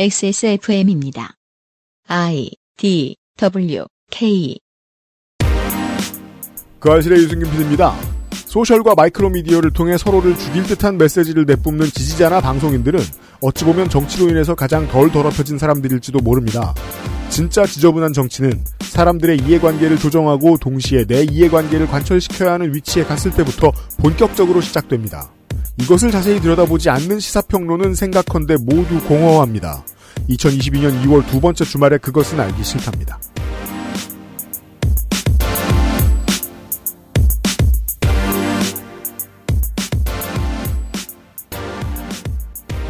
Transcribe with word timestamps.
XSFM입니다. 0.00 1.34
I 2.06 2.52
D 2.76 3.16
W 3.36 3.84
K 4.12 4.56
그 6.78 6.92
아실의 6.92 7.18
유승균 7.18 7.50
PD입니다. 7.50 7.96
소셜과 8.30 8.94
마이크로 8.94 9.30
미디어를 9.30 9.72
통해 9.72 9.98
서로를 9.98 10.38
죽일 10.38 10.62
듯한 10.62 10.98
메시지를 10.98 11.46
내뿜는 11.46 11.86
지지자나 11.86 12.40
방송인들은 12.40 13.00
어찌 13.42 13.64
보면 13.64 13.88
정치로 13.88 14.28
인해서 14.30 14.54
가장 14.54 14.86
덜 14.86 15.10
더럽혀진 15.10 15.58
사람들일지도 15.58 16.20
모릅니다. 16.20 16.74
진짜 17.30 17.64
지저분한 17.64 18.12
정치는 18.12 18.64
사람들의 18.80 19.38
이해관계를 19.46 19.98
조정하고 19.98 20.56
동시에 20.58 21.04
내 21.04 21.22
이해관계를 21.22 21.86
관철시켜야 21.86 22.54
하는 22.54 22.74
위치에 22.74 23.04
갔을 23.04 23.30
때부터 23.30 23.72
본격적으로 23.98 24.60
시작됩니다. 24.60 25.30
이것을 25.80 26.10
자세히 26.10 26.40
들여다보지 26.40 26.90
않는 26.90 27.20
시사평론은 27.20 27.94
생각컨대 27.94 28.56
모두 28.60 29.00
공허합니다. 29.06 29.84
2022년 30.28 31.04
2월 31.04 31.26
두 31.28 31.40
번째 31.40 31.64
주말에 31.64 31.98
그것은 31.98 32.40
알기 32.40 32.64
싫답니다. 32.64 33.20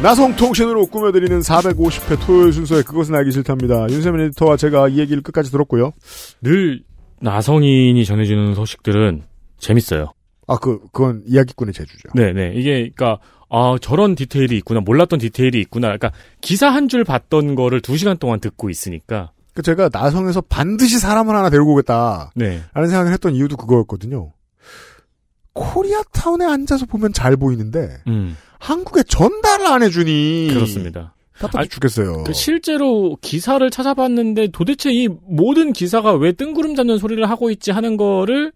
나성통신으로 0.01 0.87
꾸며드리는 0.87 1.39
450회 1.41 2.25
토요일 2.25 2.53
순서에 2.53 2.83
그것은 2.83 3.15
알기 3.15 3.31
싫답니다. 3.31 3.85
윤세민 3.89 4.21
에디터와 4.27 4.55
제가 4.55 4.87
이 4.87 4.97
얘기를 4.97 5.21
끝까지 5.21 5.51
들었고요. 5.51 5.91
늘 6.41 6.83
나성인이 7.21 8.05
전해주는 8.05 8.55
소식들은 8.55 9.23
재밌어요. 9.57 10.13
아, 10.47 10.55
그, 10.57 10.79
그건 10.93 11.21
이야기꾼의 11.27 11.73
재주죠. 11.73 12.09
네네. 12.15 12.53
이게, 12.55 12.79
그니까, 12.95 13.19
아, 13.49 13.75
저런 13.81 14.15
디테일이 14.15 14.55
있구나. 14.59 14.79
몰랐던 14.79 15.19
디테일이 15.19 15.59
있구나. 15.59 15.87
그러니까, 15.87 16.11
기사 16.41 16.69
한 16.69 16.87
줄 16.87 17.03
봤던 17.03 17.55
거를 17.55 17.81
두 17.81 17.97
시간 17.97 18.17
동안 18.17 18.39
듣고 18.39 18.69
있으니까. 18.69 19.31
그 19.53 19.61
제가 19.61 19.89
나성에서 19.91 20.41
반드시 20.41 20.97
사람을 20.97 21.35
하나 21.35 21.49
데리고 21.49 21.73
오겠다. 21.73 22.31
네. 22.35 22.61
라는 22.73 22.89
생각을 22.89 23.11
했던 23.11 23.35
이유도 23.35 23.57
그거였거든요. 23.57 24.31
코리아타운에 25.53 26.45
앉아서 26.45 26.85
보면 26.85 27.11
잘 27.11 27.35
보이는데, 27.35 27.97
음. 28.07 28.37
한국에 28.59 29.03
전달을 29.03 29.65
안 29.65 29.83
해주니. 29.83 30.49
그렇습니다. 30.53 31.15
답답해 31.39 31.61
아니, 31.61 31.69
죽겠어요. 31.69 32.25
그 32.25 32.33
실제로 32.33 33.17
기사를 33.21 33.67
찾아봤는데 33.69 34.49
도대체 34.51 34.91
이 34.91 35.07
모든 35.07 35.71
기사가 35.73 36.13
왜 36.13 36.33
뜬구름 36.33 36.75
잡는 36.75 36.97
소리를 36.97 37.27
하고 37.29 37.49
있지 37.49 37.71
하는 37.71 37.95
거를 37.97 38.51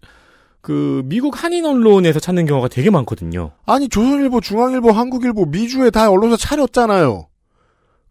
그 0.60 1.02
미국 1.06 1.42
한인 1.42 1.64
언론에서 1.66 2.20
찾는 2.20 2.46
경우가 2.46 2.68
되게 2.68 2.90
많거든요. 2.90 3.52
아니, 3.66 3.88
조선일보, 3.88 4.40
중앙일보, 4.40 4.92
한국일보, 4.92 5.46
미주에 5.46 5.90
다 5.90 6.10
언론사 6.10 6.36
차렸잖아요. 6.36 7.28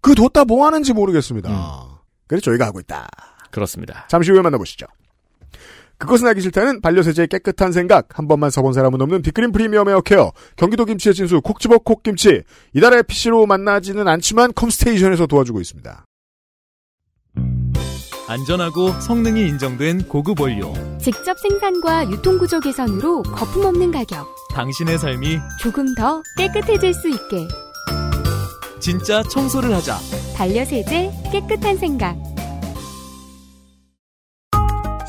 그 0.01 0.15
뒀다 0.15 0.45
뭐 0.45 0.65
하는지 0.65 0.93
모르겠습니다. 0.93 1.49
음. 1.49 1.93
그래서 2.27 2.43
저희가 2.43 2.65
하고 2.65 2.79
있다. 2.79 3.07
그렇습니다. 3.51 4.05
잠시 4.09 4.31
후에 4.31 4.41
만나보시죠. 4.41 4.85
그것은 6.03 6.27
알기 6.27 6.41
싫다는 6.41 6.81
반려세제의 6.81 7.27
깨끗한 7.29 7.71
생각 7.71 8.17
한 8.17 8.27
번만 8.27 8.49
써본 8.49 8.73
사람은 8.73 9.01
없는 9.01 9.21
빅그린 9.21 9.51
프리미엄 9.51 9.89
에어케어 9.89 10.31
경기도 10.55 10.85
김치의 10.85 11.15
진수 11.15 11.41
콕 11.41 11.59
집어 11.59 11.77
콕김치 11.77 12.43
이달의 12.73 13.03
PC로 13.03 13.45
만나지는 13.45 14.07
않지만 14.07 14.53
컴스테이션에서 14.53 15.27
도와주고 15.27 15.61
있습니다. 15.61 16.05
안전하고 18.27 18.99
성능이 19.01 19.47
인정된 19.47 20.07
고급 20.07 20.39
원료. 20.39 20.73
직접 20.99 21.37
생산과 21.39 22.09
유통구조 22.09 22.61
개선으로 22.61 23.21
거품 23.23 23.65
없는 23.65 23.91
가격. 23.91 24.27
당신의 24.53 24.97
삶이 24.97 25.39
조금 25.59 25.93
더 25.95 26.21
깨끗해질 26.37 26.93
수 26.93 27.09
있게. 27.09 27.47
진짜 28.79 29.21
청소를 29.23 29.73
하자. 29.75 29.97
반려세제 30.35 31.11
깨끗한 31.31 31.77
생각. 31.77 32.32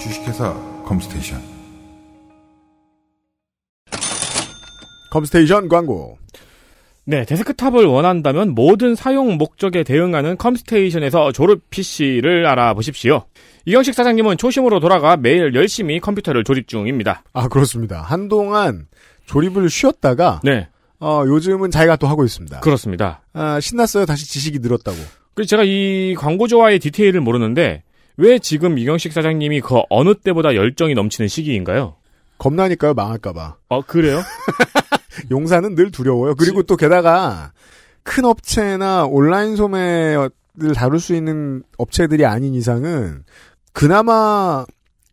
주식회사 0.00 0.54
컴스테이션 0.86 1.40
컴스테이션 5.10 5.68
광고 5.68 6.18
네, 7.04 7.24
데스크탑을 7.24 7.86
원한다면 7.86 8.54
모든 8.54 8.94
사용 8.94 9.36
목적에 9.36 9.82
대응하는 9.82 10.36
컴스테이션에서 10.36 11.32
졸업 11.32 11.68
PC를 11.70 12.46
알아보십시오. 12.46 13.24
이경식 13.64 13.94
사장님은 13.94 14.36
초심으로 14.36 14.78
돌아가 14.78 15.16
매일 15.16 15.54
열심히 15.54 15.98
컴퓨터를 15.98 16.44
조립 16.44 16.68
중입니다. 16.68 17.24
아 17.32 17.48
그렇습니다. 17.48 18.00
한동안 18.02 18.86
조립을 19.26 19.68
쉬었다가 19.68 20.40
네, 20.44 20.68
어, 21.00 21.24
요즘은 21.26 21.70
자기가 21.70 21.96
또 21.96 22.06
하고 22.06 22.24
있습니다. 22.24 22.60
그렇습니다. 22.60 23.22
아, 23.32 23.58
신났어요. 23.58 24.06
다시 24.06 24.28
지식이 24.28 24.60
늘었다고. 24.60 24.96
그래서 25.34 25.48
제가 25.48 25.64
이 25.64 26.14
광고주와의 26.16 26.78
디테일을 26.78 27.20
모르는데 27.20 27.82
왜 28.20 28.38
지금 28.38 28.76
이경식 28.76 29.14
사장님이 29.14 29.62
그 29.62 29.80
어느 29.88 30.14
때보다 30.14 30.54
열정이 30.54 30.92
넘치는 30.92 31.26
시기인가요? 31.26 31.96
겁나니까요. 32.36 32.92
망할까봐. 32.92 33.56
어, 33.68 33.80
그래요? 33.82 34.20
용사는 35.30 35.74
늘 35.74 35.90
두려워요. 35.90 36.34
그리고 36.34 36.62
또 36.62 36.76
게다가 36.76 37.52
큰 38.02 38.26
업체나 38.26 39.06
온라인 39.06 39.56
소매를 39.56 40.30
다룰 40.74 41.00
수 41.00 41.14
있는 41.14 41.62
업체들이 41.78 42.26
아닌 42.26 42.52
이상은 42.54 43.24
그나마 43.72 44.66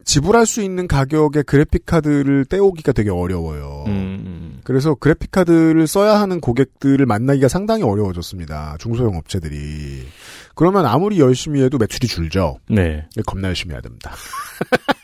지불할 0.07 0.45
수 0.45 0.61
있는 0.61 0.87
가격의 0.87 1.43
그래픽 1.43 1.85
카드를 1.85 2.45
떼오기가 2.45 2.93
되게 2.93 3.09
어려워요. 3.09 3.83
음, 3.87 4.61
그래서 4.63 4.95
그래픽 4.95 5.31
카드를 5.31 5.85
써야 5.85 6.21
하는 6.21 6.39
고객들을 6.39 7.05
만나기가 7.05 7.49
상당히 7.49 7.83
어려워졌습니다. 7.83 8.77
중소형 8.79 9.17
업체들이. 9.17 10.07
그러면 10.55 10.85
아무리 10.85 11.19
열심히 11.19 11.61
해도 11.61 11.77
매출이 11.77 12.07
줄죠. 12.07 12.57
네. 12.69 13.05
겁나 13.25 13.49
열심히 13.49 13.73
해야 13.73 13.81
됩니다. 13.81 14.13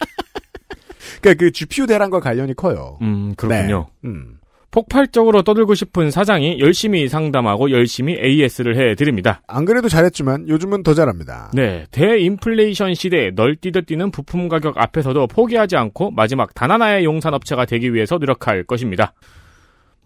그러니까 1.22 1.44
그 1.46 1.52
GPU 1.52 1.86
대란과 1.86 2.22
관련이 2.22 2.54
커요. 2.54 2.98
음, 3.02 3.36
그렇군요. 3.36 3.88
네. 4.04 4.10
음. 4.10 4.40
폭발적으로 4.74 5.44
떠들고 5.44 5.76
싶은 5.76 6.10
사장이 6.10 6.60
열심히 6.60 7.08
상담하고 7.08 7.70
열심히 7.70 8.18
AS를 8.20 8.76
해드립니다. 8.76 9.44
안 9.48 9.66
그래도 9.66 9.88
잘했지만 9.88 10.50
요즘은 10.50 10.82
더 10.82 10.96
잘합니다. 10.96 11.52
네, 11.54 11.86
대인플레이션 11.92 12.96
시대에 12.96 13.30
널뛰듯 13.36 13.86
뛰는 13.86 14.10
부품 14.10 14.50
가격 14.50 14.80
앞에서도 14.80 15.28
포기하지 15.28 15.78
않고 15.78 16.10
마지막 16.10 16.56
단 16.56 16.72
하나의 16.72 17.06
용산업체가 17.06 17.66
되기 17.66 17.94
위해서 17.94 18.18
노력할 18.18 18.64
것입니다. 18.64 19.14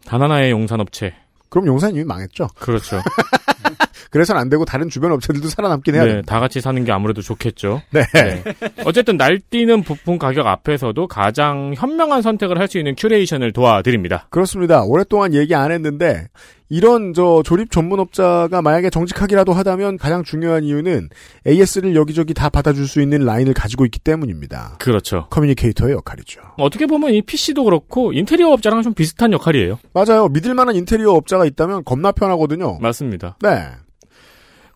단 0.05 0.21
하나의 0.21 0.51
용산업체. 0.51 1.13
그럼 1.47 1.67
용산 1.67 1.95
이미 1.95 2.03
망했죠. 2.03 2.47
그렇죠. 2.59 2.97
그래서는 4.11 4.39
안 4.39 4.49
되고 4.49 4.63
다른 4.65 4.89
주변 4.89 5.11
업체들도 5.11 5.47
살아남긴 5.49 5.95
해야 5.95 6.03
네, 6.03 6.09
됩니다. 6.09 6.33
다 6.33 6.39
같이 6.39 6.61
사는 6.61 6.83
게 6.83 6.91
아무래도 6.91 7.21
좋겠죠. 7.21 7.81
네. 7.91 8.03
네. 8.13 8.43
어쨌든 8.85 9.17
날뛰는 9.17 9.83
부품 9.83 10.17
가격 10.17 10.45
앞에서도 10.47 11.07
가장 11.07 11.73
현명한 11.75 12.21
선택을 12.21 12.59
할 12.59 12.67
수 12.67 12.77
있는 12.77 12.95
큐레이션을 12.97 13.53
도와드립니다. 13.53 14.27
그렇습니다. 14.29 14.83
오랫동안 14.83 15.33
얘기 15.33 15.55
안 15.55 15.71
했는데 15.71 16.27
이런 16.69 17.13
저 17.13 17.41
조립 17.45 17.71
전문업자가 17.71 18.61
만약에 18.61 18.89
정직하기라도 18.89 19.53
하다면 19.53 19.97
가장 19.97 20.23
중요한 20.25 20.65
이유는 20.65 21.07
AS를 21.47 21.95
여기저기 21.95 22.33
다 22.33 22.49
받아줄 22.49 22.87
수 22.87 23.01
있는 23.01 23.19
라인을 23.25 23.53
가지고 23.53 23.85
있기 23.85 23.99
때문입니다. 23.99 24.75
그렇죠. 24.79 25.27
커뮤니케이터의 25.29 25.93
역할이죠. 25.93 26.41
어떻게 26.57 26.85
보면 26.87 27.13
이 27.13 27.21
PC도 27.21 27.63
그렇고 27.63 28.11
인테리어 28.11 28.49
업자랑 28.49 28.81
좀 28.83 28.93
비슷한 28.93 29.31
역할이에요. 29.31 29.79
맞아요. 29.93 30.27
믿을 30.27 30.53
만한 30.53 30.75
인테리어 30.75 31.11
업자가 31.13 31.45
있다면 31.45 31.85
겁나 31.85 32.11
편하거든요. 32.11 32.79
맞습니다. 32.81 33.37
네. 33.41 33.67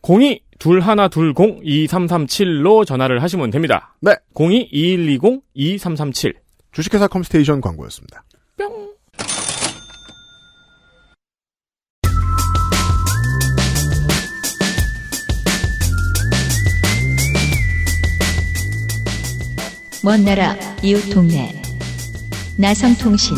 02-2120-2337로 0.01 2.85
전화를 2.85 3.21
하시면 3.21 3.51
됩니다. 3.51 3.95
네. 4.01 4.15
02-2120-2337. 4.35 6.35
주식회사 6.71 7.07
컴스테이션 7.07 7.61
광고였습니다. 7.61 8.23
뿅. 8.57 8.91
먼 20.03 20.25
나라 20.25 20.55
이웃 20.81 20.99
동네 21.13 21.61
나성통신 22.57 23.35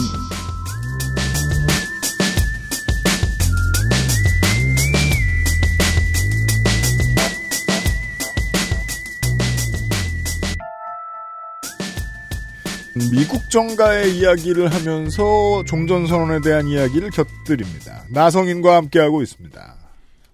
미국 12.96 13.50
정가의 13.50 14.18
이야기를 14.18 14.72
하면서 14.72 15.64
종전선언에 15.66 16.42
대한 16.42 16.68
이야기를 16.68 17.10
곁들입니다. 17.10 18.04
나성인과 18.12 18.76
함께하고 18.76 19.24
있습니다. 19.24 19.76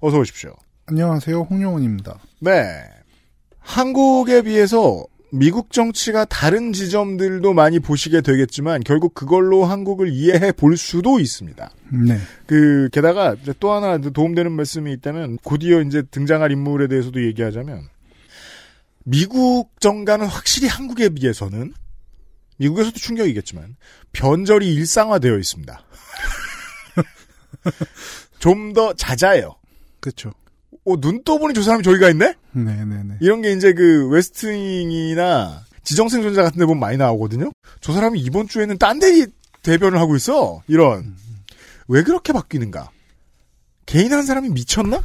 어서 0.02 0.20
오십시오. 0.20 0.56
안녕하세요. 0.88 1.42
홍용훈입니다. 1.44 2.20
네. 2.40 2.84
한국에 3.60 4.42
비해서 4.42 5.06
미국 5.32 5.72
정치가 5.72 6.26
다른 6.26 6.74
지점들도 6.74 7.54
많이 7.54 7.80
보시게 7.80 8.22
되겠지만 8.22 8.82
결국 8.84 9.14
그걸로 9.14 9.64
한국을 9.64 10.10
이해해 10.10 10.52
볼 10.52 10.76
수도 10.76 11.20
있습니다. 11.20 11.70
네. 12.08 12.18
그 12.46 12.90
게다가 12.92 13.36
또 13.60 13.72
하나 13.72 14.00
도움되는 14.00 14.52
말씀이 14.52 14.92
있다면 14.94 15.38
곧이어 15.44 15.82
이제 15.82 16.02
등장할 16.02 16.52
인물에 16.52 16.88
대해서도 16.88 17.24
얘기하자면 17.24 17.84
미국 19.06 19.80
정가는 19.80 20.26
확실히 20.26 20.68
한국에 20.68 21.10
비해서는 21.10 21.74
미국에서도 22.60 22.98
충격이겠지만 23.00 23.76
변절이 24.14 24.74
일상화되어 24.76 25.38
있습니다. 25.38 25.82
좀 28.40 28.74
더 28.74 28.94
잦아요. 28.94 29.56
어, 30.86 31.00
눈 31.02 31.24
떠보니 31.24 31.54
저 31.54 31.62
사람이 31.62 31.84
저기가 31.84 32.10
있네? 32.12 32.36
네네네. 32.54 33.18
이런 33.22 33.42
게 33.42 33.52
이제 33.52 33.74
그 33.74 34.08
웨스트윙이나 34.10 35.66
지정생존자 35.84 36.44
같은 36.44 36.60
데 36.60 36.66
보면 36.66 36.80
많이 36.80 36.98
나오거든요? 36.98 37.52
저 37.82 37.94
사람이 37.94 38.20
이번 38.20 38.48
주에는 38.48 38.78
딴 38.78 39.00
데 39.00 39.28
대변을 39.64 40.00
하고 40.00 40.16
있어. 40.16 40.62
이런. 40.68 41.16
왜 41.88 42.04
그렇게 42.04 42.32
바뀌는가? 42.32 42.92
개인 43.86 44.14
한 44.14 44.24
사람이 44.26 44.50
미쳤나? 44.50 45.02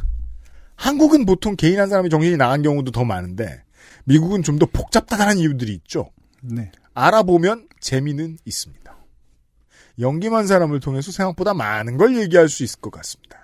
한국은 0.75 1.25
보통 1.25 1.55
개인 1.55 1.79
한 1.79 1.89
사람이 1.89 2.09
정신이 2.09 2.37
나간 2.37 2.61
경우도 2.61 2.91
더 2.91 3.03
많은데, 3.03 3.63
미국은 4.05 4.43
좀 4.43 4.59
더 4.59 4.65
복잡다단한 4.67 5.39
이유들이 5.39 5.73
있죠. 5.73 6.11
네. 6.41 6.71
알아보면 6.95 7.67
재미는 7.79 8.37
있습니다. 8.45 8.95
연기만 9.99 10.47
사람을 10.47 10.79
통해서 10.79 11.11
생각보다 11.11 11.53
많은 11.53 11.97
걸 11.97 12.17
얘기할 12.17 12.49
수 12.49 12.63
있을 12.63 12.81
것 12.81 12.91
같습니다. 12.91 13.37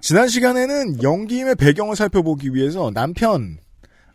지난 0.00 0.28
시간에는 0.28 1.02
연기임의 1.02 1.56
배경을 1.56 1.96
살펴보기 1.96 2.54
위해서 2.54 2.90
남편 2.92 3.58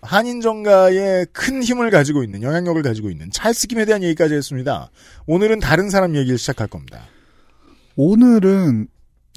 한인 0.01 0.41
정가에 0.41 1.25
큰 1.31 1.63
힘을 1.63 1.89
가지고 1.89 2.23
있는 2.23 2.41
영향력을 2.43 2.81
가지고 2.83 3.09
있는 3.09 3.29
찰스 3.31 3.67
김에 3.67 3.85
대한 3.85 4.03
얘기까지 4.03 4.35
했습니다. 4.35 4.91
오늘은 5.27 5.59
다른 5.59 5.89
사람 5.89 6.15
얘기를 6.15 6.37
시작할 6.37 6.67
겁니다. 6.67 7.01
오늘은 7.95 8.87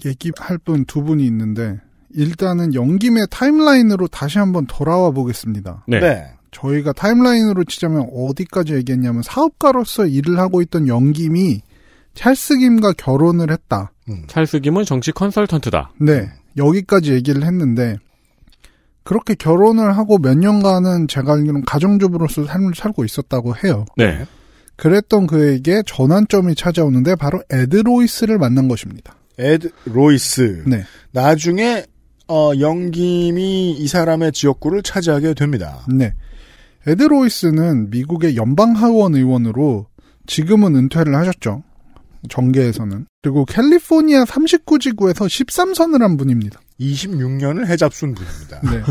얘기할 0.05 0.59
분 0.59 0.85
두 0.85 1.03
분이 1.03 1.25
있는데 1.27 1.81
일단은 2.11 2.75
연김의 2.75 3.29
타임라인으로 3.31 4.09
다시 4.09 4.39
한번 4.39 4.67
돌아와 4.67 5.11
보겠습니다. 5.11 5.85
네. 5.89 6.36
저희가 6.51 6.93
타임라인으로 6.93 7.65
치자면 7.65 8.09
어디까지 8.13 8.75
얘기했냐면 8.75 9.23
사업가로서 9.23 10.07
일을 10.07 10.39
하고 10.39 10.63
있던 10.63 10.89
연김이 10.89 11.61
찰스 12.15 12.59
김과 12.59 12.95
결혼을 12.95 13.51
했다. 13.51 13.93
음. 14.09 14.25
찰스 14.27 14.61
김은 14.61 14.85
정치 14.85 15.13
컨설턴트다. 15.13 15.93
네. 16.01 16.29
여기까지 16.57 17.13
얘기를 17.13 17.45
했는데 17.45 17.99
그렇게 19.03 19.35
결혼을 19.35 19.97
하고 19.97 20.19
몇 20.19 20.37
년간은 20.37 21.09
제가 21.09 21.35
알기로는 21.35 21.65
가정주부로서 21.65 22.45
삶을 22.45 22.75
살고 22.75 23.05
있었다고 23.05 23.55
해요. 23.57 23.85
네. 23.97 24.27
그랬던 24.77 25.27
그에게 25.27 25.83
전환점이 25.87 26.55
찾아오는데 26.55 27.15
바로 27.15 27.43
에드 27.51 27.77
로이스를 27.77 28.39
만난 28.39 28.69
것입니다. 28.69 29.15
에드 29.39 29.71
로이스. 29.85 30.65
네. 30.67 30.85
나중에 31.13 31.85
어, 32.29 32.51
영김이 32.59 33.73
이 33.73 33.89
사람의 33.89 34.33
지역구를 34.33 34.83
차지하게 34.83 35.35
됩니다. 35.35 35.85
네. 35.89 36.13
에드 36.87 37.03
로이스는 37.03 37.91
미국의 37.91 38.37
연방하원 38.37 39.15
의원으로 39.15 39.87
지금은 40.27 40.75
은퇴를 40.77 41.15
하셨죠. 41.17 41.63
정계에서는. 42.29 43.07
그리고 43.23 43.45
캘리포니아 43.45 44.25
39지구에서 44.25 45.27
13선을 45.27 46.01
한 46.01 46.17
분입니다. 46.17 46.61
26년을 46.81 47.67
해잡순 47.67 48.15
분입니다. 48.15 48.61
네. 48.63 48.83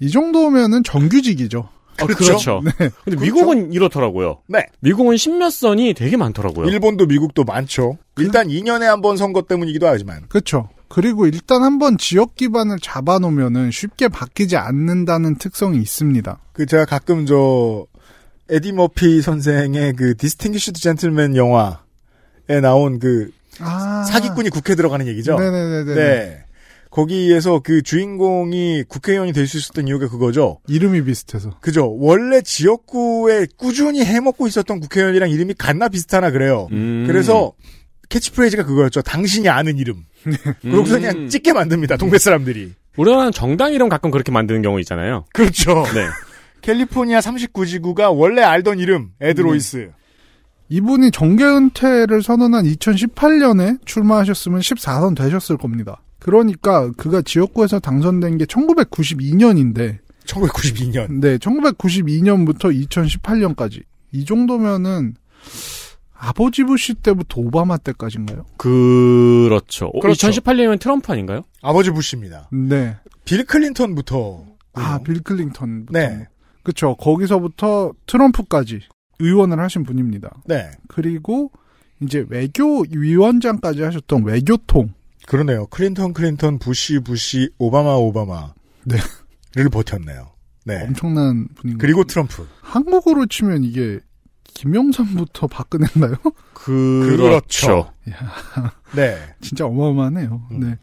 이 0.00 0.10
정도면은 0.10 0.82
정규직이죠. 0.82 1.68
아, 2.00 2.06
그렇죠. 2.06 2.24
그렇죠. 2.24 2.60
네. 2.64 2.90
근데 3.04 3.20
미국은 3.24 3.72
이렇더라고요. 3.72 4.40
네. 4.48 4.66
미국은 4.80 5.16
십몇 5.18 5.52
선이 5.52 5.92
되게 5.94 6.16
많더라고요. 6.16 6.66
일본도 6.68 7.06
미국도 7.06 7.44
많죠. 7.44 7.98
일단 8.18 8.48
2년에 8.48 8.84
한 8.84 9.00
번 9.02 9.16
선거 9.18 9.42
때문이기도 9.42 9.86
하지만. 9.86 10.22
그렇죠. 10.28 10.68
그리고 10.90 11.26
일단 11.26 11.62
한번 11.62 11.96
지역 11.96 12.34
기반을 12.34 12.78
잡아놓으면은 12.82 13.70
쉽게 13.70 14.08
바뀌지 14.08 14.56
않는다는 14.56 15.36
특성이 15.38 15.78
있습니다. 15.78 16.38
그 16.52 16.66
제가 16.66 16.84
가끔 16.84 17.26
저 17.26 17.86
에디 18.50 18.72
머피 18.72 19.22
선생의 19.22 19.94
그 19.94 20.16
Distinguished 20.16 20.80
Gentleman 20.80 21.36
영화에 21.36 22.60
나온 22.60 22.98
그 22.98 23.30
아. 23.60 24.02
사기꾼이 24.02 24.50
국회 24.50 24.74
들어가는 24.74 25.06
얘기죠. 25.06 25.38
네네네네. 25.38 25.94
네. 25.94 26.44
거기에서 26.90 27.60
그 27.60 27.82
주인공이 27.82 28.82
국회의원이 28.88 29.32
될 29.32 29.46
수 29.46 29.58
있었던 29.58 29.86
이유가 29.86 30.08
그거죠. 30.08 30.58
이름이 30.66 31.04
비슷해서. 31.04 31.56
그죠. 31.60 31.96
원래 32.00 32.40
지역구에 32.42 33.46
꾸준히 33.56 34.04
해먹고 34.04 34.48
있었던 34.48 34.80
국회의원이랑 34.80 35.30
이름이 35.30 35.54
같나 35.54 35.88
비슷하나 35.88 36.32
그래요. 36.32 36.66
음. 36.72 37.04
그래서 37.06 37.52
캐치프레이즈가 38.08 38.64
그거였죠. 38.64 39.02
당신이 39.02 39.48
아는 39.48 39.78
이름. 39.78 40.04
그러고서 40.62 40.98
그냥 40.98 41.16
음. 41.16 41.28
찍게 41.28 41.52
만듭니다. 41.52 41.96
동네 41.96 42.18
사람들이. 42.18 42.72
우리나라는 42.96 43.32
정당 43.32 43.72
이름 43.72 43.88
가끔 43.88 44.10
그렇게 44.10 44.32
만드는 44.32 44.62
경우 44.62 44.78
있잖아요. 44.80 45.24
그렇죠. 45.32 45.84
네. 45.94 46.06
캘리포니아 46.62 47.20
39지구가 47.20 48.14
원래 48.14 48.42
알던 48.42 48.78
이름 48.78 49.10
에드로이스. 49.20 49.90
이분이 50.68 51.10
정계 51.10 51.44
은퇴를 51.44 52.22
선언한 52.22 52.64
2018년에 52.64 53.84
출마하셨으면 53.86 54.60
14선 54.60 55.16
되셨을 55.16 55.56
겁니다. 55.56 56.00
그러니까 56.20 56.90
그가 56.92 57.22
지역구에서 57.22 57.80
당선된 57.80 58.38
게 58.38 58.44
1992년인데, 58.44 59.98
1992년. 60.26 61.20
네, 61.20 61.38
1992년부터 61.38 62.88
2018년까지. 62.88 63.82
이 64.12 64.24
정도면은 64.24 65.14
아버지 66.22 66.64
부시 66.64 66.94
때부터 66.94 67.40
오바마 67.40 67.78
때까지인가요? 67.78 68.44
그렇죠. 68.58 69.90
그렇죠. 70.00 70.28
2018년이면 70.28 70.78
트럼프 70.78 71.10
아닌가요? 71.12 71.42
아버지 71.62 71.90
부시입니다. 71.90 72.50
네. 72.52 72.96
빌 73.24 73.44
클린턴부터. 73.46 74.44
아, 74.74 74.98
빌 74.98 75.22
클린턴부터. 75.22 75.98
네. 75.98 76.26
그쵸. 76.62 76.94
거기서부터 76.96 77.92
트럼프까지 78.06 78.80
의원을 79.18 79.58
하신 79.60 79.84
분입니다. 79.84 80.42
네. 80.44 80.70
그리고 80.88 81.50
이제 82.02 82.24
외교위원장까지 82.28 83.82
하셨던 83.82 84.24
외교통. 84.24 84.92
그러네요. 85.26 85.66
클린턴, 85.68 86.12
클린턴, 86.12 86.58
부시, 86.58 86.98
부시, 87.00 87.50
오바마, 87.58 87.94
오바마. 87.94 88.52
네. 88.84 88.96
를 89.54 89.68
버텼네요. 89.70 90.32
네. 90.64 90.82
엄청난 90.82 91.48
분인 91.54 91.78
그리고 91.78 92.02
거죠. 92.02 92.12
트럼프. 92.12 92.46
한국으로 92.60 93.26
치면 93.26 93.64
이게 93.64 93.98
김영삼부터 94.60 95.46
박근혜인가요? 95.46 96.16
그렇죠. 96.52 97.90
네. 98.94 99.16
진짜 99.40 99.64
어마어마하네요. 99.64 100.42
음. 100.50 100.60
네. 100.60 100.78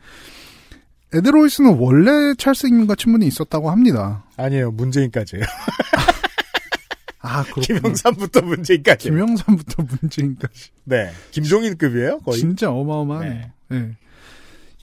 에드로이스는 1.13 1.77
원래 1.77 2.33
찰스님과 2.35 2.95
친분이 2.95 3.27
있었다고 3.27 3.69
합니다. 3.69 4.25
아니에요. 4.35 4.71
문재인까지예요. 4.71 5.45
아, 7.21 7.43
그렇구나. 7.43 7.79
김영삼부터 7.79 8.41
문재인까지. 8.41 9.09
김영삼부터 9.09 9.83
문재인까지. 9.83 10.69
네. 10.85 11.11
김종인급이에요, 11.31 12.19
거의. 12.19 12.39
진짜 12.39 12.71
어마어마하네요. 12.71 13.45
네. 13.69 13.91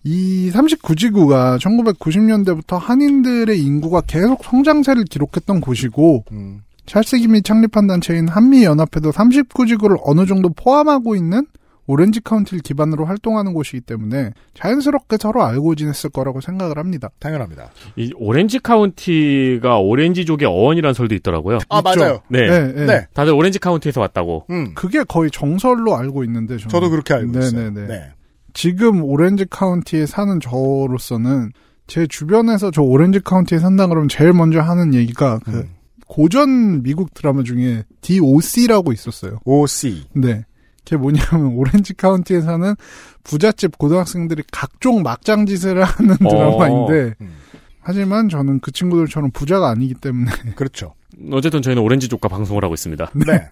이 0.04 0.50
39지구가 0.52 1.58
1990년대부터 1.58 2.78
한인들의 2.78 3.58
인구가 3.58 4.02
계속 4.02 4.44
성장세를 4.44 5.04
기록했던 5.04 5.60
곳이고 5.60 6.24
음. 6.32 6.62
찰스 6.86 7.18
김이 7.18 7.42
창립한 7.42 7.86
단체인 7.86 8.28
한미연합회도 8.28 9.10
39지구를 9.10 9.98
어느 10.04 10.26
정도 10.26 10.50
포함하고 10.50 11.16
있는 11.16 11.46
오렌지 11.86 12.20
카운티를 12.20 12.60
기반으로 12.62 13.04
활동하는 13.04 13.52
곳이기 13.52 13.82
때문에 13.82 14.32
자연스럽게 14.54 15.18
서로 15.20 15.42
알고 15.44 15.74
지냈을 15.74 16.10
거라고 16.10 16.40
생각을 16.40 16.78
합니다. 16.78 17.10
당연합니다. 17.18 17.70
이 17.96 18.10
오렌지 18.16 18.58
카운티가 18.58 19.78
오렌지족의 19.78 20.48
어원이라는 20.48 20.94
설도 20.94 21.14
있더라고요. 21.16 21.58
아, 21.68 21.78
있죠. 21.78 22.00
맞아요. 22.00 22.20
네. 22.28 22.48
네, 22.48 22.72
네. 22.72 22.86
네. 22.86 23.06
다들 23.12 23.34
오렌지 23.34 23.58
카운티에서 23.58 24.00
왔다고. 24.00 24.46
음. 24.50 24.72
그게 24.74 25.04
거의 25.04 25.30
정설로 25.30 25.94
알고 25.94 26.24
있는데 26.24 26.56
저는. 26.56 26.68
저도 26.70 26.88
그렇게 26.88 27.12
알고 27.12 27.38
있어요. 27.38 27.70
네네네. 27.70 27.86
네. 27.86 28.12
지금 28.54 29.04
오렌지 29.04 29.44
카운티에 29.48 30.06
사는 30.06 30.40
저로서는 30.40 31.50
제 31.86 32.06
주변에서 32.06 32.70
저 32.70 32.80
오렌지 32.80 33.20
카운티에 33.20 33.58
산다 33.58 33.88
그러면 33.88 34.08
제일 34.08 34.32
먼저 34.32 34.60
하는 34.60 34.94
얘기가 34.94 35.38
그 35.44 35.50
음. 35.50 35.68
고전 36.06 36.82
미국 36.82 37.14
드라마 37.14 37.42
중에 37.42 37.84
The 38.00 38.31
OC라고 38.31 38.92
있었어요. 38.92 39.40
OC. 39.44 40.08
네. 40.14 40.44
그게 40.84 40.96
뭐냐면 40.96 41.54
오렌지 41.56 41.94
카운티에 41.94 42.42
사는 42.42 42.74
부잣집 43.22 43.78
고등학생들이 43.78 44.44
각종 44.52 45.02
막장 45.02 45.46
짓을 45.46 45.82
하는 45.82 46.14
어. 46.24 46.28
드라마인데 46.28 47.14
음. 47.20 47.34
하지만 47.80 48.28
저는 48.28 48.60
그 48.60 48.70
친구들처럼 48.70 49.30
부자가 49.30 49.70
아니기 49.70 49.94
때문에 49.94 50.30
그렇죠. 50.56 50.94
어쨌든 51.32 51.62
저희는 51.62 51.82
오렌지 51.82 52.08
족과 52.08 52.28
방송을 52.28 52.64
하고 52.64 52.74
있습니다. 52.74 53.10
네. 53.26 53.50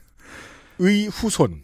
후손. 1.10 1.60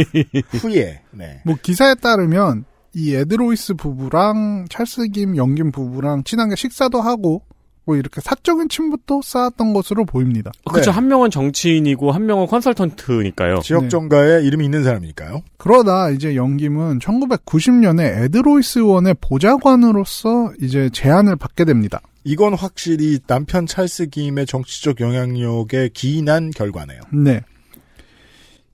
후예. 0.60 1.02
네. 1.10 1.40
뭐 1.44 1.56
기사에 1.60 1.94
따르면 1.96 2.64
이 2.94 3.14
에드로이스 3.14 3.74
부부랑 3.74 4.66
찰스 4.70 5.08
김 5.08 5.36
영김 5.36 5.72
부부랑 5.72 6.24
친하게 6.24 6.56
식사도 6.56 7.00
하고 7.00 7.42
뭐 7.84 7.96
이렇게 7.96 8.20
사적인 8.20 8.68
친분도 8.68 9.22
쌓았던 9.22 9.72
것으로 9.72 10.04
보입니다. 10.04 10.50
그렇죠. 10.68 10.90
네. 10.90 10.94
한 10.94 11.08
명은 11.08 11.30
정치인이고 11.30 12.12
한 12.12 12.26
명은 12.26 12.46
컨설턴트니까요. 12.46 13.60
지역 13.60 13.84
네. 13.84 13.88
정가에 13.88 14.42
이름이 14.42 14.64
있는 14.64 14.84
사람이니까요. 14.84 15.42
그러다 15.56 16.10
이제 16.10 16.36
영김은 16.36 17.00
1990년에 17.00 18.24
에드로이스 18.24 18.80
의원의 18.80 19.16
보좌관으로서 19.20 20.52
이제 20.60 20.90
제안을 20.92 21.36
받게 21.36 21.64
됩니다. 21.64 22.00
이건 22.24 22.54
확실히 22.54 23.18
남편 23.26 23.66
찰스 23.66 24.06
김의 24.06 24.46
정치적 24.46 25.00
영향력에 25.00 25.90
기인한 25.92 26.50
결과네요. 26.50 27.00
네. 27.12 27.42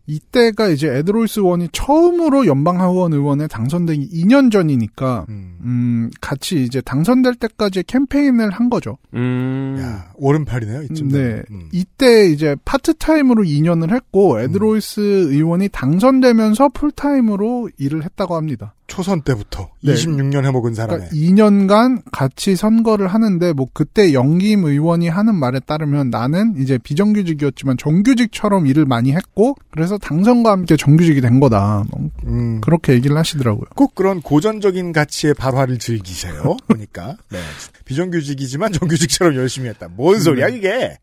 이때가 0.08 0.68
이제 0.68 0.88
에드로이스 0.88 1.40
의원이 1.40 1.68
처음으로 1.72 2.46
연방하원 2.46 3.12
의원에 3.12 3.46
당선되기 3.46 4.08
2년 4.10 4.50
전이니까 4.50 5.26
음. 5.28 5.58
음, 5.62 6.10
같이 6.20 6.62
이제 6.62 6.80
당선될 6.80 7.34
때까지 7.34 7.82
캠페인을 7.82 8.50
한 8.50 8.70
거죠. 8.70 8.96
음. 9.14 9.76
야, 9.78 10.10
오른팔이네요, 10.16 10.82
이쯤. 10.84 11.08
네. 11.08 11.42
음. 11.50 11.68
이때 11.72 12.26
이제 12.30 12.56
파트타임으로 12.64 13.42
2년을 13.44 13.92
했고, 13.92 14.40
에드로이스 14.40 15.00
의원이 15.30 15.68
당선되면서 15.70 16.70
풀타임으로 16.70 17.68
일을 17.76 18.04
했다고 18.04 18.34
합니다. 18.36 18.74
초선 18.86 19.20
때부터 19.20 19.68
네. 19.84 19.92
26년 19.92 20.46
해먹은 20.46 20.72
사람에. 20.74 21.08
그러니까 21.08 21.14
2년간 21.14 22.02
같이 22.10 22.56
선거를 22.56 23.08
하는데, 23.08 23.52
뭐, 23.52 23.66
그때 23.74 24.14
영김 24.14 24.64
의원이 24.64 25.08
하는 25.08 25.34
말에 25.34 25.60
따르면 25.60 26.08
나는 26.08 26.54
이제 26.56 26.78
비정규직이었지만 26.78 27.76
정규직처럼 27.76 28.66
일을 28.66 28.86
많이 28.86 29.12
했고, 29.12 29.56
그래서 29.70 29.97
당선과 29.98 30.50
함께 30.50 30.76
정규직이 30.76 31.20
된 31.20 31.40
거다. 31.40 31.84
뭐 31.90 32.10
음, 32.26 32.60
그렇게 32.60 32.92
얘기를 32.92 33.16
하시더라고요. 33.16 33.66
꼭 33.74 33.94
그런 33.94 34.20
고전적인 34.20 34.92
가치의 34.92 35.34
발화를 35.34 35.78
즐기세요. 35.78 36.56
보니까. 36.68 37.16
네. 37.30 37.38
비정규직이지만 37.84 38.72
정규직처럼 38.72 39.34
열심히 39.36 39.68
했다. 39.68 39.88
뭔 39.88 40.20
소리야, 40.20 40.48
이게? 40.48 40.98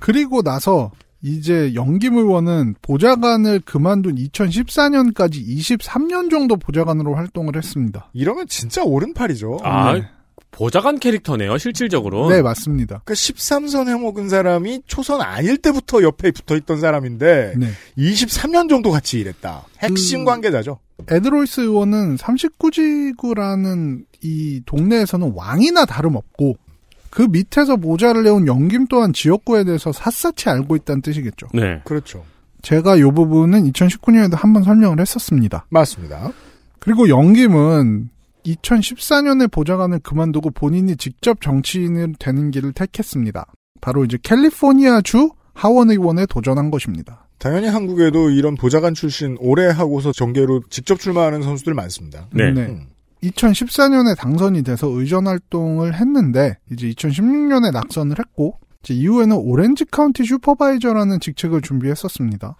그리고 0.00 0.42
나서 0.42 0.90
이제 1.22 1.72
영김 1.74 2.16
의원은 2.16 2.74
보좌관을 2.82 3.60
그만둔 3.60 4.16
2014년까지 4.16 5.46
23년 5.46 6.30
정도 6.30 6.56
보좌관으로 6.56 7.14
활동을 7.14 7.56
했습니다. 7.56 8.10
이러면 8.12 8.48
진짜 8.48 8.82
오른팔이죠. 8.82 9.58
아, 9.62 9.92
네. 9.94 10.02
보좌관 10.52 10.98
캐릭터네요, 10.98 11.58
실질적으로. 11.58 12.28
네, 12.28 12.42
맞습니다. 12.42 13.02
그 13.04 13.14
13선 13.14 13.88
해먹은 13.88 14.28
사람이 14.28 14.82
초선 14.86 15.20
아닐 15.22 15.56
때부터 15.56 16.02
옆에 16.02 16.30
붙어 16.30 16.56
있던 16.56 16.78
사람인데 16.78 17.54
네. 17.56 17.66
23년 17.98 18.68
정도 18.68 18.90
같이 18.90 19.18
일했다. 19.18 19.64
핵심 19.80 20.20
음. 20.20 20.24
관계자죠. 20.26 20.78
에드로이스 21.10 21.62
의원은 21.62 22.16
39지구라는 22.16 24.04
이 24.20 24.62
동네에서는 24.66 25.32
왕이나 25.34 25.86
다름없고 25.86 26.56
그 27.10 27.22
밑에서 27.22 27.76
모자를 27.76 28.22
내온 28.22 28.46
영김 28.46 28.86
또한 28.88 29.12
지역구에 29.12 29.64
대해서 29.64 29.90
샅샅이 29.90 30.48
알고 30.48 30.76
있다는 30.76 31.02
뜻이겠죠. 31.02 31.48
네. 31.54 31.80
그렇죠. 31.84 32.24
제가 32.60 32.96
이 32.96 33.02
부분은 33.02 33.70
2019년에도 33.72 34.36
한번 34.36 34.62
설명을 34.62 35.00
했었습니다. 35.00 35.66
맞습니다. 35.70 36.30
그리고 36.78 37.08
영김은 37.08 38.10
2014년에 38.44 39.50
보좌관을 39.50 40.00
그만두고 40.00 40.50
본인이 40.50 40.96
직접 40.96 41.40
정치인을 41.40 42.14
되는 42.18 42.50
길을 42.50 42.72
택했습니다. 42.72 43.46
바로 43.80 44.04
이제 44.04 44.18
캘리포니아주 44.22 45.30
하원 45.54 45.90
의원에 45.90 46.26
도전한 46.26 46.70
것입니다. 46.70 47.26
당연히 47.38 47.66
한국에도 47.66 48.30
이런 48.30 48.54
보좌관 48.54 48.94
출신 48.94 49.36
오래 49.40 49.66
하고서 49.66 50.12
정계로 50.12 50.62
직접 50.70 51.00
출마하는 51.00 51.42
선수들 51.42 51.74
많습니다. 51.74 52.28
네. 52.32 52.44
음. 52.44 52.86
2014년에 53.22 54.16
당선이 54.16 54.62
돼서 54.62 54.88
의정 54.88 55.26
활동을 55.26 55.94
했는데 55.94 56.56
이제 56.70 56.88
2016년에 56.90 57.72
낙선을 57.72 58.18
했고 58.18 58.58
이제 58.82 58.94
이후에는 58.94 59.36
오렌지 59.36 59.84
카운티 59.84 60.24
supervisor라는 60.24 61.20
직책을 61.20 61.62
준비했었습니다. 61.62 62.56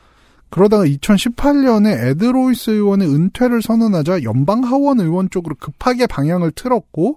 그러다가 0.52 0.84
2018년에 0.84 2.10
에드로이스 2.10 2.70
의원이 2.72 3.08
은퇴를 3.08 3.62
선언하자 3.62 4.22
연방 4.24 4.62
하원 4.64 5.00
의원 5.00 5.30
쪽으로 5.30 5.54
급하게 5.58 6.06
방향을 6.06 6.52
틀었고 6.52 7.16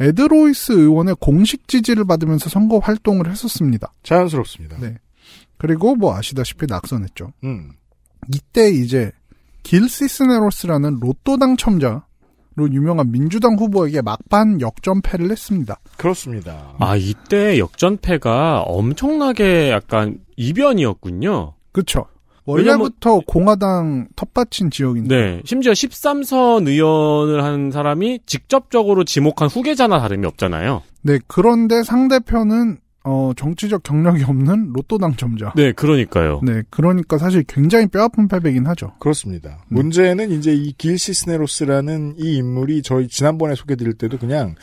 에드로이스 0.00 0.72
의원의 0.72 1.16
공식 1.20 1.68
지지를 1.68 2.06
받으면서 2.06 2.48
선거 2.48 2.78
활동을 2.78 3.30
했었습니다. 3.30 3.92
자연스럽습니다. 4.02 4.78
네. 4.80 4.96
그리고 5.58 5.94
뭐 5.94 6.16
아시다시피 6.16 6.64
낙선했죠. 6.66 7.34
음. 7.44 7.72
이때 8.34 8.70
이제 8.70 9.12
길 9.62 9.86
시스네로스라는 9.86 11.00
로또 11.00 11.36
당첨자로 11.36 12.00
유명한 12.72 13.12
민주당 13.12 13.56
후보에게 13.58 14.00
막판 14.00 14.62
역전패를 14.62 15.30
했습니다. 15.30 15.78
그렇습니다. 15.98 16.72
아, 16.78 16.96
이때 16.96 17.58
역전패가 17.58 18.62
엄청나게 18.62 19.70
약간 19.70 20.16
이변이었군요. 20.38 21.52
그쵸. 21.72 21.98
왜냐면- 22.00 22.09
원래부터 22.44 23.20
공화당 23.26 24.08
텃밭인 24.16 24.70
지역인데. 24.70 25.14
네. 25.16 25.42
심지어 25.44 25.72
13선 25.72 26.66
의원을 26.66 27.44
한 27.44 27.70
사람이 27.70 28.20
직접적으로 28.26 29.04
지목한 29.04 29.48
후계자나 29.48 30.00
다름이 30.00 30.26
없잖아요. 30.26 30.82
네, 31.02 31.18
그런데 31.26 31.82
상대편은 31.82 32.78
어, 33.02 33.32
정치적 33.34 33.82
경력이 33.82 34.24
없는 34.24 34.72
로또 34.74 34.98
당첨자. 34.98 35.52
네, 35.56 35.72
그러니까요. 35.72 36.40
네, 36.42 36.62
그러니까 36.68 37.16
사실 37.16 37.42
굉장히 37.44 37.86
뼈아픈 37.86 38.28
패배긴 38.28 38.66
하죠. 38.66 38.92
그렇습니다. 38.98 39.64
문제는 39.68 40.30
이제 40.32 40.52
이 40.52 40.74
길 40.76 40.98
시스네로스라는 40.98 42.16
이 42.18 42.36
인물이 42.36 42.82
저희 42.82 43.08
지난번에 43.08 43.54
소개드릴 43.54 43.94
때도 43.94 44.18
그냥 44.18 44.54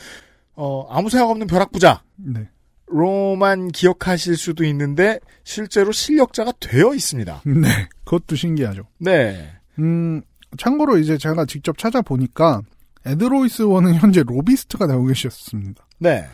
어, 0.54 0.86
아무 0.90 1.10
생각 1.10 1.30
없는 1.30 1.46
벼락부자. 1.48 2.02
네. 2.16 2.48
로만 2.90 3.68
기억하실 3.68 4.36
수도 4.36 4.64
있는데 4.64 5.20
실제로 5.44 5.92
실력자가 5.92 6.52
되어 6.60 6.94
있습니다. 6.94 7.42
네, 7.46 7.88
그것도 8.04 8.36
신기하죠. 8.36 8.84
네. 8.98 9.52
음, 9.78 10.22
참고로 10.56 10.98
이제 10.98 11.18
제가 11.18 11.44
직접 11.44 11.76
찾아보니까 11.78 12.62
에드로이스 13.06 13.62
의원은 13.62 13.94
현재 13.94 14.22
로비스트가 14.22 14.86
되고 14.86 15.04
계셨습니다. 15.04 15.86
네. 15.98 16.26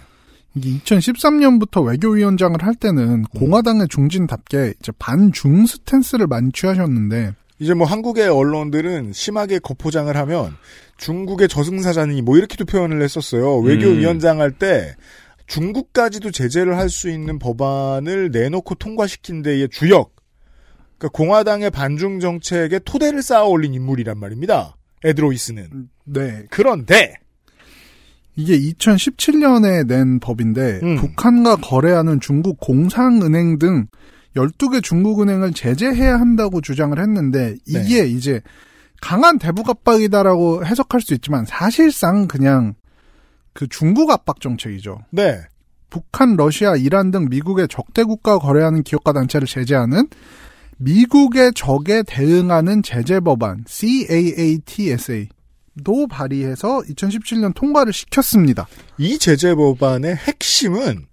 이게 0.55 0.71
2013년부터 0.79 1.85
외교위원장을 1.85 2.63
할 2.63 2.75
때는 2.77 3.23
공화당의 3.25 3.89
중진답게 3.89 4.75
이제 4.79 4.93
반중 4.99 5.67
스탠스를 5.67 6.29
많이 6.29 6.53
취하셨는데 6.53 7.35
이제 7.59 7.75
뭐 7.75 7.87
한국의 7.87 8.29
언론들은 8.29 9.13
심하게 9.13 9.59
거포장을 9.59 10.17
하면 10.17 10.57
중국의 10.97 11.49
저승사자니 11.49 12.23
뭐 12.23 12.37
이렇게도 12.37 12.67
표현을 12.67 13.03
했었어요. 13.03 13.59
외교위원장 13.59 14.41
할 14.41 14.53
때 14.53 14.95
중국까지도 15.47 16.31
제재를 16.31 16.77
할 16.79 16.89
수 16.89 17.11
있는 17.11 17.39
법안을 17.39 18.31
내놓고 18.31 18.77
통과시킨 18.77 19.43
데의 19.43 19.69
주역. 19.69 20.15
그러니까 20.99 21.09
공화당의 21.17 21.71
반중 21.71 22.21
정책에 22.21 22.79
토대를 22.79 23.23
쌓아 23.23 23.45
올린 23.45 23.75
인물이란 23.75 24.19
말입니다. 24.19 24.77
에드로이스는. 25.05 25.89
네, 26.05 26.45
그런데 26.51 27.15
이게 28.37 28.59
2017년에 28.59 29.87
낸 29.87 30.19
법인데 30.19 30.81
음. 30.83 30.97
북한과 30.97 31.57
거래하는 31.57 32.21
중국 32.21 32.59
공상은행 32.59 33.59
등 33.59 33.87
12개 34.37 34.83
중국은행을 34.83 35.53
제재해야 35.53 36.19
한다고 36.19 36.61
주장을 36.61 36.99
했는데 36.99 37.57
이게 37.67 38.07
이제 38.07 38.41
강한 39.01 39.39
대북 39.39 39.69
압박이다라고 39.69 40.65
해석할 40.65 41.01
수 41.01 41.15
있지만 41.15 41.45
사실상 41.45 42.27
그냥 42.27 42.75
그 43.55 43.67
중국 43.69 44.11
압박 44.11 44.41
정책이죠. 44.41 44.99
네. 45.11 45.41
북한, 45.89 46.37
러시아, 46.37 46.75
이란 46.75 47.13
등 47.13 47.29
미국의 47.31 47.69
적대 47.69 48.03
국가 48.03 48.39
거래하는 48.39 48.83
기업과 48.83 49.13
단체를 49.13 49.47
제재하는 49.47 50.09
미국의 50.79 51.53
적에 51.55 52.03
대응하는 52.03 52.83
제재 52.83 53.21
법안 53.21 53.65
CAATSA 53.67 55.29
도 55.85 56.07
발의해서 56.07 56.83
2017년 56.89 57.55
통과를 57.55 57.93
시켰습니다. 57.93 58.67
이 58.99 59.19
제재 59.19 59.55
법안의 59.55 60.17
핵심은 60.17 61.07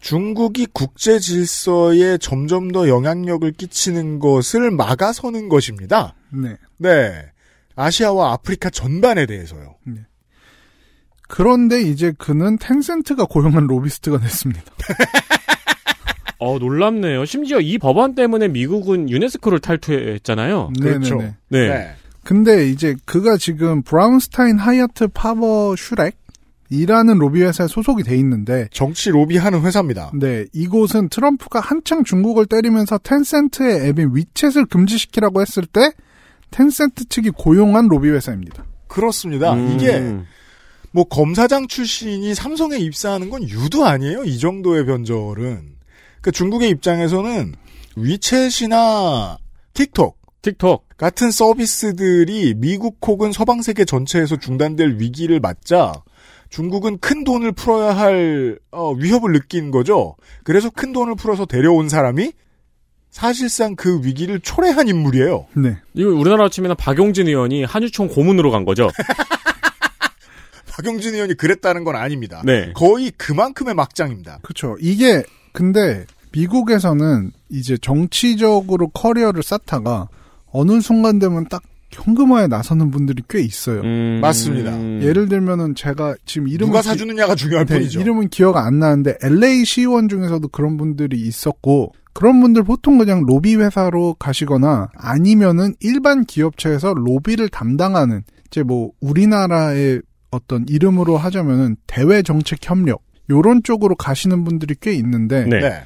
중국이 0.00 0.66
국제 0.72 1.18
질서에 1.18 2.18
점점 2.18 2.70
더 2.70 2.88
영향력을 2.88 3.50
끼치는 3.52 4.18
것을 4.18 4.70
막아서는 4.70 5.48
것입니다. 5.48 6.14
네. 6.30 6.56
네. 6.76 7.32
아시아와 7.74 8.32
아프리카 8.32 8.70
전반에 8.70 9.26
대해서요. 9.26 9.74
그런데 11.26 11.82
이제 11.82 12.12
그는 12.16 12.58
텐센트가 12.58 13.24
고용한 13.24 13.66
로비스트가 13.66 14.18
됐습니다. 14.20 14.62
어, 16.38 16.58
놀랍네요. 16.58 17.24
심지어 17.24 17.60
이 17.60 17.78
법안 17.78 18.14
때문에 18.14 18.48
미국은 18.48 19.08
유네스코를 19.10 19.58
탈퇴했잖아요. 19.60 20.72
그렇죠. 20.80 21.16
네네 21.16 21.34
네. 21.48 21.68
네. 21.68 21.94
근데 22.22 22.68
이제 22.68 22.94
그가 23.04 23.36
지금 23.36 23.82
브라운스타인 23.82 24.58
하이아트 24.58 25.08
파버 25.08 25.76
슈렉 25.76 26.16
이라는 26.68 27.18
로비 27.18 27.42
회사에 27.42 27.68
소속이 27.68 28.02
돼 28.02 28.16
있는데 28.16 28.68
정치 28.72 29.10
로비하는 29.10 29.62
회사입니다. 29.62 30.10
네, 30.14 30.46
이곳은 30.52 31.08
트럼프가 31.08 31.60
한창 31.60 32.02
중국을 32.02 32.46
때리면서 32.46 32.98
텐센트의 32.98 33.88
앱인 33.88 34.12
위챗을 34.12 34.68
금지시키라고 34.68 35.40
했을 35.40 35.64
때 35.66 35.92
텐센트 36.50 37.08
측이 37.08 37.30
고용한 37.30 37.86
로비 37.88 38.08
회사입니다. 38.08 38.64
그렇습니다. 38.88 39.54
음. 39.54 39.76
이게 39.76 40.16
뭐 40.92 41.04
검사장 41.04 41.68
출신이 41.68 42.34
삼성에 42.34 42.78
입사하는 42.78 43.30
건 43.30 43.48
유도 43.48 43.84
아니에요. 43.84 44.24
이 44.24 44.38
정도의 44.38 44.86
변절은. 44.86 45.76
그 46.20 46.32
중국의 46.32 46.70
입장에서는 46.70 47.54
위챗이나 47.96 49.38
틱톡 49.74 50.16
틱톡. 50.46 50.86
같은 50.96 51.30
서비스들이 51.30 52.54
미국 52.56 52.98
혹은 53.06 53.32
서방 53.32 53.62
세계 53.62 53.84
전체에서 53.84 54.36
중단될 54.36 54.96
위기를 54.98 55.40
맞자 55.40 55.92
중국은 56.50 56.98
큰 56.98 57.24
돈을 57.24 57.52
풀어야 57.52 57.96
할 57.96 58.58
어, 58.70 58.92
위협을 58.92 59.32
느낀 59.32 59.70
거죠. 59.70 60.16
그래서 60.44 60.70
큰 60.70 60.92
돈을 60.92 61.16
풀어서 61.16 61.46
데려온 61.46 61.88
사람이 61.88 62.32
사실상 63.10 63.74
그 63.74 64.00
위기를 64.04 64.40
초래한 64.40 64.88
인물이에요. 64.88 65.46
네. 65.54 65.76
이거 65.94 66.10
우리나라 66.10 66.48
치면 66.48 66.76
박용진 66.76 67.26
의원이 67.26 67.64
한유총 67.64 68.08
고문으로 68.08 68.50
간 68.50 68.64
거죠. 68.64 68.90
박용진 70.76 71.14
의원이 71.14 71.34
그랬다는 71.34 71.84
건 71.84 71.96
아닙니다. 71.96 72.42
네. 72.44 72.70
거의 72.74 73.10
그만큼의 73.16 73.74
막장입니다. 73.74 74.40
그렇죠. 74.42 74.76
이게 74.80 75.22
근데 75.52 76.04
미국에서는 76.32 77.32
이제 77.48 77.78
정치적으로 77.78 78.88
커리어를 78.88 79.42
쌓다가 79.42 80.08
어느 80.52 80.80
순간 80.82 81.18
되면 81.18 81.46
딱 81.48 81.62
현금화에 81.92 82.46
나서는 82.48 82.90
분들이 82.90 83.22
꽤 83.30 83.40
있어요. 83.40 83.80
음, 83.80 84.18
맞습니다. 84.20 84.72
예를 85.02 85.28
들면은 85.30 85.74
제가 85.74 86.14
지금 86.26 86.48
이름을 86.48 86.66
누가 86.66 86.82
기- 86.82 86.88
사주느냐가 86.88 87.34
중요할 87.34 87.64
네, 87.64 87.74
뿐이죠. 87.78 88.00
이름은 88.00 88.28
기억 88.28 88.56
안 88.58 88.78
나는데 88.78 89.16
LA 89.22 89.64
시의원 89.64 90.08
중에서도 90.10 90.46
그런 90.48 90.76
분들이 90.76 91.18
있었고 91.20 91.92
그런 92.12 92.40
분들 92.40 92.64
보통 92.64 92.98
그냥 92.98 93.22
로비 93.24 93.56
회사로 93.56 94.14
가시거나 94.18 94.88
아니면은 94.94 95.74
일반 95.80 96.24
기업체에서 96.26 96.92
로비를 96.94 97.48
담당하는 97.48 98.24
이제 98.48 98.62
뭐 98.62 98.90
우리나라의 99.00 100.02
어떤 100.30 100.64
이름으로 100.68 101.16
하자면은 101.16 101.76
대외 101.86 102.22
정책 102.22 102.58
협력 102.62 103.02
요런 103.30 103.62
쪽으로 103.62 103.94
가시는 103.96 104.44
분들이 104.44 104.74
꽤 104.80 104.92
있는데 104.94 105.44
네. 105.46 105.60
네, 105.60 105.82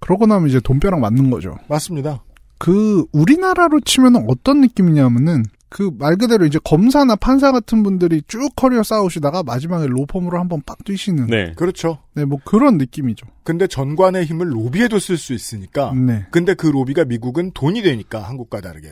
그러고 0.00 0.26
나면 0.26 0.48
이제 0.48 0.60
돈벼락 0.60 1.00
맞는 1.00 1.30
거죠. 1.30 1.56
맞습니다. 1.68 2.22
그 2.58 3.04
우리나라로 3.12 3.80
치면은 3.80 4.26
어떤 4.28 4.60
느낌이냐면은 4.60 5.44
그 5.70 5.88
말 5.98 6.16
그대로 6.16 6.44
이제 6.44 6.58
검사나 6.64 7.14
판사 7.14 7.52
같은 7.52 7.84
분들이 7.84 8.22
쭉 8.26 8.50
커리어 8.56 8.82
쌓으시다가 8.82 9.44
마지막에 9.44 9.86
로펌으로 9.86 10.38
한번 10.38 10.60
빡 10.66 10.84
뛰시는 10.84 11.28
네. 11.28 11.52
그렇죠. 11.56 11.98
네, 12.14 12.24
뭐 12.24 12.38
그런 12.44 12.76
느낌이죠. 12.76 13.26
근데 13.44 13.68
전관의 13.68 14.24
힘을 14.24 14.52
로비에도 14.52 14.98
쓸 14.98 15.16
수 15.16 15.32
있으니까. 15.32 15.92
네. 15.94 16.26
근데 16.32 16.54
그 16.54 16.66
로비가 16.66 17.04
미국은 17.04 17.52
돈이 17.54 17.82
되니까 17.82 18.20
한국과 18.20 18.60
다르게. 18.60 18.88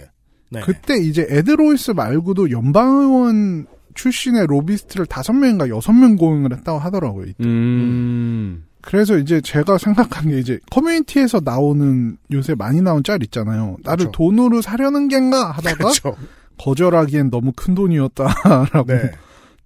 네. 0.50 0.60
그때 0.60 0.96
이제 0.98 1.26
에드로이스 1.28 1.90
말고도 1.90 2.52
연방의원 2.52 3.66
출신의 3.98 4.46
로비스트를 4.46 5.06
다섯 5.06 5.32
명인가 5.32 5.68
여섯 5.68 5.92
명 5.92 6.16
고용을 6.16 6.52
했다고 6.52 6.78
하더라고요. 6.78 7.26
이때. 7.26 7.44
음. 7.44 8.64
그래서 8.80 9.18
이제 9.18 9.40
제가 9.40 9.76
생각한 9.76 10.30
게 10.30 10.38
이제 10.38 10.60
커뮤니티에서 10.70 11.40
나오는 11.44 12.16
요새 12.32 12.54
많이 12.54 12.80
나온 12.80 13.02
짤 13.02 13.22
있잖아요. 13.24 13.76
나를 13.82 14.06
그렇죠. 14.06 14.12
돈으로 14.12 14.62
사려는 14.62 15.08
겐가 15.08 15.50
하다가 15.50 15.76
그렇죠. 15.76 16.16
거절하기엔 16.58 17.30
너무 17.30 17.52
큰 17.54 17.74
돈이었다라고 17.74 18.86
네. 18.86 19.10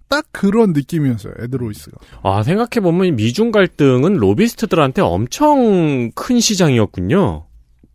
딱 0.09 0.25
그런 0.31 0.73
느낌이었어요. 0.73 1.33
에드로이스가. 1.39 1.97
아, 2.23 2.41
생각해보면 2.43 3.15
미중 3.15 3.51
갈등은 3.51 4.15
로비스트들한테 4.15 5.01
엄청 5.01 6.11
큰 6.15 6.39
시장이었군요. 6.39 7.45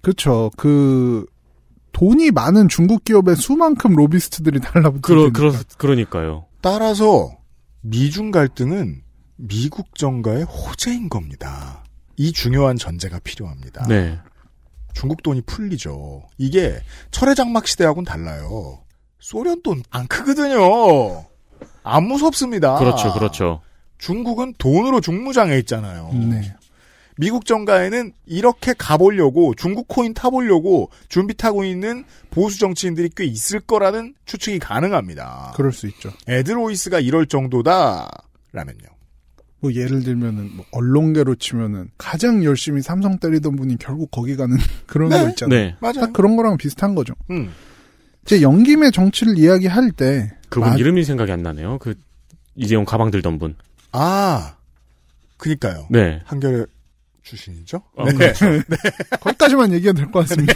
그렇죠. 0.01 0.51
그 0.57 1.27
돈이 1.93 2.31
많은 2.31 2.69
중국 2.69 3.05
기업의 3.05 3.37
수만큼 3.37 3.95
로비스트들이 3.95 4.61
달라붙을 4.61 5.01
그러. 5.03 5.31
그러, 5.33 5.53
그러니까요. 5.77 6.47
따라서 6.61 7.31
미중 7.81 8.31
갈등은 8.31 9.03
미국 9.37 9.95
정가의 9.95 10.45
호재인 10.45 11.09
겁니다. 11.09 11.85
이 12.17 12.33
중요한 12.33 12.77
전제가 12.77 13.21
필요합니다. 13.21 13.87
네. 13.89 14.19
중국 14.95 15.23
돈이 15.23 15.43
풀리죠. 15.43 16.23
이게 16.39 16.81
철의 17.13 17.37
장막 17.37 17.67
시대하고는 17.69 18.05
달라요. 18.05 18.81
소련 19.21 19.63
돈 19.63 19.83
안 19.91 20.07
크거든요. 20.09 21.25
안 21.85 22.05
무섭습니다. 22.05 22.79
그렇죠, 22.79 23.13
그렇죠. 23.13 23.61
중국은 23.99 24.55
돈으로 24.59 25.01
중무장해 25.01 25.57
있잖아요. 25.61 26.11
네. 26.13 26.55
미국 27.19 27.45
정가에는 27.47 28.13
이렇게 28.27 28.75
가보려고 28.79 29.55
중국 29.57 29.89
코인 29.89 30.15
타보려고 30.15 30.91
준비 31.09 31.35
타고 31.35 31.65
있는 31.65 32.05
보수 32.31 32.59
정치인들이 32.61 33.11
꽤 33.17 33.25
있을 33.25 33.61
거라는 33.61 34.15
추측이 34.25 34.59
가능합니다. 34.61 35.53
그럴 35.57 35.73
수 35.73 35.87
있죠. 35.89 36.11
에드로이스가 36.29 37.01
이럴 37.01 37.27
정도다라면요. 37.27 38.89
뭐 39.61 39.73
예를 39.75 40.05
들면은 40.05 40.51
뭐 40.55 40.65
언론계로 40.71 41.35
치면은 41.35 41.91
가장 41.99 42.45
열심히 42.45 42.81
삼성 42.81 43.19
때리던 43.19 43.57
분이 43.57 43.79
결국 43.79 44.11
거기 44.13 44.37
가는 44.37 44.57
그런 44.87 45.09
네. 45.09 45.21
거 45.25 45.29
있잖아요. 45.31 45.59
네. 45.59 45.77
맞아요. 45.81 46.01
딱 46.01 46.13
그런 46.13 46.37
거랑 46.37 46.57
비슷한 46.57 46.95
거죠. 46.95 47.15
음. 47.31 47.51
제 48.25 48.41
영김의 48.43 48.93
정치를 48.93 49.37
이야기할 49.39 49.91
때 49.91 50.31
그분 50.49 50.69
마- 50.71 50.77
이름이 50.77 51.03
생각이 51.03 51.33
안 51.33 51.43
나네요. 51.43 51.79
그, 51.79 51.95
이재용 52.55 52.85
가방 52.85 53.11
들던 53.11 53.39
분. 53.41 53.57
아, 53.91 54.57
그니까요. 55.39 55.87
네. 55.91 56.21
한겨레 56.25 56.67
출신이죠? 57.29 57.83
어, 57.95 58.05
네. 58.07 58.13
그렇죠. 58.15 58.47
거기까지만 59.21 59.73
얘기해도 59.75 59.99
될 59.99 60.11
것 60.11 60.21
같습니다. 60.21 60.55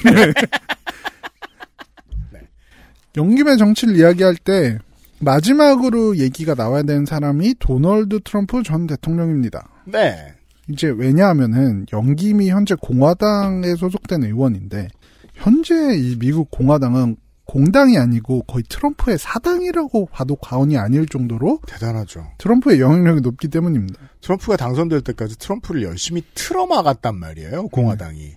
영김의 3.17 3.59
정치를 3.59 3.97
이야기할 3.97 4.37
때 4.37 4.79
마지막으로 5.21 6.17
얘기가 6.17 6.55
나와야 6.55 6.83
되는 6.83 7.05
사람이 7.05 7.57
도널드 7.59 8.21
트럼프 8.25 8.63
전 8.63 8.87
대통령입니다. 8.87 9.69
네. 9.85 10.33
이제 10.71 10.89
왜냐하면은 10.89 11.87
영김이 11.93 12.49
현재 12.49 12.75
공화당에 12.81 13.75
소속된 13.77 14.25
의원인데 14.25 14.89
현재 15.35 15.75
이 15.95 16.17
미국 16.19 16.51
공화당은 16.51 17.17
공당이 17.53 17.99
아니고 17.99 18.45
거의 18.45 18.65
트럼프의 18.67 19.19
사당이라고 19.19 20.07
봐도 20.07 20.37
과언이 20.37 20.79
아닐 20.79 21.07
정도로 21.07 21.61
대단하죠. 21.67 22.27
트럼프의 22.39 22.81
영향력이 22.81 23.21
높기 23.21 23.49
때문입니다. 23.49 24.01
트럼프가 24.23 24.57
당선될 24.57 25.03
때까지 25.03 25.37
트럼프를 25.37 25.83
열심히 25.83 26.23
틀어막았단 26.33 27.15
말이에요, 27.15 27.69
공화당이. 27.69 28.37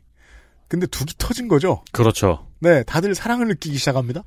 근데 0.68 0.86
둑이 0.88 1.14
터진 1.18 1.48
거죠? 1.48 1.82
그렇죠. 1.94 2.46
네, 2.60 2.84
다들 2.84 3.16
사랑을 3.16 3.48
느끼기 3.48 3.78
시작합니다. 3.78 4.24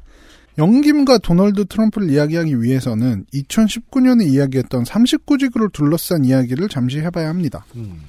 영김과 0.57 1.19
도널드 1.19 1.67
트럼프를 1.67 2.09
이야기하기 2.09 2.63
위해서는 2.63 3.27
2019년에 3.35 4.27
이야기했던 4.27 4.85
39지구를 4.85 5.71
둘러싼 5.71 6.25
이야기를 6.25 6.71
잠시 6.71 7.01
해봐야 7.01 7.29
합니다. 7.29 7.67
음, 7.77 8.05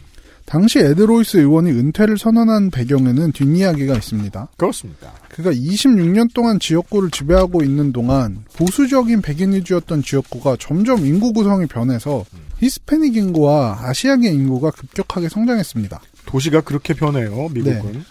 당시 0.49 0.79
에드로이스 0.79 1.37
의원이 1.37 1.69
은퇴를 1.69 2.17
선언한 2.17 2.71
배경에는 2.71 3.33
뒷이야기가 3.33 3.93
있습니다. 3.93 4.47
그렇습니다. 4.57 5.13
그가 5.29 5.51
26년 5.51 6.33
동안 6.33 6.59
지역구를 6.59 7.11
지배하고 7.11 7.61
있는 7.61 7.93
동안 7.93 8.45
보수적인 8.55 9.21
백인 9.21 9.53
위주였던 9.53 10.01
지역구가 10.01 10.57
점점 10.59 11.05
인구 11.05 11.33
구성이 11.33 11.67
변해서 11.67 12.25
히스패닉 12.57 13.15
인구와 13.15 13.77
아시아계 13.79 14.27
인구가 14.27 14.71
급격하게 14.71 15.29
성장했습니다. 15.29 16.01
도시가 16.25 16.61
그렇게 16.61 16.95
변해요, 16.95 17.49
미국은. 17.49 18.03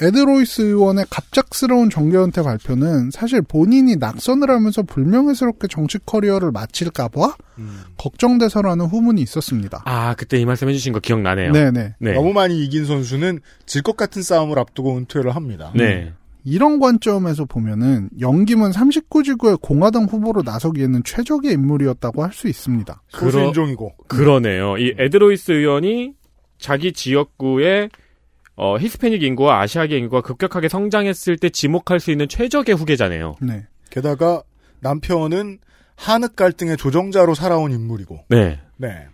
에드로이스 0.00 0.62
의원의 0.62 1.06
갑작스러운 1.10 1.88
정계 1.90 2.18
은퇴 2.18 2.42
발표는 2.42 3.10
사실 3.10 3.40
본인이 3.42 3.96
낙선을 3.96 4.50
하면서 4.50 4.82
불명예스럽게 4.82 5.68
정치 5.68 5.98
커리어를 6.04 6.50
마칠까봐 6.52 7.36
음. 7.58 7.80
걱정돼서라는 7.98 8.86
후문이 8.86 9.22
있었습니다. 9.22 9.82
아, 9.86 10.14
그때 10.14 10.38
이 10.38 10.44
말씀 10.44 10.68
해주신 10.68 10.92
거 10.92 11.00
기억나네요. 11.00 11.52
네네. 11.52 11.94
네. 12.00 12.12
너무 12.12 12.32
많이 12.32 12.62
이긴 12.64 12.84
선수는 12.84 13.40
질 13.66 13.82
것 13.82 13.96
같은 13.96 14.22
싸움을 14.22 14.58
앞두고 14.58 14.96
은퇴를 14.96 15.36
합니다. 15.36 15.70
네. 15.74 16.12
이런 16.44 16.78
관점에서 16.78 17.44
보면은 17.44 18.08
영김은 18.20 18.70
39지구의 18.70 19.60
공화당 19.62 20.04
후보로 20.04 20.42
나서기에는 20.42 21.02
최적의 21.04 21.52
인물이었다고 21.52 22.22
할 22.24 22.32
수 22.32 22.48
있습니다. 22.48 23.02
소수 23.08 23.32
그러- 23.36 23.46
인종이고. 23.48 23.94
그러네요. 24.08 24.76
이 24.78 24.94
에드로이스 24.98 25.52
의원이 25.52 26.12
자기 26.58 26.92
지역구에 26.92 27.88
어, 28.56 28.78
히스패닉 28.78 29.22
인구와 29.22 29.60
아시아계 29.60 29.98
인구가 29.98 30.22
급격하게 30.22 30.68
성장했을 30.68 31.36
때 31.36 31.50
지목할 31.50 32.00
수 32.00 32.10
있는 32.10 32.26
최적의 32.28 32.74
후계자네요. 32.74 33.36
네. 33.40 33.66
게다가 33.90 34.42
남편은 34.80 35.58
한흑 35.96 36.36
갈등의 36.36 36.76
조정자로 36.76 37.34
살아온 37.34 37.72
인물이고. 37.72 38.24
네. 38.28 38.60
네. 38.76 39.06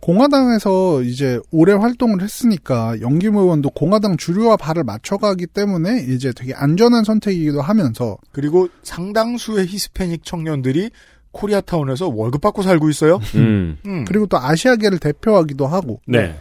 공화당에서 0.00 1.02
이제 1.02 1.38
오래 1.50 1.72
활동을 1.74 2.22
했으니까 2.22 2.98
영김 3.00 3.36
의원도 3.36 3.70
공화당 3.70 4.16
주류와 4.16 4.56
발을 4.56 4.82
맞춰가기 4.82 5.46
때문에 5.48 6.06
이제 6.08 6.32
되게 6.34 6.54
안전한 6.54 7.04
선택이기도 7.04 7.60
하면서 7.60 8.16
그리고 8.32 8.68
상당수의 8.82 9.66
히스패닉 9.66 10.24
청년들이 10.24 10.90
코리아타운에서 11.32 12.08
월급 12.08 12.40
받고 12.40 12.62
살고 12.62 12.88
있어요. 12.88 13.20
음. 13.36 13.76
음. 13.86 14.04
그리고 14.06 14.26
또 14.26 14.38
아시아계를 14.38 14.98
대표하기도 14.98 15.66
하고 15.66 16.00
네. 16.06 16.34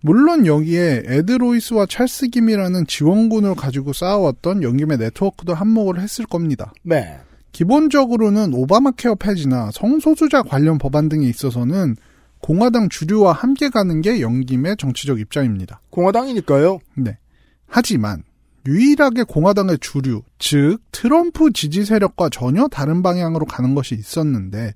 물론 0.00 0.46
여기에 0.46 1.02
에드 1.06 1.32
로이스와 1.32 1.86
찰스 1.86 2.28
김이라는 2.28 2.86
지원군을 2.86 3.54
가지고 3.54 3.92
쌓아왔던 3.92 4.62
영김의 4.62 4.98
네트워크도 4.98 5.54
한몫을 5.54 6.00
했을 6.00 6.24
겁니다. 6.26 6.72
네. 6.82 7.18
기본적으로는 7.52 8.54
오바마 8.54 8.92
케어 8.92 9.14
폐지나 9.14 9.70
성소수자 9.72 10.42
관련 10.42 10.78
법안 10.78 11.08
등에 11.08 11.26
있어서는 11.26 11.96
공화당 12.40 12.88
주류와 12.88 13.32
함께 13.32 13.68
가는 13.68 14.00
게 14.00 14.20
연김의 14.20 14.76
정치적 14.76 15.18
입장입니다. 15.18 15.80
공화당이니까요. 15.90 16.78
네. 16.94 17.18
하지만 17.66 18.22
유일하게 18.66 19.24
공화당의 19.24 19.78
주류, 19.80 20.22
즉 20.38 20.78
트럼프 20.92 21.52
지지 21.52 21.84
세력과 21.84 22.28
전혀 22.28 22.68
다른 22.68 23.02
방향으로 23.02 23.46
가는 23.46 23.74
것이 23.74 23.94
있었는데 23.94 24.74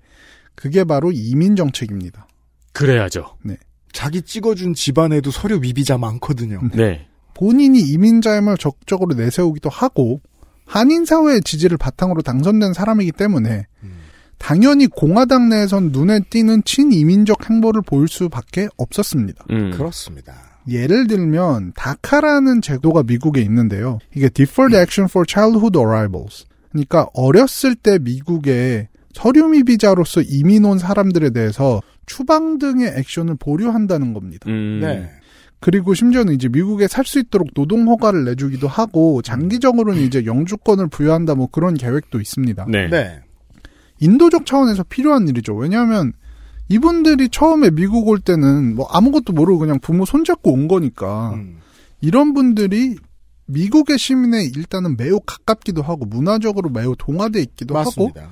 그게 0.54 0.82
바로 0.82 1.12
이민 1.12 1.54
정책입니다. 1.54 2.26
그래야죠. 2.72 3.36
자기 3.92 4.22
찍어준 4.22 4.74
집안에도 4.74 5.30
서류 5.30 5.60
미비자 5.60 5.98
많거든요. 5.98 6.60
네. 6.74 7.06
본인이 7.34 7.80
이민자임을 7.80 8.58
적극적으로 8.58 9.14
내세우기도 9.14 9.68
하고 9.68 10.20
한인 10.64 11.04
사회의 11.04 11.40
지지를 11.42 11.76
바탕으로 11.76 12.22
당선된 12.22 12.72
사람이기 12.72 13.12
때문에 13.12 13.66
당연히 14.38 14.86
공화당 14.88 15.48
내에선 15.48 15.90
눈에 15.92 16.20
띄는 16.28 16.64
친이민적 16.64 17.48
행보를 17.48 17.82
보일 17.82 18.08
수밖에 18.08 18.68
없었습니다. 18.76 19.44
음. 19.50 19.70
그렇습니다. 19.70 20.34
예를 20.68 21.06
들면 21.06 21.72
다카라는 21.76 22.60
제도가 22.60 23.04
미국에 23.04 23.40
있는데요. 23.40 23.98
이게 24.14 24.28
Deferred 24.28 24.76
Action 24.76 25.08
for 25.08 25.24
Childhood 25.28 25.78
Arrivals. 25.78 26.46
그러니까 26.70 27.06
어렸을 27.14 27.74
때 27.74 27.98
미국에 27.98 28.88
서류 29.12 29.48
미 29.48 29.62
비자로서 29.62 30.22
이민 30.22 30.64
온 30.64 30.78
사람들에 30.78 31.30
대해서 31.30 31.80
추방 32.06 32.58
등의 32.58 32.94
액션을 32.96 33.36
보류한다는 33.38 34.12
겁니다. 34.14 34.48
음. 34.50 34.80
네. 34.80 35.10
그리고 35.60 35.94
심지어는 35.94 36.34
이제 36.34 36.48
미국에 36.48 36.88
살 36.88 37.04
수 37.04 37.20
있도록 37.20 37.54
노동 37.54 37.86
허가를 37.88 38.24
내주기도 38.24 38.66
하고 38.66 39.22
장기적으로는 39.22 40.02
이제 40.02 40.24
영주권을 40.26 40.88
부여한다 40.88 41.34
뭐 41.36 41.46
그런 41.46 41.74
계획도 41.74 42.20
있습니다. 42.20 42.66
네. 42.68 42.88
네. 42.88 43.20
인도적 44.00 44.46
차원에서 44.46 44.82
필요한 44.84 45.28
일이죠. 45.28 45.54
왜냐하면 45.54 46.12
이분들이 46.68 47.28
처음에 47.28 47.70
미국 47.70 48.08
올 48.08 48.18
때는 48.18 48.74
뭐 48.74 48.86
아무것도 48.90 49.32
모르고 49.32 49.60
그냥 49.60 49.78
부모 49.78 50.04
손잡고 50.04 50.52
온 50.52 50.66
거니까 50.68 51.34
음. 51.34 51.58
이런 52.00 52.34
분들이 52.34 52.96
미국의 53.46 53.98
시민에 53.98 54.44
일단은 54.56 54.96
매우 54.96 55.20
가깝기도 55.20 55.82
하고 55.82 56.06
문화적으로 56.06 56.70
매우 56.70 56.96
동화돼 56.98 57.40
있기도 57.42 57.76
하고 57.76 57.90
맞습니다. 57.90 58.30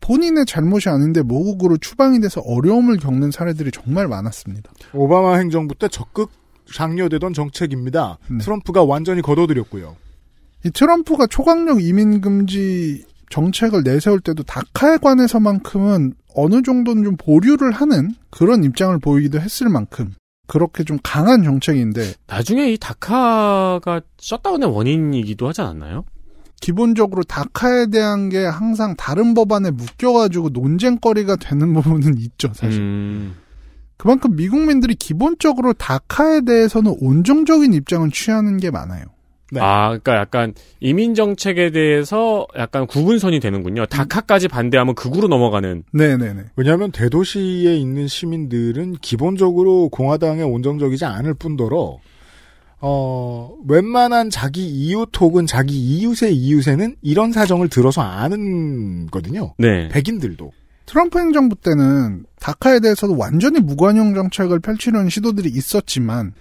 본인의 0.00 0.46
잘못이 0.46 0.88
아닌데 0.88 1.22
모국으로 1.22 1.76
추방이 1.78 2.20
돼서 2.20 2.40
어려움을 2.40 2.98
겪는 2.98 3.30
사례들이 3.30 3.70
정말 3.70 4.08
많았습니다. 4.08 4.70
오바마 4.92 5.36
행정부 5.36 5.74
때 5.74 5.88
적극 5.88 6.30
장려되던 6.72 7.32
정책입니다. 7.32 8.18
네. 8.30 8.38
트럼프가 8.38 8.84
완전히 8.84 9.22
걷어들였고요. 9.22 9.96
이 10.64 10.70
트럼프가 10.70 11.26
초강력 11.26 11.82
이민 11.82 12.20
금지 12.20 13.04
정책을 13.30 13.82
내세울 13.84 14.20
때도 14.20 14.42
다카에 14.42 14.98
관해서만큼은 14.98 16.14
어느 16.34 16.62
정도는 16.62 17.04
좀 17.04 17.16
보류를 17.16 17.72
하는 17.72 18.10
그런 18.30 18.64
입장을 18.64 18.96
보이기도 18.98 19.40
했을 19.40 19.68
만큼 19.68 20.14
그렇게 20.46 20.82
좀 20.84 20.98
강한 21.02 21.42
정책인데 21.44 22.14
나중에 22.26 22.72
이 22.72 22.78
다카가 22.78 24.00
셧다운의 24.18 24.70
원인이기도 24.70 25.48
하지 25.48 25.60
않았나요? 25.60 26.04
기본적으로 26.60 27.22
다카에 27.22 27.86
대한 27.86 28.28
게 28.28 28.44
항상 28.44 28.94
다른 28.96 29.34
법안에 29.34 29.70
묶여가지고 29.70 30.50
논쟁거리가 30.50 31.36
되는 31.36 31.72
부분은 31.74 32.18
있죠 32.18 32.50
사실. 32.54 32.80
음. 32.80 33.36
그만큼 33.96 34.36
미국민들이 34.36 34.94
기본적으로 34.94 35.72
다카에 35.72 36.42
대해서는 36.42 36.94
온정적인 37.00 37.72
입장을 37.74 38.08
취하는 38.10 38.56
게 38.58 38.70
많아요. 38.70 39.04
네. 39.50 39.60
아, 39.62 39.88
그러니까 39.88 40.16
약간 40.16 40.52
이민 40.78 41.14
정책에 41.14 41.70
대해서 41.70 42.46
약간 42.58 42.86
구분선이 42.86 43.40
되는군요. 43.40 43.86
다카까지 43.86 44.46
반대하면 44.48 44.94
극으로 44.94 45.26
넘어가는. 45.26 45.84
네 45.92 46.16
네 46.18 46.34
네. 46.34 46.42
왜냐하면 46.54 46.92
대도시에 46.92 47.74
있는 47.76 48.06
시민들은 48.06 48.96
기본적으로 49.00 49.88
공화당에 49.88 50.42
온정적이지 50.42 51.06
않을 51.06 51.32
뿐더러 51.34 51.98
어 52.80 53.56
웬만한 53.66 54.30
자기 54.30 54.66
이웃 54.66 55.10
혹은 55.20 55.46
자기 55.46 55.74
이웃의 55.74 56.34
이웃에는 56.34 56.96
이런 57.02 57.32
사정을 57.32 57.68
들어서 57.68 58.02
아는 58.02 59.06
거든요. 59.08 59.54
네. 59.58 59.88
백인들도. 59.88 60.52
트럼프 60.86 61.18
행정부 61.18 61.56
때는 61.56 62.24
다카에 62.40 62.80
대해서도 62.80 63.16
완전히 63.16 63.60
무관용 63.60 64.14
정책을 64.14 64.60
펼치려는 64.60 65.10
시도들이 65.10 65.50
있었지만 65.50 66.32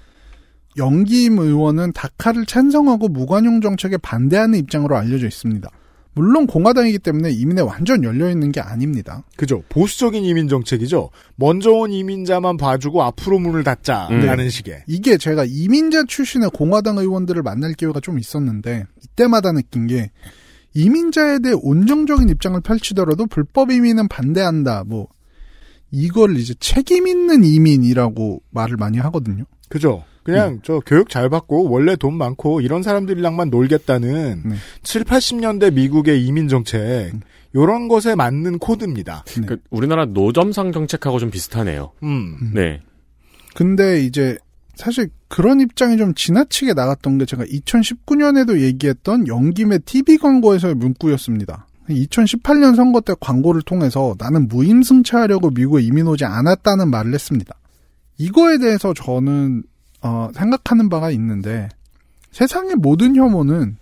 영기임 0.78 1.40
의원은 1.40 1.92
다카를 1.94 2.46
찬성하고 2.46 3.10
무관용 3.10 3.62
정책에 3.62 3.98
반대하는 3.98 4.60
입장으로 4.60 4.96
알려져 4.96 5.28
있습니다. 5.28 5.70
물론 6.18 6.48
공화당이기 6.48 6.98
때문에 6.98 7.30
이민에 7.30 7.62
완전 7.62 8.04
열려 8.04 8.32
있는 8.32 8.52
게 8.52 8.60
아닙니다. 8.60 9.24
그죠. 9.36 9.62
보수적인 9.70 10.26
이민 10.26 10.48
정책이죠. 10.48 11.12
먼저 11.36 11.70
온 11.70 11.92
이민자만 11.92 12.58
봐주고 12.58 13.04
앞으로 13.04 13.38
문을 13.38 13.64
닫자라는 13.64 14.46
음. 14.46 14.50
식의. 14.50 14.86
이게 14.88 15.20
제가 15.20 15.46
이민자 15.48 16.06
출신의 16.08 16.50
공화당 16.56 16.98
의원들을 16.98 17.44
만날 17.44 17.74
기회가 17.74 18.00
좀 18.00 18.18
있었는데 18.18 18.86
이때마다 19.04 19.52
느낀 19.52 19.86
게 19.86 20.10
이민자에 20.74 21.38
대해 21.40 21.54
온정적인 21.56 22.30
입장을 22.30 22.60
펼치더라도 22.62 23.28
불법 23.28 23.72
이민은 23.72 24.08
반대한다. 24.08 24.86
뭐 24.88 25.10
이걸 25.92 26.36
이제 26.38 26.56
책임 26.60 27.08
있는 27.08 27.44
이민이라고 27.44 28.42
말을 28.50 28.78
많이 28.78 28.98
하거든요. 28.98 29.44
그죠. 29.70 30.04
그냥 30.34 30.60
저 30.62 30.82
교육 30.86 31.10
잘 31.10 31.30
받고 31.30 31.70
원래 31.70 31.96
돈 31.96 32.16
많고 32.16 32.60
이런 32.60 32.84
사람들이랑만 32.84 33.50
놀겠다는 33.50 34.44
네. 34.46 34.56
7, 34.84 35.06
80년대 35.06 35.74
미국의 35.74 36.26
이민 36.26 36.50
정책 36.50 37.14
요런 37.56 37.88
것에 37.88 38.14
맞는 38.16 38.60
코드입니다. 38.60 39.24
네. 39.26 39.46
그 39.46 39.58
우리나라 39.70 40.04
노점상 40.04 40.74
정책하고 40.74 41.20
좀 41.20 41.32
비슷하네요. 41.32 41.94
음. 42.04 42.52
네. 42.54 42.82
근데 43.56 44.04
이제 44.04 44.38
사실 44.76 45.10
그런 45.30 45.62
입장이 45.62 45.96
좀 45.96 46.14
지나치게 46.14 46.74
나갔던 46.74 47.20
게 47.20 47.26
제가 47.26 47.46
2019년에도 47.46 48.60
얘기했던 48.60 49.28
영김의 49.28 49.80
TV 49.86 50.18
광고에서의 50.18 50.76
문구였습니다. 50.76 51.68
2018년 51.90 52.76
선거 52.76 53.00
때 53.00 53.14
광고를 53.22 53.62
통해서 53.62 54.14
나는 54.20 54.50
무임승차하려고 54.50 55.52
미국에 55.52 55.84
이민 55.84 56.06
오지 56.08 56.26
않았다는 56.26 56.90
말을 56.90 57.14
했습니다. 57.14 57.56
이거에 58.18 58.58
대해서 58.58 58.94
저는 58.94 59.64
어, 60.02 60.30
생각하는 60.34 60.90
바가 60.90 61.12
있는데 61.12 61.70
세상의 62.32 62.76
모든 62.76 63.16
혐오는 63.16 63.78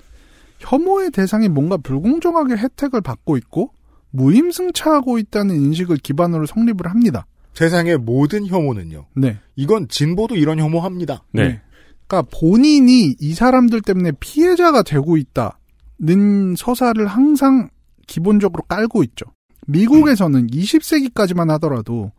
혐오의 0.59 1.11
대상이 1.11 1.49
뭔가 1.49 1.77
불공정하게 1.77 2.55
혜택을 2.55 3.01
받고 3.01 3.37
있고 3.37 3.71
무임승차하고 4.11 5.17
있다는 5.19 5.55
인식을 5.55 5.97
기반으로 5.97 6.45
성립을 6.45 6.89
합니다. 6.89 7.25
세상의 7.53 7.97
모든 7.97 8.45
혐오는요. 8.45 9.05
네. 9.15 9.37
이건 9.55 9.87
진보도 9.87 10.35
이런 10.35 10.59
혐오합니다. 10.59 11.23
네. 11.31 11.61
그러니까 12.07 12.37
본인이 12.37 13.15
이 13.19 13.33
사람들 13.33 13.81
때문에 13.81 14.13
피해자가 14.19 14.83
되고 14.83 15.17
있다는 15.17 16.55
서사를 16.57 17.05
항상 17.07 17.69
기본적으로 18.07 18.63
깔고 18.63 19.03
있죠. 19.03 19.25
미국에서는 19.67 20.47
20세기까지만 20.47 21.49
하더라도 21.51 22.11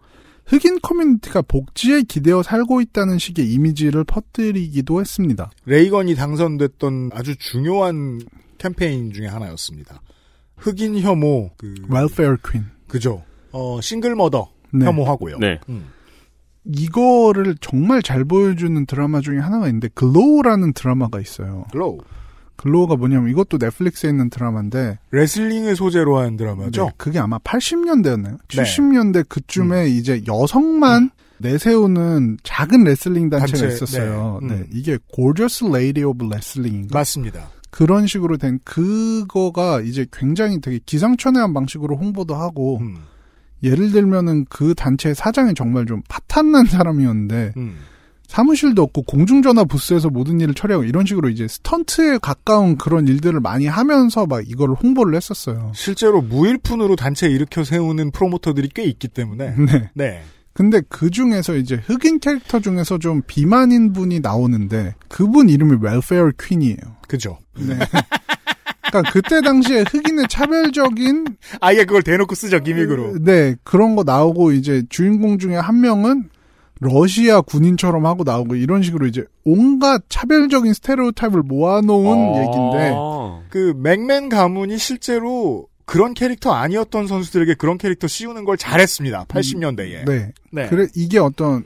흑인 0.47 0.79
커뮤니티가 0.81 1.43
복지에 1.43 2.03
기대어 2.03 2.43
살고 2.43 2.81
있다는 2.81 3.19
식의 3.19 3.53
이미지를 3.53 4.05
퍼뜨리기도 4.05 5.01
했습니다. 5.01 5.51
레이건이 5.65 6.15
당선됐던 6.15 7.11
아주 7.13 7.37
중요한 7.37 8.21
캠페인 8.59 9.13
중에 9.13 9.27
하나였습니다. 9.27 10.01
흑인 10.57 10.99
혐오, 11.01 11.51
그, 11.57 11.75
welfare 11.89 12.37
queen. 12.51 12.65
그죠. 12.89 13.23
어, 13.53 13.81
single 13.81 14.15
mother 14.15 14.49
네. 14.73 14.87
혐오하고요. 14.87 15.39
네. 15.39 15.59
음. 15.69 15.91
이거를 16.65 17.57
정말 17.61 18.03
잘 18.03 18.25
보여주는 18.25 18.87
드라마 18.87 19.21
중에 19.21 19.39
하나가 19.39 19.67
있는데 19.67 19.89
GLOW라는 19.95 20.73
드라마가 20.73 21.21
있어요. 21.21 21.67
GLOW. 21.73 21.99
GLOW가 22.57 22.97
뭐냐면 22.97 23.31
이것도 23.31 23.59
넷플릭스에 23.59 24.11
있는 24.11 24.31
드라마인데 24.31 24.99
레슬링을 25.11 25.77
소재로 25.77 26.19
한 26.19 26.37
드라마죠. 26.37 26.85
네, 26.85 26.91
그게 26.97 27.19
아마 27.19 27.39
80년대였나요? 27.39 28.39
네. 28.49 28.63
70년대 28.63 29.29
그쯤에 29.29 29.89
이제 29.89 30.23
여성만 30.27 31.11
내세우는 31.39 32.39
작은 32.43 32.85
레슬링 32.85 33.29
단체가 33.29 33.59
단체, 33.59 33.75
있었어요. 33.75 34.41
네. 34.43 34.49
네, 34.49 34.55
음. 34.55 34.67
이게 34.73 34.99
Gorgeous 35.15 35.65
Lady 35.65 36.05
of 36.05 36.25
Wrestling인가? 36.25 36.99
맞습니다. 36.99 37.51
그런 37.71 38.07
식으로 38.07 38.39
된 38.39 38.59
그거가 38.65 39.83
이제 39.83 40.07
굉장히 40.11 40.61
되게 40.61 40.81
기상천외한 40.87 41.53
방식으로 41.53 41.97
홍보도 41.97 42.35
하고 42.35 42.79
음. 42.81 42.97
예를 43.63 43.91
들면은 43.91 44.47
그 44.49 44.75
단체의 44.75 45.15
사장이 45.15 45.55
정말 45.55 45.87
좀 45.87 46.03
파탄난 46.09 46.67
사람이었는데 46.67 47.53
음. 47.57 47.77
사무실도 48.29 48.83
없고 48.83 49.03
공중전화 49.03 49.65
부스에서 49.65 50.11
모든 50.11 50.41
일을 50.41 50.55
처리하고 50.55 50.85
이런 50.85 51.07
식으로 51.07 51.29
이제 51.29 51.47
스턴트에 51.49 52.19
가까운 52.19 52.77
그런 52.77 53.07
일들을 53.07 53.41
많이 53.41 53.67
하면서 53.67 54.27
막 54.27 54.43
이걸 54.47 54.71
홍보를 54.71 55.15
했었어요. 55.15 55.73
실제로 55.75 56.21
무일푼으로 56.21 56.97
단체 56.97 57.29
일으켜 57.29 57.65
세우는 57.65 58.11
프로모터들이 58.11 58.71
꽤 58.75 58.85
있기 58.85 59.09
때문에. 59.09 59.55
네. 59.57 59.91
네. 59.95 60.23
근데 60.53 60.81
그 60.89 61.11
중에서 61.11 61.55
이제 61.55 61.77
흑인 61.87 62.19
캐릭터 62.19 62.61
중에서 62.61 62.99
좀 62.99 63.21
비만인 63.27 63.93
분이 63.93 64.21
나오는데 64.21 64.95
그분 65.09 65.51
이름이 65.51 65.77
웰페어 65.83 66.33
퀸이에요. 66.41 66.79
그죠. 67.09 67.39
네. 67.59 67.77
그러니까 68.89 69.13
그때 69.13 69.43
당시에 69.43 69.85
흑인의 69.87 70.27
차별적인 70.31 71.27
아예 71.61 71.85
그걸 71.85 72.03
대놓고 72.03 72.35
쓰죠, 72.35 72.61
기믹으로. 72.61 73.23
네 73.23 73.55
그런 73.65 73.97
거 73.97 74.03
나오고 74.03 74.53
이제 74.53 74.83
주인공 74.89 75.39
중에 75.39 75.57
한 75.57 75.81
명은 75.83 76.31
러시아 76.81 77.41
군인처럼 77.41 78.05
하고 78.07 78.25
나오고 78.25 78.57
이런 78.57 78.83
식으로 78.83 79.07
이제 79.07 79.25
온갖 79.45 80.03
차별적인 80.09 80.75
스테레오타입을 80.75 81.43
모아놓은 81.43 82.19
아. 82.19 82.41
얘기인데 82.41 83.49
그 83.51 83.75
맥맨 83.77 84.29
가문이 84.29 84.77
실제로 84.79 85.69
그런 85.87 86.15
캐릭터 86.15 86.53
아니었던 86.53 87.07
선수들에게 87.07 87.55
그런 87.55 87.79
캐릭터 87.79 88.07
씌우는 88.09 88.45
걸 88.45 88.57
잘했습니다. 88.57 89.27
80년대에. 89.27 90.05
네. 90.05 90.33
네. 90.51 90.67
그래 90.69 90.87
이게 90.95 91.19
어떤 91.19 91.65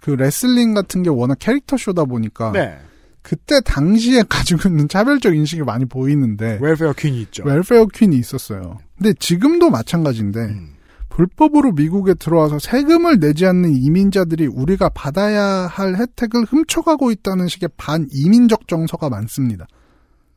그 0.00 0.10
레슬링 0.10 0.74
같은 0.74 1.02
게 1.02 1.10
워낙 1.10 1.38
캐릭터 1.38 1.76
쇼다 1.76 2.04
보니까 2.04 2.52
네. 2.52 2.78
그때 3.22 3.60
당시에 3.64 4.24
가지고 4.28 4.68
있는 4.68 4.88
차별적 4.88 5.34
인식이 5.34 5.62
많이 5.62 5.86
보이는데 5.86 6.58
welfare 6.60 6.92
queen이 6.92 7.20
있죠. 7.22 7.44
welfare 7.44 7.86
queen이 7.86 8.16
있었어요. 8.16 8.78
근데 8.98 9.14
지금도 9.18 9.70
마찬가지인데 9.70 10.40
음. 10.40 10.74
불법으로 11.14 11.72
미국에 11.72 12.14
들어와서 12.14 12.58
세금을 12.58 13.20
내지 13.20 13.44
않는 13.46 13.74
이민자들이 13.74 14.46
우리가 14.46 14.88
받아야 14.90 15.44
할 15.44 15.96
혜택을 15.96 16.44
훔쳐가고 16.44 17.10
있다는 17.10 17.48
식의 17.48 17.70
반이민적 17.76 18.66
정서가 18.66 19.10
많습니다. 19.10 19.66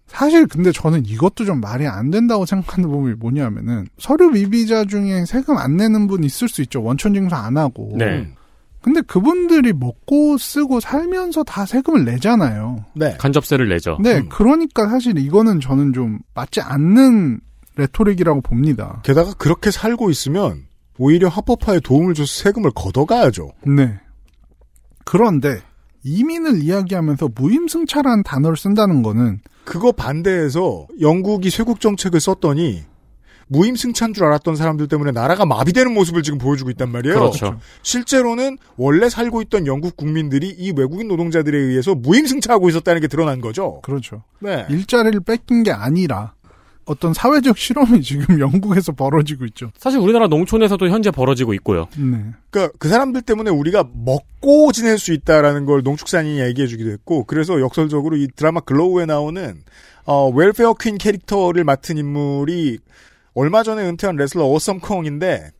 사실 0.07 0.45
근데 0.45 0.71
저는 0.71 1.05
이것도 1.05 1.45
좀 1.45 1.61
말이 1.61 1.88
안 1.88 2.11
된다고 2.11 2.45
생각하는 2.45 2.89
부분이 2.89 3.15
뭐냐면은 3.15 3.88
서류 3.97 4.29
미비자 4.29 4.85
중에 4.85 5.25
세금 5.25 5.57
안 5.57 5.77
내는 5.77 6.07
분 6.07 6.23
있을 6.23 6.47
수 6.47 6.61
있죠. 6.63 6.83
원천 6.83 7.13
징수 7.13 7.33
안 7.33 7.57
하고. 7.57 7.95
네. 7.97 8.27
근데 8.81 9.01
그분들이 9.01 9.73
먹고 9.73 10.38
쓰고 10.38 10.79
살면서 10.79 11.43
다 11.43 11.65
세금을 11.65 12.05
내잖아요. 12.05 12.85
네. 12.93 13.15
간접세를 13.17 13.67
내죠. 13.69 13.97
네, 13.99 14.17
음. 14.17 14.29
그러니까 14.29 14.88
사실 14.89 15.17
이거는 15.17 15.59
저는 15.59 15.93
좀 15.93 16.19
맞지 16.35 16.61
않는 16.61 17.39
레토릭이라고 17.75 18.41
봅니다. 18.41 19.01
게다가 19.03 19.33
그렇게 19.33 19.71
살고 19.71 20.09
있으면 20.09 20.65
오히려 20.97 21.27
합법화에 21.27 21.79
도움을 21.81 22.13
줘서 22.13 22.43
세금을 22.43 22.71
걷어가야죠. 22.71 23.51
네. 23.67 23.99
그런데 25.03 25.61
이민을 26.03 26.61
이야기하면서 26.61 27.31
무임승차라는 27.35 28.23
단어를 28.23 28.55
쓴다는 28.55 29.01
거는 29.01 29.39
그거 29.63 29.91
반대해서 29.91 30.88
영국이 31.01 31.49
쇄국 31.49 31.81
정책을 31.81 32.19
썼더니 32.19 32.83
무임승차인 33.47 34.13
줄 34.13 34.25
알았던 34.25 34.55
사람들 34.55 34.88
때문에 34.88 35.11
나라가 35.11 35.45
마비되는 35.45 35.93
모습을 35.93 36.23
지금 36.23 36.38
보여주고 36.38 36.69
있단 36.71 36.91
말이에요. 36.91 37.15
그렇죠. 37.15 37.59
실제로는 37.81 38.57
원래 38.77 39.09
살고 39.09 39.41
있던 39.43 39.67
영국 39.67 39.97
국민들이 39.97 40.49
이 40.49 40.71
외국인 40.75 41.07
노동자들에 41.07 41.57
의해서 41.57 41.93
무임승차하고 41.95 42.69
있었다는 42.69 43.01
게 43.01 43.07
드러난 43.07 43.41
거죠. 43.41 43.81
그렇죠. 43.81 44.23
네. 44.39 44.65
일자리를 44.69 45.19
뺏긴 45.21 45.63
게 45.63 45.71
아니라 45.71 46.33
어떤 46.85 47.13
사회적 47.13 47.57
실험이 47.57 48.01
지금 48.01 48.39
영국에서 48.39 48.91
벌어지고 48.91 49.45
있죠. 49.45 49.71
사실 49.77 49.99
우리나라 49.99 50.27
농촌에서도 50.27 50.87
현재 50.89 51.11
벌어지고 51.11 51.53
있고요. 51.55 51.87
네. 51.97 52.25
그러니까 52.49 52.77
그 52.79 52.89
사람들 52.89 53.23
때문에 53.23 53.49
우리가 53.49 53.85
먹고 53.93 54.71
지낼 54.71 54.97
수 54.97 55.11
있다라는 55.13 55.65
걸 55.65 55.83
농축산인이 55.83 56.39
얘기해주기도 56.41 56.91
했고 56.91 57.23
그래서 57.25 57.59
역설적으로 57.59 58.15
이 58.17 58.27
드라마 58.35 58.59
GLOW에 58.59 59.05
나오는 59.05 59.61
어, 60.05 60.29
welfare 60.29 60.75
queen 60.75 60.97
캐릭터를 60.97 61.63
맡은 61.63 61.97
인물이 61.97 62.79
얼마 63.33 63.63
전에 63.63 63.83
은퇴한 63.83 64.15
레슬러 64.15 64.45
어썸콩인데 64.45 65.51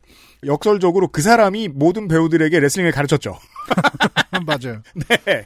역설적으로 0.44 1.08
그 1.08 1.22
사람이 1.22 1.68
모든 1.68 2.08
배우들에게 2.08 2.60
레슬링을 2.60 2.92
가르쳤죠. 2.92 3.38
맞아요. 4.46 4.82
네. 4.94 5.44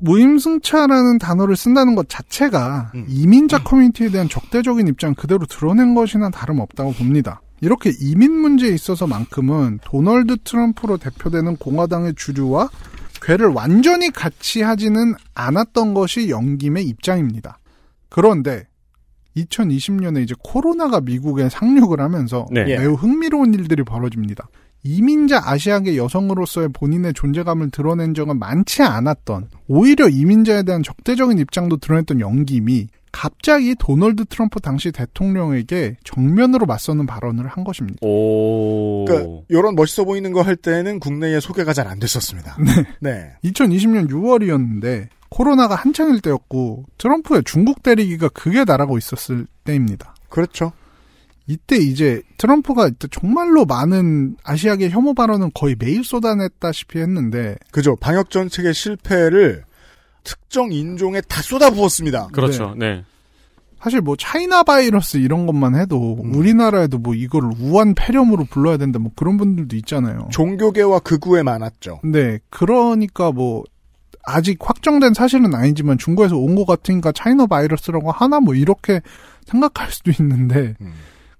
무임승차라는 0.00 1.18
단어를 1.18 1.56
쓴다는 1.56 1.94
것 1.94 2.08
자체가 2.08 2.92
음. 2.94 3.06
이민자 3.08 3.62
커뮤니티에 3.62 4.10
대한 4.10 4.28
적대적인 4.28 4.86
입장 4.88 5.14
그대로 5.14 5.46
드러낸 5.46 5.94
것이나 5.94 6.30
다름없다고 6.30 6.92
봅니다. 6.92 7.40
이렇게 7.60 7.90
이민 8.00 8.32
문제에 8.32 8.70
있어서만큼은 8.70 9.80
도널드 9.84 10.38
트럼프로 10.44 10.96
대표되는 10.96 11.56
공화당의 11.56 12.14
주류와 12.16 12.68
괴를 13.20 13.46
완전히 13.48 14.10
같이 14.10 14.62
하지는 14.62 15.14
않았던 15.34 15.94
것이 15.94 16.30
영김의 16.30 16.84
입장입니다. 16.84 17.58
그런데 18.08 18.66
2020년에 19.36 20.22
이제 20.22 20.34
코로나가 20.42 21.00
미국에 21.00 21.48
상륙을 21.48 22.00
하면서 22.00 22.46
네. 22.50 22.64
예. 22.68 22.78
매우 22.78 22.94
흥미로운 22.94 23.54
일들이 23.54 23.82
벌어집니다. 23.82 24.48
이민자 24.84 25.42
아시아계 25.44 25.96
여성으로서의 25.96 26.68
본인의 26.72 27.14
존재감을 27.14 27.70
드러낸 27.70 28.14
적은 28.14 28.38
많지 28.38 28.82
않았던 28.82 29.48
오히려 29.66 30.08
이민자에 30.08 30.62
대한 30.62 30.82
적대적인 30.82 31.38
입장도 31.38 31.78
드러냈던 31.78 32.20
영김이 32.20 32.88
갑자기 33.10 33.74
도널드 33.74 34.26
트럼프 34.26 34.60
당시 34.60 34.92
대통령에게 34.92 35.96
정면으로 36.04 36.66
맞서는 36.66 37.06
발언을 37.06 37.48
한 37.48 37.64
것입니다. 37.64 37.98
오. 38.02 39.04
그러니까 39.06 39.40
이런 39.48 39.74
멋있어 39.74 40.04
보이는 40.04 40.30
거 40.32 40.42
할 40.42 40.56
때는 40.56 41.00
국내에 41.00 41.40
소개가 41.40 41.72
잘 41.72 41.88
안 41.88 41.98
됐었습니다. 41.98 42.56
네. 43.00 43.32
2020년 43.44 44.08
6월이었는데 44.10 45.08
코로나가 45.30 45.74
한창일 45.74 46.20
때였고 46.20 46.84
트럼프의 46.98 47.42
중국 47.44 47.82
때리기가 47.82 48.28
극에 48.28 48.64
달하고 48.64 48.98
있었을 48.98 49.46
때입니다. 49.64 50.14
그렇죠. 50.28 50.72
이때 51.48 51.76
이제 51.76 52.22
트럼프가 52.36 52.88
이때 52.88 53.08
정말로 53.10 53.64
많은 53.64 54.36
아시아계 54.44 54.90
혐오 54.90 55.14
발언은 55.14 55.50
거의 55.54 55.74
매일 55.78 56.04
쏟아냈다시피 56.04 56.98
했는데 56.98 57.56
그죠. 57.70 57.96
방역 57.96 58.30
정책의 58.30 58.74
실패를 58.74 59.64
특정 60.24 60.70
인종에 60.70 61.22
다 61.22 61.40
쏟아부었습니다. 61.40 62.28
그렇죠. 62.32 62.74
네. 62.76 63.02
사실 63.80 64.00
뭐 64.02 64.14
차이나 64.16 64.62
바이러스 64.62 65.16
이런 65.18 65.46
것만 65.46 65.74
해도 65.76 66.18
음. 66.22 66.34
우리나라에도 66.34 66.98
뭐 66.98 67.14
이거를 67.14 67.50
우한 67.60 67.94
폐렴으로 67.94 68.44
불러야 68.50 68.76
된다 68.76 68.98
뭐 68.98 69.10
그런 69.16 69.36
분들도 69.38 69.74
있잖아요. 69.76 70.28
종교계와 70.30 70.98
극우에 70.98 71.42
많았죠. 71.42 72.00
네, 72.04 72.40
그러니까 72.50 73.32
뭐 73.32 73.64
아직 74.24 74.58
확정된 74.60 75.14
사실은 75.14 75.54
아니지만 75.54 75.96
중국에서 75.96 76.36
온 76.36 76.56
것 76.56 76.66
같으니까 76.66 77.12
차이나 77.12 77.46
바이러스라고 77.46 78.10
하나 78.10 78.40
뭐 78.40 78.54
이렇게 78.54 79.00
생각할 79.46 79.90
수도 79.92 80.10
있는데 80.10 80.74
음. 80.82 80.92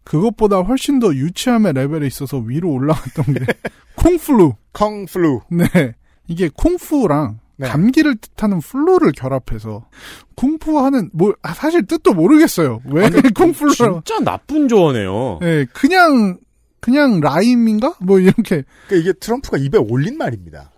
그것보다 0.09 0.61
훨씬 0.61 0.99
더 0.99 1.15
유치함의 1.15 1.75
레벨에 1.75 2.07
있어서 2.07 2.39
위로 2.39 2.73
올라갔던 2.73 3.35
게 3.35 3.41
콩플루. 3.97 4.55
컹플루. 4.73 5.41
네. 5.51 5.95
이게 6.29 6.49
콩푸랑 6.55 7.41
네. 7.57 7.69
감기를 7.69 8.17
뜻하는 8.17 8.61
플루를 8.61 9.13
결합해서 9.13 9.87
쿵푸 10.35 10.79
하는 10.79 11.11
뭐 11.13 11.35
아, 11.43 11.53
사실 11.53 11.85
뜻도 11.87 12.15
모르겠어요. 12.15 12.81
왜 12.87 13.11
콩플루라고? 13.35 14.03
진짜 14.05 14.21
나쁜 14.25 14.69
조어네요. 14.69 15.39
네, 15.43 15.67
그냥 15.75 16.39
그냥 16.81 17.21
라임인가? 17.21 17.97
뭐 18.01 18.19
이렇게. 18.19 18.63
그러니까 18.87 18.97
이게 18.97 19.13
트럼프가 19.13 19.59
입에 19.59 19.77
올린 19.79 20.17
말입니다. 20.17 20.71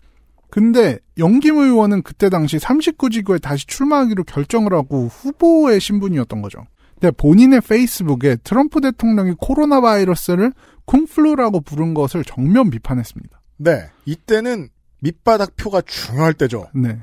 근데 0.48 0.98
영김 1.18 1.56
의원은 1.56 2.02
그때 2.02 2.30
당시 2.30 2.56
39지구에 2.56 3.40
다시 3.40 3.66
출마하기로 3.66 4.24
결정을 4.24 4.72
하고 4.72 5.06
후보의 5.06 5.78
신분이었던 5.78 6.42
거죠. 6.42 6.66
근데 7.00 7.10
본인의 7.16 7.62
페이스북에 7.62 8.36
트럼프 8.44 8.80
대통령이 8.82 9.34
코로나 9.38 9.80
바이러스를 9.80 10.52
쿵플루라고 10.84 11.62
부른 11.62 11.94
것을 11.94 12.24
정면 12.24 12.68
비판했습니다. 12.68 13.40
네. 13.56 13.88
이때는 14.04 14.68
밑바닥 15.00 15.56
표가 15.56 15.80
중요할 15.80 16.34
때죠. 16.34 16.66
네. 16.74 16.98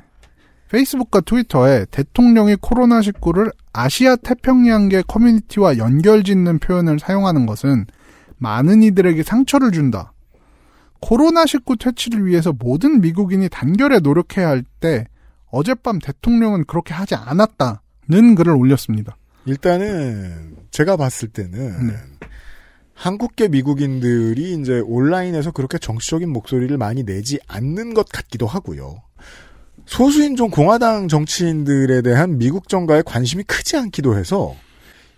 페이스북과 0.69 1.21
트위터에 1.21 1.86
대통령이 1.89 2.57
코로나19를 2.57 3.51
아시아 3.73 4.15
태평양계 4.17 5.03
커뮤니티와 5.07 5.77
연결 5.77 6.23
짓는 6.23 6.60
표현을 6.60 6.99
사용하는 6.99 7.45
것은 7.45 7.86
많은 8.38 8.83
이들에게 8.83 9.23
상처를 9.23 9.71
준다. 9.71 10.13
코로나19 11.01 11.79
퇴치를 11.79 12.25
위해서 12.25 12.53
모든 12.53 13.01
미국인이 13.01 13.49
단결에 13.49 13.99
노력해야 13.99 14.49
할 14.49 14.63
때 14.79 15.05
어젯밤 15.49 15.97
대통령은 15.99 16.65
그렇게 16.65 16.93
하지 16.93 17.15
않았다는 17.15 18.36
글을 18.36 18.53
올렸습니다. 18.53 19.15
일단은 19.47 20.55
제가 20.71 20.97
봤을 20.97 21.29
때는 21.29 21.88
네. 21.88 21.93
한국계 22.93 23.47
미국인들이 23.47 24.53
이제 24.60 24.79
온라인에서 24.86 25.51
그렇게 25.51 25.77
정치적인 25.77 26.29
목소리를 26.29 26.75
많이 26.77 27.03
내지 27.03 27.39
않는 27.47 27.93
것 27.93 28.10
같기도 28.10 28.45
하고요. 28.45 29.01
소수인종 29.86 30.49
공화당 30.49 31.07
정치인들에 31.07 32.01
대한 32.01 32.38
미국 32.38 32.67
정가에 32.67 33.03
관심이 33.05 33.43
크지 33.43 33.77
않기도 33.77 34.17
해서 34.17 34.53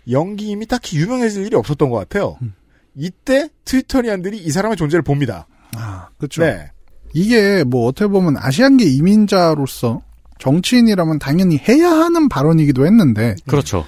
영기임이 0.08 0.66
딱히 0.66 0.98
유명해질 0.98 1.46
일이 1.46 1.56
없었던 1.56 1.90
것 1.90 1.96
같아요. 1.98 2.36
음. 2.42 2.54
이때 2.94 3.48
트위터리안들이 3.64 4.38
이 4.38 4.50
사람의 4.50 4.76
존재를 4.76 5.02
봅니다. 5.02 5.46
아, 5.74 6.08
그렇죠. 6.18 6.42
네. 6.42 6.70
이게 7.14 7.64
뭐 7.64 7.86
어떻게 7.86 8.06
보면 8.06 8.36
아시안계 8.36 8.84
이민자로서 8.84 10.02
정치인이라면 10.38 11.18
당연히 11.18 11.58
해야 11.58 11.90
하는 11.90 12.28
발언이기도 12.28 12.86
했는데 12.86 13.34
그렇죠. 13.46 13.84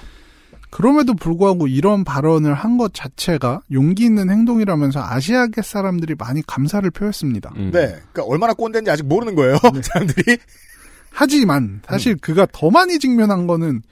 그럼에도 0.73 1.13
불구하고 1.13 1.67
이런 1.67 2.03
발언을 2.03 2.53
한 2.55 2.77
것 2.77 2.91
자체가 2.93 3.61
용기 3.71 4.03
있는 4.05 4.29
행동이라면서 4.31 4.99
아시아계 5.03 5.61
사람들이 5.61 6.15
많이 6.17 6.41
감사를 6.47 6.89
표했습니다. 6.89 7.53
음. 7.55 7.69
네. 7.71 7.89
그러니까 8.11 8.23
얼마나 8.23 8.53
꼰대인지 8.53 8.89
아직 8.89 9.05
모르는 9.05 9.35
거예요. 9.35 9.57
사람들이. 9.83 10.37
하지만 11.11 11.81
사실 11.87 12.15
그가 12.17 12.47
더 12.51 12.71
많이 12.71 12.97
직면한 12.97 13.45
거는 13.45 13.83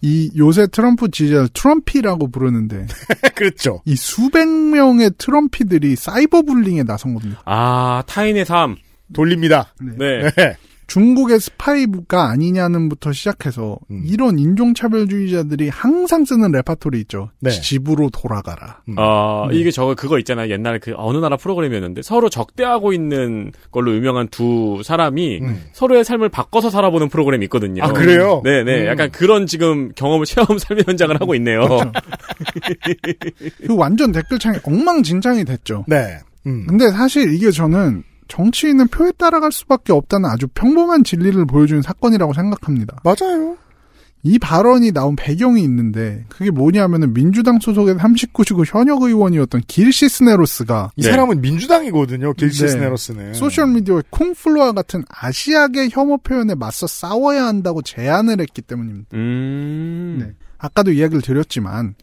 이 0.00 0.30
요새 0.36 0.66
트럼프 0.66 1.08
지지자 1.10 1.46
트럼피라고 1.54 2.28
부르는데 2.30 2.86
그렇죠. 3.36 3.80
이 3.84 3.94
수백 3.94 4.48
명의 4.48 5.12
트럼피들이 5.16 5.94
사이버 5.94 6.42
불링에 6.42 6.82
나선 6.82 7.14
겁니다. 7.14 7.40
아, 7.46 8.02
타인의 8.08 8.44
삶. 8.44 8.76
돌립니다. 9.12 9.72
네. 9.80 10.30
네. 10.36 10.56
중국의 10.86 11.40
스파이가 11.40 12.30
아니냐는부터 12.30 13.12
시작해서 13.12 13.78
음. 13.90 14.02
이런 14.06 14.38
인종차별주의자들이 14.38 15.68
항상 15.68 16.24
쓰는 16.24 16.52
레파토리 16.52 17.00
있죠. 17.02 17.30
네. 17.40 17.50
집으로 17.50 18.10
돌아가라. 18.10 18.80
어, 18.96 19.48
네. 19.50 19.58
이게 19.58 19.70
저거 19.70 19.94
그거 19.94 20.18
있잖아요. 20.18 20.50
옛날에 20.50 20.78
그 20.78 20.92
어느 20.96 21.18
나라 21.18 21.36
프로그램이었는데 21.36 22.02
서로 22.02 22.28
적대하고 22.28 22.92
있는 22.92 23.52
걸로 23.70 23.94
유명한 23.94 24.28
두 24.28 24.82
사람이 24.84 25.40
음. 25.42 25.62
서로의 25.72 26.04
삶을 26.04 26.28
바꿔서 26.28 26.70
살아보는 26.70 27.08
프로그램이 27.08 27.44
있거든요. 27.46 27.82
아, 27.84 27.92
그래요? 27.92 28.42
네네. 28.44 28.82
음. 28.82 28.86
약간 28.86 29.10
그런 29.10 29.46
지금 29.46 29.92
경험을 29.94 30.26
체험 30.26 30.58
삶의 30.58 30.84
현장을 30.86 31.20
하고 31.20 31.34
있네요. 31.36 31.60
그렇죠. 31.66 31.92
그 33.66 33.76
완전 33.76 34.12
댓글창이 34.12 34.58
엉망진창이 34.62 35.44
됐죠. 35.44 35.84
네. 35.88 36.18
음. 36.46 36.66
근데 36.66 36.90
사실 36.90 37.32
이게 37.32 37.50
저는 37.50 38.02
정치인은 38.28 38.88
표에 38.88 39.12
따라갈 39.12 39.52
수밖에 39.52 39.92
없다는 39.92 40.28
아주 40.28 40.46
평범한 40.54 41.04
진리를 41.04 41.44
보여주는 41.46 41.82
사건이라고 41.82 42.32
생각합니다. 42.32 43.00
맞아요. 43.04 43.56
이 44.26 44.38
발언이 44.38 44.92
나온 44.92 45.16
배경이 45.16 45.62
있는데 45.64 46.24
그게 46.30 46.50
뭐냐면은 46.50 47.12
민주당 47.12 47.60
소속의 47.60 47.96
39지구 47.96 48.64
현역 48.66 49.02
의원이었던 49.02 49.62
길 49.66 49.92
시스네로스가 49.92 50.92
이 50.96 51.02
네. 51.02 51.10
사람은 51.10 51.42
민주당이거든요. 51.42 52.32
길시 52.32 52.62
네. 52.62 52.68
스네로스는. 52.68 53.34
소셜 53.34 53.66
미디어의 53.66 54.04
Kung 54.08 54.36
Flu와 54.36 54.72
같은 54.72 55.04
아시아계 55.10 55.90
혐오 55.92 56.16
표현에 56.16 56.54
맞서 56.54 56.86
싸워야 56.86 57.44
한다고 57.44 57.82
제안을 57.82 58.40
했기 58.40 58.62
때문입니다. 58.62 59.08
음. 59.12 60.16
네. 60.20 60.32
아까도 60.56 60.90
이야기를 60.90 61.20
드렸지만 61.20 61.94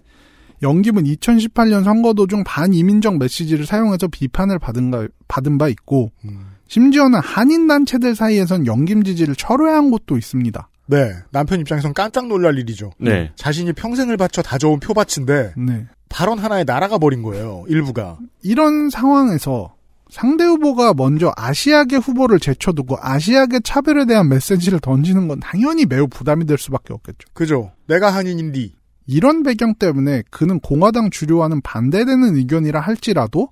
영김은 0.62 1.04
2018년 1.04 1.84
선거 1.84 2.14
도중 2.14 2.44
반이민적 2.44 3.18
메시지를 3.18 3.66
사용해서 3.66 4.08
비판을 4.08 4.60
받은, 4.60 4.92
가, 4.92 5.08
받은 5.28 5.58
바 5.58 5.68
있고 5.70 6.12
음. 6.26 6.52
심지어는 6.68 7.20
한인 7.20 7.68
단체들 7.68 8.16
사이에선 8.16 8.66
영김 8.66 9.04
지지를 9.04 9.36
철회한 9.36 9.92
곳도 9.92 10.18
있습니다. 10.18 10.70
네. 10.88 11.14
남편 11.32 11.60
입장에선 11.60 11.94
깜짝 11.94 12.28
놀랄 12.28 12.58
일이죠. 12.58 12.92
네. 12.98 13.32
자신이 13.36 13.74
평생을 13.74 14.18
바쳐 14.18 14.42
다져온 14.42 14.80
표밭인데 14.80 15.54
네. 15.58 15.88
발언 16.10 16.40
하나에 16.40 16.64
날아가 16.64 16.98
버린 16.98 17.24
거예요. 17.24 17.64
일부가. 17.68 18.18
이런 18.44 18.90
상황에서 18.90 19.76
상대 20.10 20.44
후보가 20.44 20.94
먼저 20.94 21.34
아시아계 21.38 21.96
후보를 21.96 22.40
제쳐두고 22.40 22.98
아시아계 23.00 23.62
차별에 23.64 24.06
대한 24.06 24.28
메시지를 24.28 24.82
던지는 24.82 25.30
건 25.30 25.40
당연히 25.40 25.86
매우 25.86 26.08
부담이 26.08 26.46
될 26.46 26.58
수밖에 26.58 26.94
없겠죠. 26.94 27.30
그죠. 27.34 27.72
내가 27.88 28.14
한인인디. 28.14 28.76
이런 29.12 29.44
배경 29.44 29.76
때문에 29.76 30.24
그는 30.30 30.62
공화당 30.62 31.10
주류와는 31.10 31.60
반대되는 31.62 32.38
의견이라 32.38 32.80
할지라도 32.80 33.50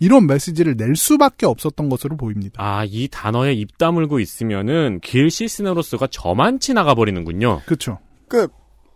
이런 0.00 0.26
메시지를 0.26 0.76
낼 0.78 0.96
수밖에 0.96 1.44
없었던 1.44 1.90
것으로 1.90 2.16
보입니다. 2.16 2.54
아, 2.56 2.84
이 2.88 3.08
단어에 3.10 3.52
입 3.52 3.76
다물고 3.76 4.18
있으면은 4.18 5.00
길 5.00 5.30
시스네로스가 5.30 6.08
저만치 6.10 6.72
나가 6.72 6.94
버리는군요. 6.94 7.60
그렇죠. 7.66 7.98
그 8.28 8.48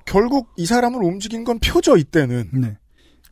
결국 0.06 0.48
이 0.56 0.64
사람을 0.64 1.02
움직인 1.02 1.44
건 1.44 1.58
표죠 1.58 1.98
이때는. 1.98 2.48
네. 2.54 2.78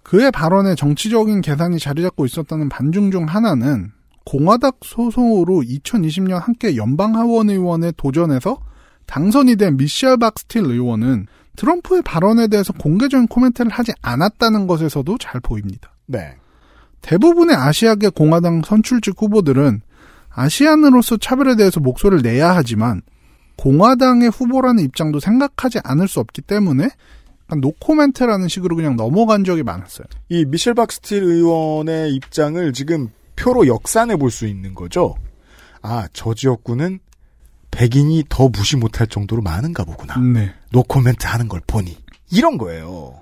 그의 0.03 0.31
발언에 0.31 0.75
정치적인 0.75 1.41
계산이 1.41 1.79
자리 1.79 2.03
잡고 2.03 2.27
있었다는 2.27 2.69
반중 2.69 3.11
중 3.11 3.25
하나는 3.25 3.91
공화당 4.27 4.73
소송으로 4.83 5.63
2020년 5.63 6.39
함께 6.39 6.77
연방 6.77 7.17
하원 7.17 7.49
의원에 7.49 7.93
도전해서 7.97 8.61
당선이 9.07 9.57
된 9.57 9.77
미셸 9.79 10.19
박스틸 10.19 10.65
의원은 10.65 11.27
트럼프의 11.57 12.03
발언에 12.03 12.49
대해서 12.49 12.73
공개적인 12.75 13.29
코멘트를 13.29 13.71
하지 13.71 13.93
않았다는 14.03 14.67
것에서도 14.67 15.19
잘 15.19 15.41
보입니다. 15.41 15.91
네. 16.07 16.37
대부분의 17.03 17.57
아시아계 17.57 18.11
공화당 18.11 18.63
선출직 18.65 19.15
후보들은 19.21 19.81
아시안으로서 20.31 21.17
차별에 21.17 21.57
대해서 21.57 21.81
목소리를 21.81 22.23
내야 22.23 22.55
하지만 22.55 23.03
공화당의 23.57 24.31
후보라는 24.31 24.85
입장도 24.85 25.21
생각하지 25.21 25.79
않을 25.83 26.09
수 26.09 26.21
없기 26.21 26.43
때문에 26.43 26.85
약간 26.85 27.61
노코멘트라는 27.61 28.49
식으로 28.49 28.77
그냥 28.77 28.97
넘어간 28.97 29.45
적이 29.45 29.63
많았어요. 29.63 30.07
이 30.29 30.45
미셸 30.45 30.75
박스틸 30.75 31.23
의원의 31.23 32.15
입장을 32.15 32.73
지금 32.73 33.09
표로 33.37 33.67
역산해 33.67 34.17
볼 34.17 34.31
수 34.31 34.47
있는 34.47 34.75
거죠. 34.75 35.15
아, 35.81 36.09
저 36.13 36.35
지역구는 36.35 36.99
백인이 37.77 38.25
더 38.31 38.49
무시 38.49 38.75
못할 38.77 39.07
정도로 39.07 39.43
많은가 39.43 39.85
보구나. 39.85 40.17
네. 40.17 40.51
노코멘트 40.73 41.27
하는 41.27 41.47
걸 41.47 41.61
보니. 41.67 41.95
이런 42.33 42.57
거예요. 42.57 43.21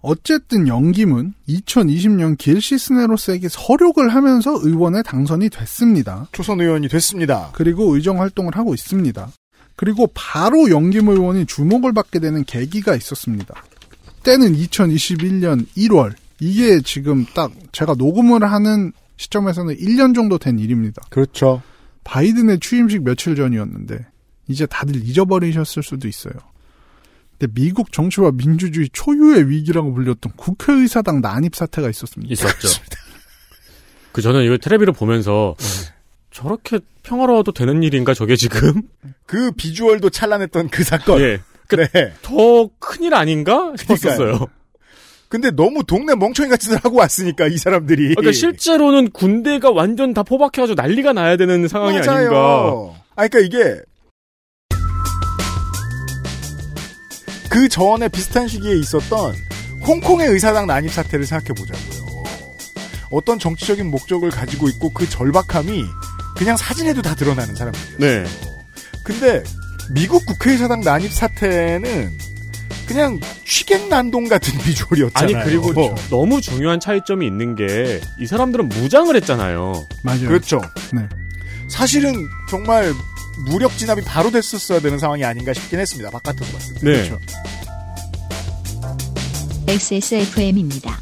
어쨌든 0.00 0.66
영김은 0.66 1.34
2020년 1.48 2.38
길 2.38 2.62
시스네로스에게 2.62 3.48
서력을 3.50 4.08
하면서 4.08 4.58
의원에 4.62 5.02
당선이 5.02 5.50
됐습니다. 5.50 6.28
초선 6.32 6.62
의원이 6.62 6.88
됐습니다. 6.88 7.50
그리고 7.52 7.94
의정 7.94 8.20
활동을 8.20 8.56
하고 8.56 8.72
있습니다. 8.72 9.28
그리고 9.76 10.08
바로 10.14 10.70
영김 10.70 11.08
의원이 11.08 11.44
주목을 11.44 11.92
받게 11.92 12.20
되는 12.20 12.44
계기가 12.44 12.96
있었습니다. 12.96 13.54
때는 14.22 14.54
2021년 14.54 15.66
1월. 15.76 16.14
이게 16.40 16.80
지금 16.80 17.26
딱 17.34 17.52
제가 17.72 17.94
녹음을 17.98 18.50
하는 18.50 18.92
시점에서는 19.18 19.76
1년 19.76 20.14
정도 20.14 20.38
된 20.38 20.58
일입니다. 20.58 21.02
그렇죠. 21.10 21.60
바이든의 22.04 22.60
취임식 22.60 23.02
며칠 23.02 23.36
전이었는데 23.36 24.06
이제 24.48 24.66
다들 24.66 24.96
잊어버리셨을 24.96 25.82
수도 25.82 26.08
있어요. 26.08 26.32
근데 27.38 27.52
미국 27.54 27.92
정치와 27.92 28.32
민주주의 28.32 28.88
초유의 28.92 29.48
위기라고 29.48 29.92
불렸던 29.92 30.32
국회의사당 30.36 31.20
난입 31.20 31.54
사태가 31.54 31.88
있었습니다. 31.90 32.32
있었죠. 32.32 32.68
그 34.12 34.22
저는 34.22 34.44
이거 34.44 34.56
텔레비를 34.56 34.92
보면서 34.92 35.54
저렇게 36.30 36.80
평화로워도 37.02 37.52
되는 37.52 37.82
일인가 37.82 38.14
저게 38.14 38.36
지금? 38.36 38.82
그 39.26 39.52
비주얼도 39.52 40.10
찬란했던 40.10 40.70
그 40.70 40.82
사건. 40.82 41.20
예. 41.20 41.40
네. 41.70 42.14
더 42.22 42.70
큰일 42.78 43.14
아닌가 43.14 43.74
싶었었어요. 43.76 44.46
근데 45.28 45.50
너무 45.50 45.84
동네 45.84 46.14
멍청이 46.14 46.48
같은 46.48 46.70
걸 46.70 46.80
하고 46.82 46.96
왔으니까 46.98 47.48
이 47.48 47.58
사람들이. 47.58 48.14
그러니까 48.14 48.32
실제로는 48.32 49.10
군대가 49.10 49.70
완전 49.70 50.14
다 50.14 50.22
포박해가지고 50.22 50.80
난리가 50.80 51.12
나야 51.12 51.36
되는 51.36 51.68
상황이 51.68 51.98
맞아요. 51.98 52.16
아닌가. 52.16 53.02
아, 53.14 53.28
그러니까 53.28 53.38
이게 53.40 53.82
그 57.50 57.68
전에 57.68 58.08
비슷한 58.08 58.48
시기에 58.48 58.74
있었던 58.76 59.34
홍콩의 59.86 60.28
의사당 60.28 60.66
난입 60.66 60.92
사태를 60.92 61.26
생각해 61.26 61.48
보자고요. 61.54 62.24
어떤 63.10 63.38
정치적인 63.38 63.90
목적을 63.90 64.30
가지고 64.30 64.68
있고 64.68 64.92
그 64.92 65.08
절박함이 65.08 65.84
그냥 66.36 66.56
사진에도 66.56 67.02
다 67.02 67.14
드러나는 67.14 67.54
사람들이에요. 67.54 67.98
네. 67.98 68.24
근데 69.02 69.42
미국 69.90 70.24
국회의사당 70.26 70.80
난입 70.80 71.12
사태는 71.12 72.18
그냥 72.88 73.20
취객 73.46 73.88
난동 73.88 74.28
같은 74.28 74.58
비주얼이었잖아요. 74.64 75.36
아니 75.38 75.44
그리고 75.44 75.80
어. 75.80 75.94
너무 76.10 76.40
중요한 76.40 76.80
차이점이 76.80 77.26
있는 77.26 77.54
게 77.54 78.00
이 78.20 78.26
사람들은 78.26 78.68
무장을 78.68 79.14
했잖아요. 79.16 79.86
맞아요. 80.02 80.26
그렇죠. 80.28 80.60
네. 80.92 81.02
사실은 81.68 82.14
정말 82.50 82.92
무력 83.46 83.76
진압이 83.76 84.02
바로 84.02 84.30
됐었어야 84.30 84.80
되는 84.80 84.98
상황이 84.98 85.24
아닌가 85.24 85.52
싶긴 85.52 85.78
했습니다. 85.78 86.10
바깥에서 86.10 86.52
봤을 86.52 86.74
때. 86.76 86.80
네. 86.82 86.92
그렇죠. 87.08 87.20
XSFM입니다. 89.68 90.98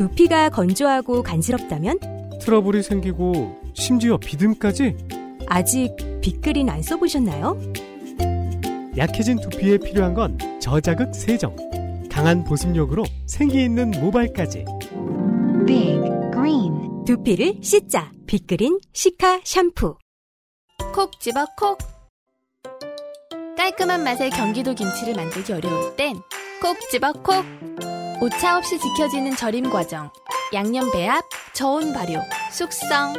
두피가 0.00 0.48
건조하고 0.48 1.22
간지럽다면? 1.22 1.98
트러블이 2.40 2.82
생기고 2.82 3.60
심지어 3.74 4.16
비듬까지? 4.16 4.96
아직 5.46 5.94
빗그린 6.22 6.70
안 6.70 6.80
써보셨나요? 6.80 7.60
약해진 8.96 9.38
두피에 9.38 9.76
필요한 9.76 10.14
건 10.14 10.38
저자극 10.58 11.14
세정 11.14 11.54
강한 12.10 12.44
보습력으로 12.44 13.04
생기 13.26 13.62
있는 13.62 13.90
모발까지. 13.90 14.64
Big 15.66 16.00
Green. 16.32 17.04
두피를 17.04 17.56
씻자. 17.60 18.10
빗그린 18.26 18.80
시카 18.94 19.42
샴푸. 19.44 19.98
콕 20.94 21.20
집어 21.20 21.44
콕. 21.58 21.76
깔끔한 23.54 24.02
맛의 24.02 24.30
경기도 24.30 24.74
김치를 24.74 25.14
만들기 25.14 25.52
어려울 25.52 25.94
땐 25.96 26.16
콕 26.62 26.78
집어 26.90 27.12
콕. 27.12 27.44
오차 28.20 28.58
없이 28.58 28.78
지켜지는 28.78 29.34
절임 29.34 29.70
과정. 29.70 30.10
양념 30.52 30.90
배합, 30.92 31.24
저온 31.54 31.94
발효, 31.94 32.20
숙성. 32.52 33.14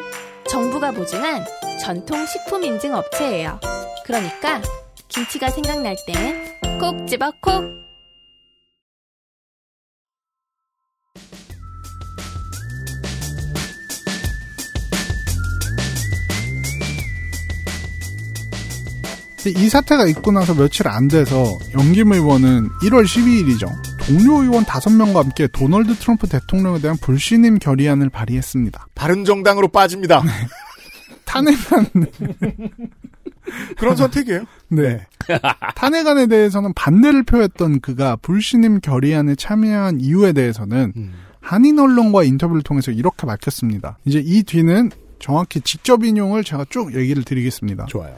정부가 0.47 0.91
보증한 0.91 1.43
전통 1.79 2.23
식품 2.27 2.63
인증 2.63 2.93
업체예요. 2.93 3.59
그러니까 4.05 4.61
김치가 5.07 5.49
생각날 5.49 5.95
땐 6.05 6.61
콕 6.79 7.07
집어 7.07 7.31
콕. 7.41 7.63
이 19.45 19.69
사태가 19.69 20.05
있고 20.07 20.31
나서 20.31 20.53
며칠 20.53 20.87
안 20.87 21.07
돼서 21.07 21.57
영김 21.73 22.11
의원은 22.11 22.69
1월 22.83 23.05
12일이죠. 23.05 23.90
동료 24.07 24.41
의원 24.41 24.63
5명과 24.63 25.23
함께 25.23 25.47
도널드 25.47 25.95
트럼프 25.95 26.27
대통령에 26.27 26.79
대한 26.79 26.97
불신임 26.97 27.59
결의안을 27.59 28.09
발의했습니다. 28.09 28.87
바른정당으로 28.95 29.67
빠집니다. 29.69 30.23
탄핵안 31.25 31.85
그런 33.77 33.95
선택이에요. 33.95 34.43
네. 34.69 35.05
탄핵안에 35.75 36.27
대해서는 36.27 36.73
반대를 36.73 37.23
표했던 37.23 37.81
그가 37.81 38.15
불신임 38.17 38.79
결의안에 38.79 39.35
참여한 39.35 40.01
이유에 40.01 40.33
대해서는 40.33 40.93
음. 40.95 41.13
한인 41.39 41.79
언론과 41.79 42.23
인터뷰를 42.23 42.63
통해서 42.63 42.91
이렇게 42.91 43.25
밝혔습니다. 43.27 43.97
이제 44.05 44.21
이 44.23 44.43
뒤는 44.43 44.91
정확히 45.19 45.61
직접 45.61 46.03
인용을 46.03 46.43
제가 46.43 46.65
쭉 46.69 46.95
얘기를 46.95 47.23
드리겠습니다. 47.23 47.85
좋아요. 47.85 48.15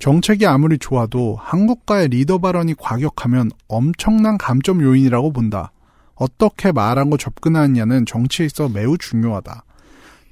정책이 0.00 0.46
아무리 0.46 0.78
좋아도 0.78 1.36
한국과의 1.38 2.08
리더 2.08 2.38
발언이 2.38 2.74
과격하면 2.78 3.50
엄청난 3.68 4.38
감점 4.38 4.80
요인이라고 4.80 5.30
본다. 5.30 5.72
어떻게 6.14 6.72
말하고 6.72 7.18
접근하느냐는 7.18 8.06
정치에 8.06 8.46
있어 8.46 8.70
매우 8.70 8.96
중요하다. 8.96 9.62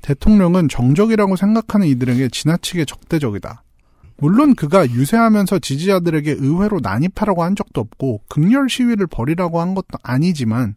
대통령은 0.01 0.71
정적이라고 0.71 1.37
생각하는 1.37 1.87
이들에게 1.87 2.29
지나치게 2.31 2.87
적대적이다. 2.87 3.63
물론 4.17 4.55
그가 4.55 4.89
유세하면서 4.89 5.59
지지자들에게 5.59 6.37
의회로 6.39 6.81
난입하라고 6.83 7.45
한 7.45 7.55
적도 7.55 7.83
없고 7.83 8.23
극렬 8.27 8.71
시위를 8.71 9.07
벌이라고 9.07 9.61
한 9.61 9.75
것도 9.75 9.99
아니지만 10.03 10.77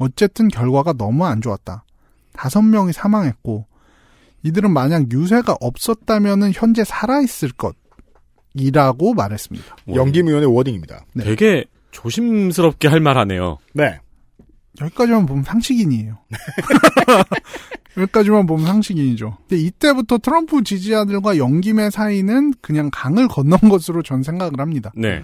어쨌든 0.00 0.48
결과가 0.48 0.94
너무 0.94 1.24
안 1.24 1.40
좋았다. 1.40 1.84
다섯 2.32 2.62
명이 2.62 2.92
사망했고 2.92 3.66
이들은 4.42 4.72
만약 4.72 5.12
유세가 5.12 5.56
없었다면 5.60 6.50
현재 6.52 6.82
살아있을 6.82 7.52
것 7.52 7.76
이라고 8.54 9.14
말했습니다. 9.14 9.76
영김 9.94 10.28
의원의 10.28 10.54
워딩입니다. 10.54 11.04
네. 11.14 11.24
되게 11.24 11.64
조심스럽게 11.90 12.88
할 12.88 13.00
말하네요. 13.00 13.58
네. 13.72 13.98
여기까지만 14.80 15.26
보면 15.26 15.44
상식인이에요. 15.44 16.18
여기까지만 17.96 18.46
보면 18.46 18.66
상식인이죠. 18.66 19.38
근데 19.48 19.62
이때부터 19.62 20.18
트럼프 20.18 20.62
지지자들과 20.64 21.38
영김의 21.38 21.90
사이는 21.90 22.54
그냥 22.60 22.90
강을 22.92 23.28
건넌 23.28 23.58
것으로 23.68 24.02
전 24.02 24.22
생각을 24.22 24.58
합니다. 24.58 24.92
네. 24.96 25.22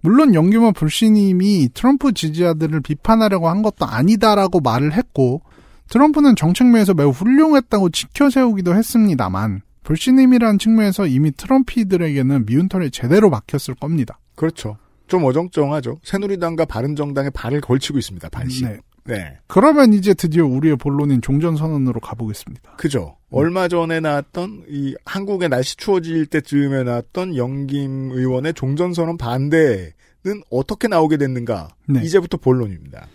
물론 0.00 0.34
영규모 0.34 0.72
불신임이 0.72 1.70
트럼프 1.74 2.12
지지자들을 2.12 2.80
비판하려고 2.82 3.48
한 3.48 3.62
것도 3.62 3.84
아니다라고 3.84 4.60
말을 4.60 4.92
했고 4.92 5.42
트럼프는 5.88 6.36
정책면에서 6.36 6.94
매우 6.94 7.10
훌륭했다고 7.10 7.90
지켜세우기도 7.90 8.74
했습니다만 8.76 9.62
불신임이라는 9.88 10.58
측면에서 10.58 11.06
이미 11.06 11.32
트럼피들에게는 11.32 12.44
미운 12.44 12.68
털이 12.68 12.90
제대로 12.90 13.30
박혔을 13.30 13.74
겁니다. 13.74 14.18
그렇죠. 14.36 14.76
좀 15.06 15.24
어정쩡하죠. 15.24 16.00
새누리당과 16.02 16.66
바른정당에 16.66 17.30
발을 17.30 17.62
걸치고 17.62 17.96
있습니다. 17.96 18.28
반씩. 18.28 18.66
네. 18.66 18.80
네. 19.04 19.38
그러면 19.46 19.94
이제 19.94 20.12
드디어 20.12 20.44
우리의 20.44 20.76
본론인 20.76 21.22
종전선언으로 21.22 22.00
가보겠습니다. 22.00 22.76
그죠. 22.76 23.16
얼마 23.30 23.68
전에 23.68 24.00
나왔던 24.00 24.64
이 24.68 24.94
한국의 25.06 25.48
날씨 25.48 25.78
추워질 25.78 26.26
때쯤에 26.26 26.84
나왔던 26.84 27.38
영김 27.38 28.10
의원의 28.12 28.52
종전선언 28.52 29.16
반대는 29.16 29.94
어떻게 30.50 30.88
나오게 30.88 31.16
됐는가? 31.16 31.70
네. 31.86 32.02
이제부터 32.04 32.36
본론입니다. 32.36 33.06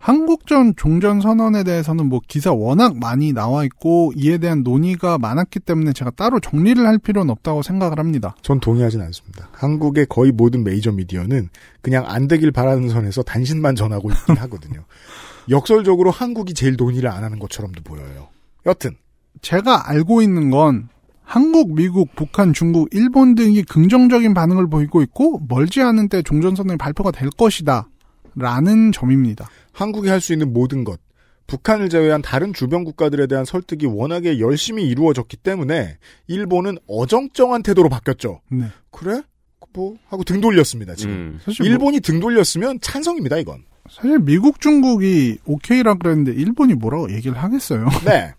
한국전 0.00 0.76
종전 0.76 1.20
선언에 1.20 1.62
대해서는 1.62 2.06
뭐 2.06 2.20
기사 2.26 2.52
워낙 2.52 2.96
많이 2.98 3.34
나와 3.34 3.64
있고 3.64 4.12
이에 4.16 4.38
대한 4.38 4.62
논의가 4.62 5.18
많았기 5.18 5.60
때문에 5.60 5.92
제가 5.92 6.10
따로 6.12 6.40
정리를 6.40 6.84
할 6.86 6.96
필요는 6.96 7.28
없다고 7.30 7.60
생각을 7.60 7.98
합니다. 7.98 8.34
전 8.40 8.60
동의하진 8.60 9.02
않습니다. 9.02 9.50
한국의 9.52 10.06
거의 10.06 10.32
모든 10.32 10.64
메이저 10.64 10.90
미디어는 10.90 11.50
그냥 11.82 12.06
안 12.06 12.28
되길 12.28 12.50
바라는 12.50 12.88
선에서 12.88 13.22
단신만 13.22 13.76
전하고 13.76 14.10
있긴 14.10 14.36
하거든요. 14.40 14.84
역설적으로 15.50 16.10
한국이 16.10 16.54
제일 16.54 16.76
논의를 16.76 17.10
안 17.10 17.22
하는 17.22 17.38
것처럼도 17.38 17.82
보여요. 17.82 18.28
여튼 18.64 18.92
제가 19.42 19.90
알고 19.90 20.22
있는 20.22 20.48
건 20.48 20.88
한국, 21.22 21.74
미국, 21.74 22.14
북한, 22.16 22.54
중국, 22.54 22.88
일본 22.92 23.34
등이 23.34 23.64
긍정적인 23.64 24.32
반응을 24.32 24.70
보이고 24.70 25.02
있고 25.02 25.42
멀지 25.46 25.82
않은 25.82 26.08
때 26.08 26.22
종전선언이 26.22 26.78
발표가 26.78 27.10
될 27.10 27.28
것이다. 27.28 27.86
라는 28.36 28.92
점입니다. 28.92 29.48
한국이 29.80 30.08
할 30.08 30.20
수 30.20 30.32
있는 30.32 30.52
모든 30.52 30.84
것, 30.84 31.00
북한을 31.46 31.88
제외한 31.88 32.22
다른 32.22 32.52
주변 32.52 32.84
국가들에 32.84 33.26
대한 33.26 33.44
설득이 33.44 33.86
워낙에 33.86 34.38
열심히 34.38 34.84
이루어졌기 34.88 35.36
때문에 35.38 35.98
일본은 36.28 36.78
어정쩡한 36.86 37.62
태도로 37.62 37.88
바뀌었죠. 37.88 38.40
네. 38.50 38.66
그래? 38.90 39.22
뭐 39.72 39.96
하고 40.08 40.24
등 40.24 40.40
돌렸습니다. 40.40 40.94
지금 40.94 41.12
음. 41.12 41.40
사실 41.44 41.64
뭐- 41.64 41.70
일본이 41.72 42.00
등 42.00 42.20
돌렸으면 42.20 42.80
찬성입니다. 42.80 43.38
이건. 43.38 43.62
사실 43.88 44.18
미국, 44.20 44.60
중국이 44.60 45.38
오케이라 45.46 45.94
그랬는데 45.94 46.32
일본이 46.32 46.74
뭐라고 46.74 47.12
얘기를 47.12 47.36
하겠어요. 47.36 47.86
네. 48.04 48.32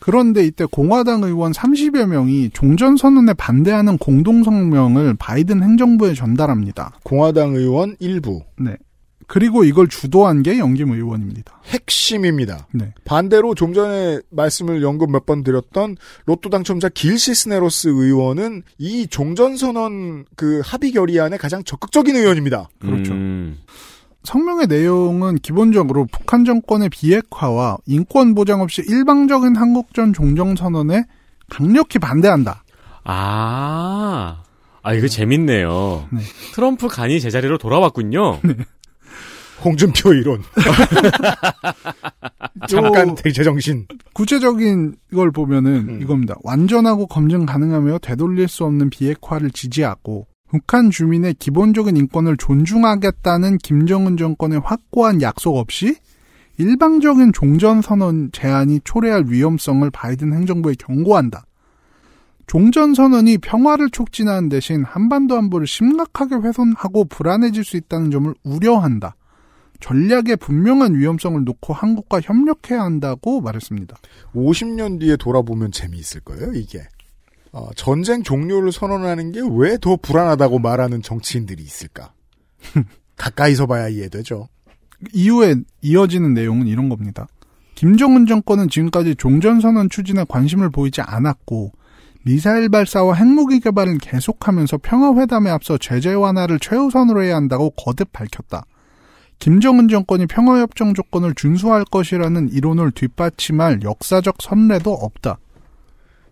그런데 0.00 0.44
이때 0.44 0.64
공화당 0.64 1.22
의원 1.24 1.52
30여 1.52 2.06
명이 2.06 2.50
종전 2.52 2.96
선언에 2.96 3.32
반대하는 3.34 3.98
공동 3.98 4.44
성명을 4.44 5.14
바이든 5.18 5.62
행정부에 5.62 6.14
전달합니다. 6.14 6.98
공화당 7.02 7.54
의원 7.54 7.96
일부 7.98 8.42
네. 8.58 8.76
그리고 9.28 9.62
이걸 9.62 9.86
주도한 9.88 10.42
게 10.42 10.58
영김 10.58 10.90
의원입니다. 10.90 11.60
핵심입니다. 11.66 12.66
네. 12.72 12.94
반대로 13.04 13.54
좀 13.54 13.74
전에 13.74 14.20
말씀을 14.30 14.82
연금 14.82 15.12
몇 15.12 15.26
번 15.26 15.44
드렸던 15.44 15.96
로또 16.24 16.48
당첨자 16.48 16.88
길 16.88 17.18
시스네로스 17.18 17.88
의원은 17.88 18.62
이 18.78 19.06
종전선언 19.06 20.24
그 20.34 20.62
합의 20.64 20.92
결의안에 20.92 21.36
가장 21.36 21.62
적극적인 21.62 22.16
의원입니다. 22.16 22.70
그렇죠. 22.80 23.12
음. 23.12 23.58
성명의 24.24 24.66
내용은 24.66 25.36
기본적으로 25.36 26.06
북한 26.10 26.44
정권의 26.46 26.88
비핵화와 26.88 27.76
인권 27.86 28.34
보장 28.34 28.62
없이 28.62 28.82
일방적인 28.88 29.54
한국전 29.56 30.14
종전선언에 30.14 31.04
강력히 31.50 31.98
반대한다. 31.98 32.64
아, 33.04 34.42
아 34.82 34.94
이거 34.94 35.06
재밌네요. 35.08 36.08
네. 36.12 36.20
트럼프 36.54 36.88
간이 36.88 37.20
제자리로 37.20 37.58
돌아왔군요. 37.58 38.40
홍준표 39.64 40.14
이론. 40.14 40.42
잠깐 42.68 43.16
제정신. 43.16 43.86
구체적인 44.12 44.96
걸 45.14 45.30
보면은 45.30 45.88
음. 45.88 46.02
이겁니다. 46.02 46.34
완전하고 46.42 47.06
검증 47.06 47.46
가능하며 47.46 47.98
되돌릴 47.98 48.48
수 48.48 48.64
없는 48.64 48.90
비핵화를 48.90 49.50
지지하고 49.50 50.26
북한 50.50 50.90
주민의 50.90 51.34
기본적인 51.34 51.96
인권을 51.96 52.36
존중하겠다는 52.36 53.58
김정은 53.58 54.16
정권의 54.16 54.60
확고한 54.64 55.22
약속 55.22 55.56
없이 55.56 55.96
일방적인 56.56 57.32
종전 57.32 57.82
선언 57.82 58.30
제안이 58.32 58.80
초래할 58.82 59.24
위험성을 59.28 59.88
바이든 59.90 60.32
행정부에 60.32 60.74
경고한다. 60.78 61.44
종전 62.48 62.94
선언이 62.94 63.38
평화를 63.38 63.90
촉진하는 63.90 64.48
대신 64.48 64.82
한반도 64.82 65.36
안보를 65.36 65.66
심각하게 65.66 66.36
훼손하고 66.36 67.04
불안해질 67.04 67.62
수 67.62 67.76
있다는 67.76 68.10
점을 68.10 68.34
우려한다. 68.42 69.14
전략에 69.80 70.36
분명한 70.36 70.94
위험성을 70.96 71.42
놓고 71.44 71.72
한국과 71.72 72.20
협력해야 72.20 72.82
한다고 72.82 73.40
말했습니다. 73.40 73.96
50년 74.34 75.00
뒤에 75.00 75.16
돌아보면 75.16 75.70
재미있을 75.72 76.20
거예요, 76.22 76.52
이게. 76.52 76.82
어, 77.52 77.68
전쟁 77.76 78.22
종료를 78.22 78.72
선언하는 78.72 79.32
게 79.32 79.40
왜 79.40 79.78
더 79.78 79.96
불안하다고 79.96 80.58
말하는 80.58 81.02
정치인들이 81.02 81.62
있을까? 81.62 82.12
가까이서 83.16 83.66
봐야 83.66 83.88
이해되죠. 83.88 84.48
이후에 85.12 85.54
이어지는 85.80 86.34
내용은 86.34 86.66
이런 86.66 86.88
겁니다. 86.88 87.26
김정은 87.76 88.26
정권은 88.26 88.68
지금까지 88.68 89.14
종전선언 89.14 89.88
추진에 89.90 90.24
관심을 90.28 90.70
보이지 90.70 91.00
않았고 91.00 91.72
미사일 92.24 92.68
발사와 92.68 93.14
핵무기 93.14 93.60
개발을 93.60 93.98
계속하면서 93.98 94.78
평화회담에 94.78 95.48
앞서 95.50 95.78
제재 95.78 96.12
완화를 96.14 96.58
최우선으로 96.58 97.22
해야 97.22 97.36
한다고 97.36 97.70
거듭 97.70 98.12
밝혔다. 98.12 98.64
김정은 99.38 99.88
정권이 99.88 100.26
평화협정 100.26 100.94
조건을 100.94 101.34
준수할 101.34 101.84
것이라는 101.84 102.50
이론을 102.50 102.90
뒷받침할 102.92 103.80
역사적 103.82 104.36
선례도 104.40 104.92
없다. 104.92 105.38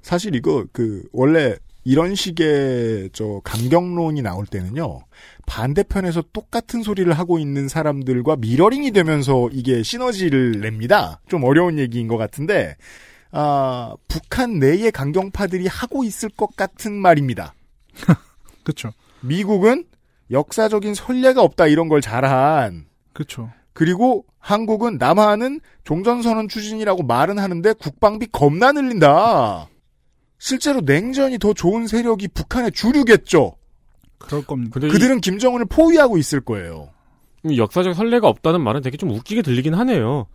사실 0.03 0.35
이거 0.35 0.65
그 0.73 1.03
원래 1.13 1.57
이런 1.85 2.17
식의 2.17 3.11
저 3.13 3.41
감경론이 3.45 4.23
나올 4.23 4.45
때는요. 4.45 5.03
반대편에서 5.47 6.25
똑같은 6.33 6.83
소리를 6.83 7.13
하고 7.13 7.39
있는 7.39 7.69
사람들과 7.69 8.37
미러링이 8.37 8.91
되면서 8.91 9.49
이게 9.53 9.85
시너지를 9.85 10.61
냅니다. 10.61 11.21
좀 11.29 11.45
어려운 11.45 11.79
얘기인 11.79 12.09
것 12.09 12.17
같은데 12.17 12.77
아, 13.31 13.95
북한 14.09 14.59
내의 14.59 14.91
강경파들이 14.91 15.69
하고 15.69 16.03
있을 16.03 16.29
것 16.29 16.57
같은 16.57 16.93
말입니다. 16.93 17.55
그렇죠. 18.65 18.91
미국은 19.21 19.85
역사적인 20.33 20.95
선례가 20.95 21.43
없다 21.43 21.69
이런 21.69 21.89
걸 21.89 22.01
잘한. 22.01 22.87
그렇죠. 23.17 23.51
그리고 23.73 24.27
한국은 24.39 24.99
남한은 24.99 25.61
종전선언 25.85 26.49
추진이라고 26.49 27.03
말은 27.03 27.39
하는데 27.39 27.73
국방비 27.73 28.27
겁나 28.31 28.73
늘린다. 28.73 29.69
실제로 30.39 30.83
냉전이 30.83 31.39
더 31.39 31.55
좋은 31.55 31.87
세력이 31.87 32.29
북한의 32.29 32.73
주류겠죠. 32.73 33.57
그럴 34.19 34.45
겁니다. 34.45 34.79
그들은 34.79 35.23
김정은을 35.23 35.65
포위하고 35.65 36.19
있을 36.19 36.43
거예요. 36.43 36.91
이 37.45 37.59
역사적 37.59 37.95
선례가 37.95 38.29
없다는 38.29 38.61
말은 38.61 38.83
되게 38.83 38.99
좀 38.99 39.11
웃기게 39.11 39.41
들리긴 39.41 39.73
하네요. 39.73 40.27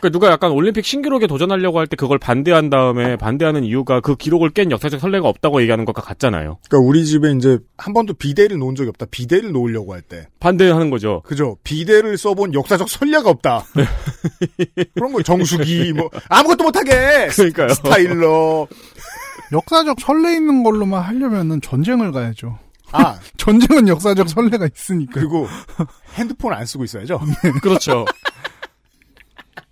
그러니까 0.00 0.08
누가 0.10 0.30
약간 0.30 0.52
올림픽 0.52 0.84
신기록에 0.84 1.26
도전하려고 1.26 1.78
할 1.80 1.88
때 1.88 1.96
그걸 1.96 2.18
반대한 2.18 2.70
다음에 2.70 3.16
반대하는 3.16 3.64
이유가 3.64 4.00
그 4.00 4.14
기록을 4.14 4.50
깬 4.50 4.70
역사적 4.70 5.00
선례가 5.00 5.26
없다고 5.28 5.60
얘기하는 5.62 5.84
것과 5.84 6.02
같잖아요. 6.02 6.58
그러니까 6.68 6.88
우리 6.88 7.04
집에 7.04 7.32
이제 7.32 7.58
한 7.76 7.94
번도 7.94 8.14
비대를 8.14 8.58
놓은 8.58 8.74
적이 8.74 8.90
없다. 8.90 9.06
비대를 9.10 9.50
놓으려고 9.52 9.94
할 9.94 10.02
때. 10.02 10.26
반대하는 10.38 10.90
거죠. 10.90 11.22
그죠. 11.24 11.56
비대를 11.64 12.16
써본 12.18 12.54
역사적 12.54 12.88
선례가 12.88 13.28
없다. 13.30 13.64
그런 14.94 15.12
거 15.12 15.22
정수기 15.22 15.92
뭐 15.94 16.10
아무것도 16.28 16.64
못하게 16.64 17.28
그러니까요. 17.34 17.68
스타일러. 17.70 18.66
역사적 19.52 19.98
선례 20.00 20.34
있는 20.34 20.62
걸로만 20.62 21.02
하려면은 21.02 21.60
전쟁을 21.62 22.12
가야죠. 22.12 22.58
아 22.92 23.18
전쟁은 23.38 23.88
역사적 23.88 24.28
선례가 24.28 24.68
있으니까. 24.74 25.12
그리고 25.14 25.46
핸드폰 26.14 26.52
안 26.52 26.66
쓰고 26.66 26.84
있어야죠. 26.84 27.20
그렇죠. 27.62 28.04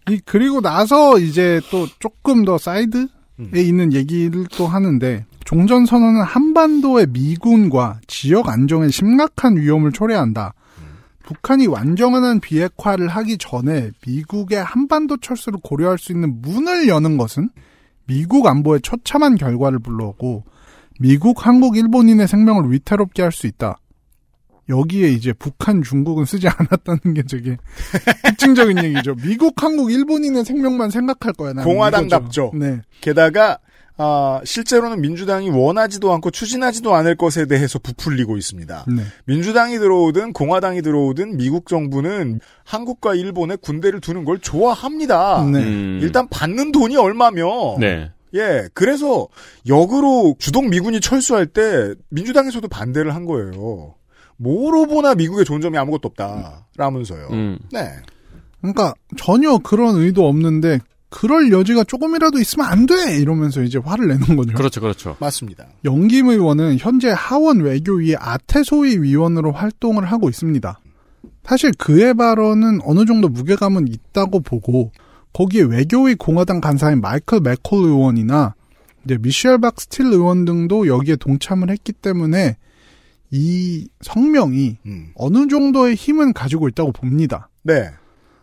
이 0.09 0.21
그리고 0.25 0.61
나서 0.61 1.19
이제 1.19 1.61
또 1.71 1.87
조금 1.99 2.45
더 2.45 2.59
사이드에 2.59 3.07
음. 3.41 3.51
있는 3.55 3.93
얘기를 3.93 4.47
또 4.57 4.67
하는데 4.67 5.25
종전 5.45 5.87
선언은 5.87 6.23
한반도의 6.23 7.09
미군과 7.11 8.01
지역 8.07 8.49
안정에 8.49 8.89
심각한 8.89 9.57
위험을 9.57 9.93
초래한다. 9.93 10.55
북한이 11.25 11.67
완전한 11.67 12.39
비핵화를 12.39 13.09
하기 13.09 13.39
전에 13.39 13.91
미국의 14.07 14.63
한반도 14.63 15.17
철수를 15.17 15.59
고려할 15.63 15.99
수 15.99 16.13
있는 16.13 16.41
문을 16.41 16.87
여는 16.87 17.17
것은 17.17 17.51
미국 18.07 18.47
안보에 18.47 18.79
처참한 18.83 19.35
결과를 19.35 19.81
불러오고 19.81 20.45
미국, 21.01 21.45
한국, 21.45 21.77
일본인의 21.77 22.29
생명을 22.29 22.71
위태롭게 22.71 23.23
할 23.23 23.33
수 23.33 23.49
있다. 23.49 23.79
여기에 24.69 25.09
이제 25.09 25.33
북한, 25.33 25.83
중국은 25.83 26.25
쓰지 26.25 26.49
않았다는 26.49 27.15
게 27.15 27.23
되게 27.23 27.57
특징적인 28.25 28.83
얘기죠. 28.85 29.15
미국, 29.17 29.63
한국, 29.63 29.93
일본인의 29.93 30.45
생명만 30.45 30.91
생각할 30.91 31.33
거야. 31.33 31.53
나는 31.53 31.65
공화당답죠. 31.65 32.53
네. 32.55 32.81
게다가 33.01 33.59
아, 33.99 34.43
실제로는 34.45 35.01
민주당이 35.01 35.49
원하지도 35.49 36.13
않고 36.13 36.31
추진하지도 36.31 36.95
않을 36.95 37.17
것에 37.17 37.47
대해서 37.47 37.79
부풀리고 37.79 38.37
있습니다. 38.37 38.85
네. 38.89 39.03
민주당이 39.25 39.79
들어오든 39.79 40.35
공화당이 40.35 40.83
들어오든 40.83 41.39
미국 41.39 41.67
정부는 41.67 42.41
한국과 42.65 43.15
일본에 43.15 43.57
군대를 43.57 44.01
두는 44.01 44.25
걸 44.25 44.39
좋아합니다. 44.39 45.45
네. 45.51 45.61
음. 45.61 45.99
일단 46.03 46.29
받는 46.29 46.73
돈이 46.73 46.97
얼마며 46.97 47.79
네. 47.81 48.11
예, 48.35 48.69
그래서 48.75 49.29
역으로 49.67 50.37
주동 50.39 50.69
미군이 50.69 51.01
철수할 51.01 51.47
때 51.47 51.95
민주당에서도 52.11 52.69
반대를 52.69 53.15
한 53.15 53.25
거예요. 53.25 53.95
뭐로 54.37 54.87
보나 54.87 55.15
미국의 55.15 55.45
좋은 55.45 55.61
점이 55.61 55.77
아무것도 55.79 56.09
없다. 56.09 56.67
라면서요. 56.77 57.29
음. 57.31 57.59
네. 57.73 57.89
그러니까 58.61 58.95
전혀 59.17 59.59
그런 59.59 59.97
의도 59.97 60.29
없는데 60.29 60.81
그럴 61.09 61.53
여지가 61.53 61.85
조금이라도 61.85 62.39
있으면 62.41 62.67
안 62.67 62.87
돼! 62.87 63.19
이러면서 63.19 63.63
이제 63.63 63.79
화를 63.79 64.09
내는 64.09 64.37
거죠. 64.37 64.53
그렇죠, 64.55 64.81
그렇죠. 64.81 65.17
맞습니다. 65.21 65.67
영김 65.85 66.29
의원은 66.29 66.79
현재 66.79 67.11
하원 67.17 67.61
외교위의 67.61 68.17
아태소위 68.19 69.01
위원으로 69.01 69.53
활동을 69.53 70.05
하고 70.05 70.29
있습니다. 70.29 70.81
사실 71.45 71.71
그의 71.79 72.15
발언은 72.15 72.81
어느 72.85 73.05
정도 73.07 73.29
무게감은 73.29 73.89
있다고 73.89 74.41
보고 74.41 74.91
거기에 75.33 75.63
외교위 75.63 76.17
공화당 76.17 76.61
간사인 76.61 77.01
마이클 77.01 77.41
맥콜 77.41 77.85
의원이나 77.85 78.55
이제 79.05 79.17
미셸 79.17 79.59
박스틸 79.61 80.07
의원 80.07 80.45
등도 80.45 80.89
여기에 80.89 81.17
동참을 81.17 81.71
했기 81.71 81.93
때문에 81.93 82.57
이 83.31 83.89
성명이 84.01 84.79
음. 84.87 85.11
어느 85.15 85.47
정도의 85.49 85.95
힘은 85.95 86.33
가지고 86.33 86.69
있다고 86.69 86.93
봅니다. 86.93 87.49
네. 87.63 87.91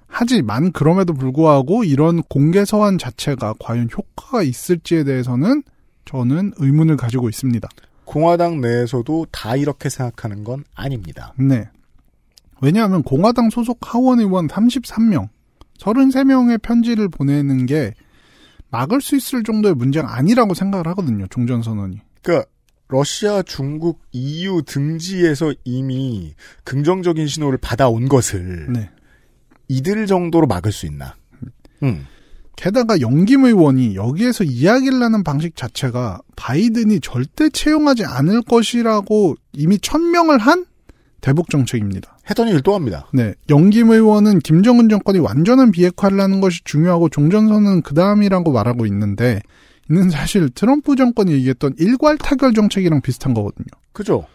하지만 0.08 0.72
그럼에도 0.72 1.14
불구하고 1.14 1.84
이런 1.84 2.22
공개 2.24 2.66
서한 2.66 2.98
자체가 2.98 3.56
과연 3.60 3.90
효과가 3.96 4.44
있을지에 4.44 5.04
대해서는 5.04 5.64
저는 6.06 6.54
의문을 6.58 6.98
가지고 6.98 7.30
있습니다. 7.30 7.68
공화당 8.06 8.62
내에서도 8.62 9.28
다 9.32 9.56
이렇게 9.56 9.90
생각하는 9.90 10.44
건 10.44 10.64
아닙니다. 10.76 11.34
네. 11.38 11.68
왜냐하면 12.62 13.02
공화당 13.02 13.50
소속 13.50 13.80
하원 13.82 14.20
의원 14.20 14.48
33명, 14.48 15.30
33명의 15.80 16.62
편지를 16.62 17.10
보내는 17.10 17.66
게 17.66 17.94
막을 18.70 19.02
수 19.02 19.16
있을 19.16 19.44
정도의 19.44 19.76
문제가 19.76 20.16
아니라고 20.16 20.54
생각을 20.54 20.88
하거든요. 20.88 21.28
종전선언이. 21.28 22.02
그러니까 22.22 22.50
러시아, 22.94 23.42
중국, 23.42 24.04
EU 24.12 24.62
등지에서 24.68 25.52
이미 25.64 26.36
긍정적인 26.64 27.26
신호를 27.26 27.58
받아온 27.58 28.08
것을 28.08 28.72
네. 28.72 28.92
이들 29.68 30.06
정도로 30.06 30.46
막을 30.46 30.72
수 30.72 30.86
있나? 30.86 31.16
음. 31.82 32.06
게다가 32.56 33.02
영김 33.02 33.46
의원이 33.46 33.96
여기에서 33.96 34.44
이야기를 34.44 35.02
하는 35.02 35.24
방식 35.24 35.56
자체가 35.56 36.22
바이든이 36.36 37.00
절대 37.00 37.50
채용하지 37.50 38.06
않을 38.06 38.44
것이라고 38.44 39.38
이미 39.54 39.80
천명을 39.80 40.38
한 40.38 40.68
대북 41.20 41.50
정책입니다. 41.50 42.20
했던 42.30 42.48
일또 42.48 42.76
합니다. 42.76 43.08
네. 43.12 43.34
영김 43.50 43.90
의원은 43.90 44.38
김정은 44.40 44.88
정권이 44.88 45.18
완전한 45.18 45.72
비핵화를 45.72 46.20
하는 46.20 46.42
것이 46.42 46.62
중요하고 46.64 47.10
종전선은 47.10 47.82
그 47.82 47.96
다음이라고 47.96 48.52
말하고 48.52 48.86
있는데 48.86 49.40
이 49.40 49.73
는 49.90 50.10
사실 50.10 50.50
트럼프 50.50 50.96
정권이 50.96 51.32
얘기했던 51.34 51.76
일괄 51.78 52.18
타결 52.18 52.54
정책이랑 52.54 53.02
비슷한 53.02 53.34
거거든요. 53.34 53.68
그죠? 53.92 54.26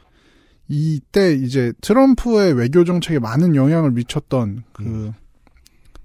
이때 0.68 1.32
이제 1.32 1.72
트럼프의 1.80 2.53
외교 2.53 2.84
정책에 2.84 3.18
많은 3.18 3.57
영향을 3.57 3.90
미쳤던 3.92 4.64
그 4.72 4.82
음. 4.82 5.12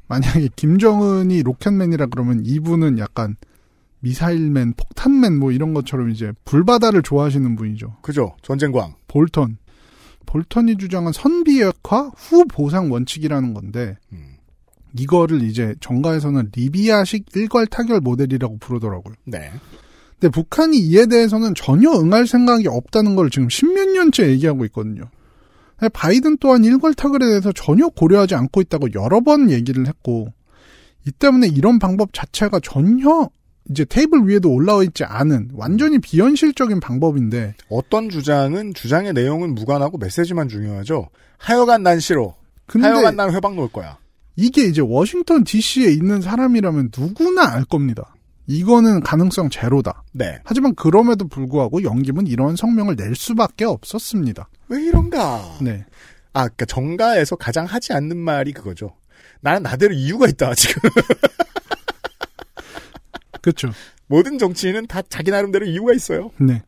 만약에 0.07 0.49
김정은이 0.55 1.43
로켓맨이라 1.43 2.05
그러면 2.07 2.43
이분은 2.45 2.99
약간 2.99 3.35
미사일맨, 3.99 4.73
폭탄맨 4.73 5.39
뭐 5.39 5.51
이런 5.51 5.73
것처럼 5.73 6.09
이제 6.09 6.31
불바다를 6.45 7.03
좋아하시는 7.03 7.55
분이죠. 7.55 7.97
그죠? 8.01 8.35
전쟁광. 8.41 8.95
볼턴. 9.07 9.57
볼턴이 10.25 10.77
주장한 10.77 11.13
선비핵화 11.13 12.11
후 12.15 12.45
보상 12.45 12.91
원칙이라는 12.91 13.53
건데 13.53 13.97
음. 14.11 14.32
이거를 14.97 15.43
이제 15.43 15.75
정가에서는 15.79 16.51
리비아식 16.55 17.25
일괄 17.35 17.65
타결 17.67 17.99
모델이라고 17.99 18.57
부르더라고요. 18.57 19.15
네. 19.25 19.51
근데 20.19 20.31
북한이 20.31 20.77
이에 20.77 21.05
대해서는 21.05 21.53
전혀 21.55 21.91
응할 21.91 22.27
생각이 22.27 22.67
없다는 22.67 23.15
걸 23.15 23.29
지금 23.29 23.49
십몇 23.49 23.89
년째 23.89 24.29
얘기하고 24.29 24.65
있거든요. 24.65 25.03
바이든 25.91 26.37
또한 26.37 26.63
일괄 26.63 26.93
타결에 26.93 27.25
대해서 27.25 27.51
전혀 27.51 27.89
고려하지 27.89 28.35
않고 28.35 28.61
있다고 28.61 28.93
여러 28.93 29.19
번 29.19 29.51
얘기를 29.51 29.85
했고, 29.85 30.27
이 31.05 31.11
때문에 31.11 31.47
이런 31.47 31.77
방법 31.77 32.13
자체가 32.13 32.61
전혀 32.63 33.29
이제 33.69 33.83
테이블 33.83 34.27
위에도 34.27 34.49
올라와 34.49 34.83
있지 34.83 35.03
않은 35.03 35.49
완전히 35.53 35.99
비현실적인 35.99 36.79
방법인데, 36.79 37.55
어떤 37.69 38.09
주장은 38.09 38.73
주장의 38.73 39.11
내용은 39.11 39.55
무관하고 39.55 39.97
메시지만 39.97 40.47
중요하죠. 40.47 41.09
하여간 41.37 41.83
난 41.83 41.99
싫어. 41.99 42.35
근데 42.65 42.87
하여간 42.87 43.17
난 43.17 43.33
회방 43.33 43.57
놓을 43.57 43.69
거야. 43.69 43.97
이게 44.35 44.65
이제 44.65 44.81
워싱턴 44.81 45.43
DC에 45.43 45.91
있는 45.91 46.21
사람이라면 46.21 46.91
누구나 46.97 47.53
알 47.53 47.65
겁니다. 47.65 48.15
이거는 48.47 49.01
가능성 49.01 49.49
제로다. 49.49 50.03
네. 50.11 50.39
하지만 50.43 50.75
그럼에도 50.75 51.27
불구하고 51.27 51.83
영김은 51.83 52.27
이런 52.27 52.55
성명을 52.55 52.95
낼 52.95 53.15
수밖에 53.15 53.65
없었습니다. 53.65 54.49
왜 54.69 54.83
이런가? 54.83 55.57
네. 55.61 55.85
아, 56.33 56.47
그니까 56.47 56.65
정가에서 56.65 57.35
가장 57.35 57.65
하지 57.65 57.93
않는 57.93 58.17
말이 58.17 58.51
그거죠. 58.51 58.95
나는 59.41 59.63
나대로 59.63 59.93
이유가 59.93 60.27
있다, 60.27 60.55
지금. 60.55 60.89
그렇죠. 63.41 63.69
모든 64.07 64.37
정치인은 64.37 64.87
다 64.87 65.01
자기 65.07 65.31
나름대로 65.31 65.65
이유가 65.65 65.93
있어요. 65.93 66.31
네. 66.39 66.63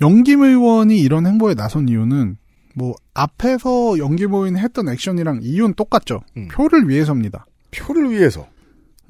영김 0.00 0.42
의원이 0.42 1.00
이런 1.00 1.26
행보에 1.26 1.54
나선 1.54 1.88
이유는 1.88 2.36
뭐 2.74 2.94
앞에서 3.14 3.96
의원이 3.96 4.58
했던 4.58 4.88
액션이랑 4.88 5.40
이유는 5.42 5.74
똑같죠. 5.74 6.20
음. 6.36 6.48
표를 6.48 6.88
위해서입니다. 6.88 7.46
표를 7.70 8.10
위해서. 8.10 8.46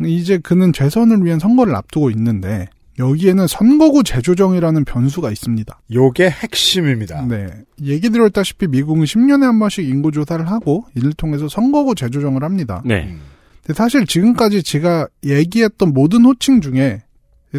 이제 0.05 0.39
그는 0.39 0.73
재선을 0.73 1.25
위한 1.25 1.39
선거를 1.39 1.75
앞두고 1.75 2.11
있는데 2.11 2.69
여기에는 2.99 3.47
선거구 3.47 4.05
재조정이라는 4.05 4.85
변수가 4.85 5.31
있습니다. 5.31 5.81
요게 5.93 6.31
핵심입니다. 6.31 7.27
네. 7.27 7.49
얘기 7.83 8.11
드렸다시피 8.11 8.69
미국은 8.69 9.05
10년에 9.05 9.43
한 9.43 9.59
번씩 9.59 9.89
인구조사를 9.89 10.49
하고 10.49 10.85
이를 10.95 11.13
통해서 11.13 11.49
선거구 11.49 11.95
재조정을 11.95 12.45
합니다. 12.45 12.83
네. 12.85 13.05
음. 13.05 13.21
근데 13.63 13.77
사실 13.77 14.07
지금까지 14.07 14.63
제가 14.63 15.09
얘기했던 15.25 15.93
모든 15.93 16.25
호칭 16.25 16.61
중에 16.61 17.03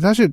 사실 0.02 0.32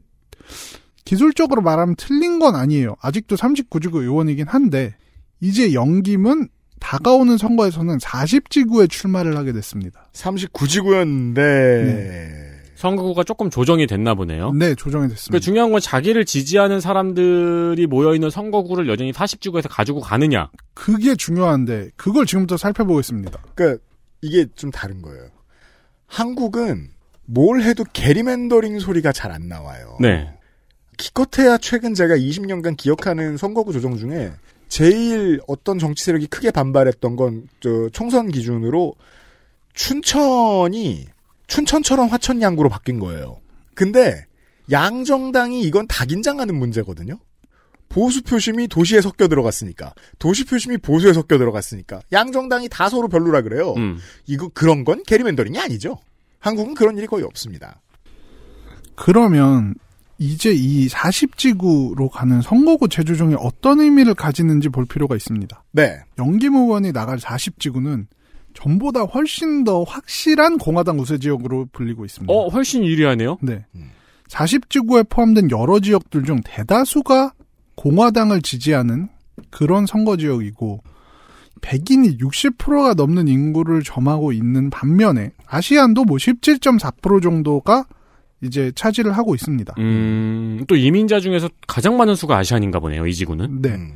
기술적으로 1.05 1.62
말하면 1.62 1.97
틀린 1.97 2.39
건 2.39 2.55
아니에요. 2.55 2.97
아직도 3.01 3.37
39지구 3.37 4.03
의원이긴 4.03 4.47
한데 4.47 4.95
이제 5.43 5.74
영김은 5.74 6.49
다가오는 6.80 7.36
선거에서는 7.36 7.99
40지구에 7.99 8.88
출마를 8.88 9.36
하게 9.36 9.53
됐습니다. 9.53 10.09
39지구였는데 10.12 12.53
선거구가 12.76 13.24
조금 13.24 13.51
조정이 13.51 13.86
됐나 13.86 14.14
보네요. 14.14 14.53
네, 14.53 14.74
조정이 14.74 15.09
그 15.09 15.14
됐습니다. 15.14 15.40
중요한 15.40 15.70
건 15.72 15.80
자기를 15.80 16.24
지지하는 16.24 16.80
사람들이 16.80 17.86
모여있는 17.86 18.30
선거구를 18.30 18.88
여전히 18.88 19.12
40지구에서 19.12 19.68
가지고 19.68 20.01
가느냐. 20.01 20.51
그게 20.74 21.14
중요한데 21.14 21.90
그걸 21.97 22.26
지금부터 22.26 22.57
살펴보겠습니다. 22.57 23.38
그러니까 23.55 23.82
이게 24.22 24.47
좀 24.55 24.70
다른 24.70 25.03
거예요. 25.03 25.28
한국은 26.07 26.88
뭘 27.24 27.62
해도 27.62 27.84
게리맨더링 27.93 28.78
소리가 28.80 29.12
잘 29.12 29.32
안 29.32 29.49
나와요. 29.49 29.97
네. 30.01 30.32
기껏해야 30.99 31.59
최근 31.59 31.95
제가 31.95 32.16
20년간 32.16 32.76
기억하는 32.76 33.36
선거구 33.36 33.72
조정 33.72 33.97
중에 33.97 34.32
제일 34.73 35.39
어떤 35.47 35.79
정치 35.79 36.03
세력이 36.03 36.29
크게 36.29 36.51
반발했던 36.51 37.16
건 37.16 37.47
저 37.61 37.91
총선 37.93 38.31
기준으로 38.31 38.95
춘천이 39.75 41.05
춘천처럼 41.47 42.09
화천양구로 42.09 42.70
바뀐 42.70 42.99
거예요. 42.99 43.39
근데 43.75 44.25
양정당이 44.70 45.61
이건 45.61 45.87
다 45.89 46.07
긴장하는 46.07 46.55
문제거든요. 46.55 47.18
보수 47.91 48.23
표심이 48.23 48.66
도시에 48.66 49.03
섞여 49.03 49.29
들어갔으니까 49.29 49.93
도시 50.18 50.47
표심이 50.47 50.79
보수에 50.79 51.12
섞여 51.12 51.37
들어갔으니까 51.37 52.01
양정당이 52.11 52.70
다 52.70 52.89
서로 52.89 53.09
별로라 53.09 53.43
그래요. 53.43 53.75
음. 53.77 53.99
이거 54.25 54.49
그런 54.49 54.85
건 54.85 55.03
게리맨더링이 55.03 55.59
아니죠. 55.59 55.99
한국은 56.39 56.73
그런 56.73 56.97
일이 56.97 57.07
거의 57.07 57.25
없습니다. 57.25 57.83
그러면 58.95 59.75
이제 60.19 60.53
이 60.53 60.89
40지구로 60.89 62.09
가는 62.11 62.41
선거구 62.41 62.89
재조정이 62.89 63.35
어떤 63.39 63.81
의미를 63.81 64.15
가지는지 64.15 64.69
볼 64.69 64.85
필요가 64.85 65.17
있습니다. 65.17 65.65
네. 65.73 65.99
영김 66.19 66.55
의원이 66.55 66.93
나갈 66.93 67.19
40지구는 67.19 68.07
전보다 68.55 69.03
훨씬 69.03 69.65
더 69.65 69.83
확실한 69.83 70.59
공화당 70.59 70.99
우세 71.01 71.19
지역으로 71.19 71.67
불리고 71.73 72.05
있습니다. 72.05 72.33
어, 72.33 72.49
훨씬 72.49 72.85
유리하네요. 72.85 73.39
네. 73.43 73.65
40지구에 74.29 75.09
포함된 75.09 75.51
여러 75.51 75.81
지역들 75.81 76.25
중 76.25 76.41
대다수가 76.45 77.33
공화당을 77.75 78.43
지지하는 78.43 79.09
그런 79.51 79.87
선거 79.87 80.17
지역이고 80.17 80.83
백인이 81.61 82.19
60%가 82.19 82.95
넘는 82.95 83.29
인구를 83.29 83.83
점하고 83.83 84.33
있는 84.33 84.69
반면에 84.71 85.33
아시안도 85.47 86.05
뭐 86.05 86.17
17.4% 86.17 87.23
정도가 87.23 87.87
이제 88.43 88.72
차지를 88.74 89.12
하고 89.12 89.34
있습니다. 89.34 89.74
음, 89.78 90.64
또 90.66 90.76
이민자 90.76 91.20
중에서 91.20 91.49
가장 91.66 91.97
많은 91.97 92.14
수가 92.14 92.36
아시안인가 92.36 92.80
보네요, 92.80 93.07
이 93.07 93.14
지구는. 93.14 93.62
네. 93.62 93.70
음. 93.70 93.93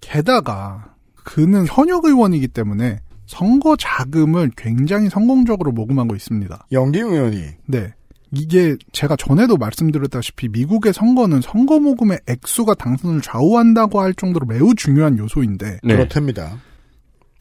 게다가 0.00 0.94
그는 1.24 1.66
현역 1.66 2.04
의원이기 2.04 2.48
때문에 2.48 3.00
선거 3.26 3.74
자금을 3.76 4.52
굉장히 4.56 5.08
성공적으로 5.08 5.72
모금하고 5.72 6.14
있습니다. 6.14 6.66
영김 6.72 7.06
의원이 7.06 7.42
네. 7.66 7.94
이게 8.32 8.76
제가 8.92 9.16
전에도 9.16 9.56
말씀드렸다시피 9.56 10.48
미국의 10.48 10.92
선거는 10.92 11.40
선거 11.40 11.80
모금의 11.80 12.20
액수가 12.28 12.74
당선을 12.74 13.22
좌우한다고 13.22 14.00
할 14.00 14.14
정도로 14.14 14.46
매우 14.46 14.74
중요한 14.74 15.18
요소인데 15.18 15.78
네. 15.82 15.94
그렇답니다. 15.94 16.58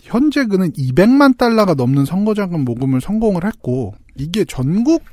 현재 0.02 0.46
그는 0.46 0.72
200만 0.74 1.38
달러가 1.38 1.74
넘는 1.74 2.06
선거자금 2.06 2.64
모금을 2.64 3.02
성공을 3.02 3.46
했고 3.46 3.94
이게 4.16 4.46
전국 4.46 5.04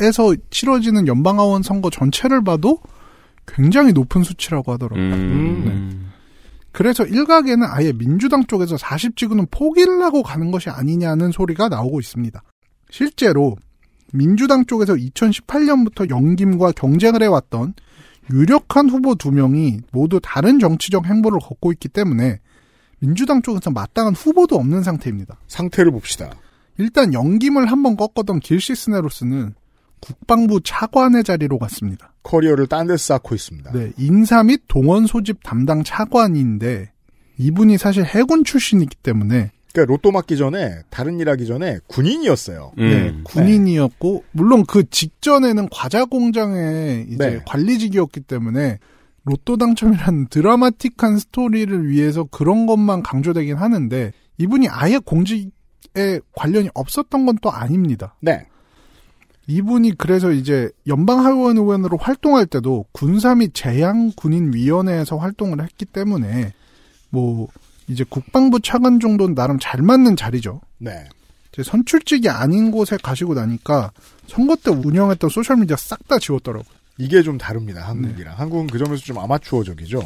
에서 0.00 0.34
치러지는 0.50 1.06
연방하원 1.06 1.62
선거 1.62 1.90
전체를 1.90 2.42
봐도 2.42 2.78
굉장히 3.46 3.92
높은 3.92 4.22
수치라고 4.22 4.72
하더라고요. 4.72 5.04
음. 5.04 6.10
그래서 6.72 7.04
일각에는 7.04 7.66
아예 7.68 7.92
민주당 7.92 8.44
쪽에서 8.46 8.76
40지구는 8.76 9.48
포기를 9.50 10.02
하고 10.02 10.22
가는 10.22 10.50
것이 10.50 10.70
아니냐는 10.70 11.32
소리가 11.32 11.68
나오고 11.68 12.00
있습니다. 12.00 12.42
실제로 12.90 13.56
민주당 14.12 14.64
쪽에서 14.66 14.94
2018년부터 14.94 16.10
영김과 16.10 16.72
경쟁을 16.72 17.22
해왔던 17.22 17.74
유력한 18.32 18.88
후보 18.88 19.14
두 19.14 19.32
명이 19.32 19.80
모두 19.92 20.20
다른 20.22 20.58
정치적 20.58 21.06
행보를 21.06 21.40
걷고 21.40 21.72
있기 21.72 21.88
때문에 21.88 22.38
민주당 23.00 23.42
쪽에서 23.42 23.70
마땅한 23.70 24.14
후보도 24.14 24.56
없는 24.56 24.82
상태입니다. 24.82 25.38
상태를 25.48 25.90
봅시다. 25.90 26.30
일단 26.78 27.12
영김을 27.12 27.66
한번 27.66 27.96
꺾었던 27.96 28.40
길시스네로스는 28.40 29.54
국방부 30.00 30.60
차관의 30.62 31.24
자리로 31.24 31.58
갔습니다. 31.58 32.12
커리어를 32.22 32.66
딴 32.66 32.86
데 32.86 32.96
쌓고 32.96 33.34
있습니다. 33.34 33.72
네, 33.72 33.92
인사 33.98 34.42
및 34.42 34.62
동원 34.68 35.06
소집 35.06 35.42
담당 35.42 35.82
차관인데 35.84 36.90
이분이 37.38 37.78
사실 37.78 38.04
해군 38.04 38.44
출신이기 38.44 38.96
때문에 38.96 39.50
그러니까 39.72 39.92
로또 39.92 40.10
맞기 40.10 40.36
전에 40.36 40.80
다른 40.90 41.20
일 41.20 41.28
하기 41.28 41.46
전에 41.46 41.78
군인이었어요. 41.86 42.72
음. 42.78 42.88
네, 42.90 43.14
군인이었고 43.24 44.24
물론 44.32 44.64
그 44.66 44.88
직전에는 44.90 45.68
과자 45.70 46.04
공장의 46.04 47.06
이제 47.08 47.16
네. 47.30 47.40
관리직이었기 47.46 48.20
때문에 48.20 48.78
로또 49.24 49.56
당첨이라는 49.56 50.28
드라마틱한 50.28 51.18
스토리를 51.18 51.88
위해서 51.88 52.24
그런 52.24 52.66
것만 52.66 53.02
강조되긴 53.02 53.56
하는데 53.56 54.12
이분이 54.38 54.68
아예 54.68 54.98
공직에 54.98 55.50
관련이 56.34 56.70
없었던 56.74 57.26
건 57.26 57.36
또 57.40 57.50
아닙니다. 57.50 58.16
네. 58.20 58.46
이분이 59.50 59.98
그래서 59.98 60.30
이제 60.30 60.70
연방하원 60.86 61.56
의원으로 61.56 61.96
활동할 61.96 62.46
때도 62.46 62.86
군사 62.92 63.34
및 63.34 63.50
재향 63.52 64.12
군인 64.14 64.54
위원회에서 64.54 65.16
활동을 65.16 65.60
했기 65.62 65.84
때문에 65.84 66.52
뭐 67.10 67.48
이제 67.88 68.04
국방부 68.08 68.60
차관 68.60 69.00
정도는 69.00 69.34
나름 69.34 69.58
잘 69.60 69.82
맞는 69.82 70.14
자리죠. 70.14 70.60
네. 70.78 70.92
이제 71.52 71.64
선출직이 71.64 72.28
아닌 72.28 72.70
곳에 72.70 72.96
가시고 73.02 73.34
나니까 73.34 73.90
선거 74.28 74.54
때 74.54 74.70
운영했던 74.70 75.28
소셜 75.28 75.56
미디어 75.56 75.76
싹 75.76 75.98
다 76.06 76.18
지웠더라고요. 76.20 76.78
이게 76.98 77.22
좀 77.22 77.36
다릅니다. 77.36 77.88
한국이랑. 77.88 78.38
한국은 78.38 78.68
그 78.68 78.78
점에서 78.78 79.02
좀 79.02 79.18
아마추어적이죠. 79.18 80.00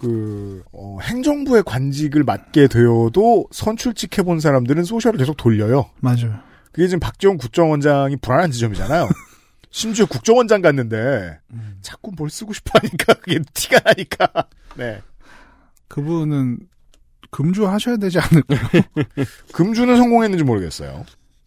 그 0.00 0.64
어, 0.72 0.98
행정부의 1.02 1.62
관직을 1.64 2.24
맡게 2.24 2.66
되어도 2.66 3.46
선출직 3.52 4.18
해본 4.18 4.40
사람들은 4.40 4.82
소셜을 4.82 5.18
계속 5.18 5.36
돌려요. 5.36 5.86
맞아요. 6.00 6.51
그게 6.72 6.88
지금 6.88 7.00
박지원 7.00 7.36
국정원장이 7.36 8.16
불안한 8.16 8.50
지점이잖아요. 8.50 9.08
심지어 9.70 10.04
국정원장 10.06 10.60
갔는데 10.60 11.38
자꾸 11.80 12.12
뭘 12.16 12.28
쓰고 12.30 12.52
싶어 12.52 12.78
하니까 12.78 13.14
그게 13.22 13.38
티가 13.54 13.80
나니까. 13.84 14.48
네. 14.76 15.00
그분은 15.88 16.58
금주 17.30 17.66
하셔야 17.66 17.96
되지 17.96 18.18
않을까요? 18.18 18.82
금주는 19.52 19.96
성공했는지 19.96 20.44
모르겠어요. 20.44 21.04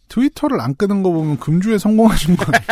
트위터를 0.08 0.60
안 0.60 0.74
끄는 0.74 1.02
거 1.02 1.10
보면 1.10 1.38
금주에 1.38 1.78
성공하신 1.78 2.36
거 2.36 2.46
아니에요? 2.46 2.66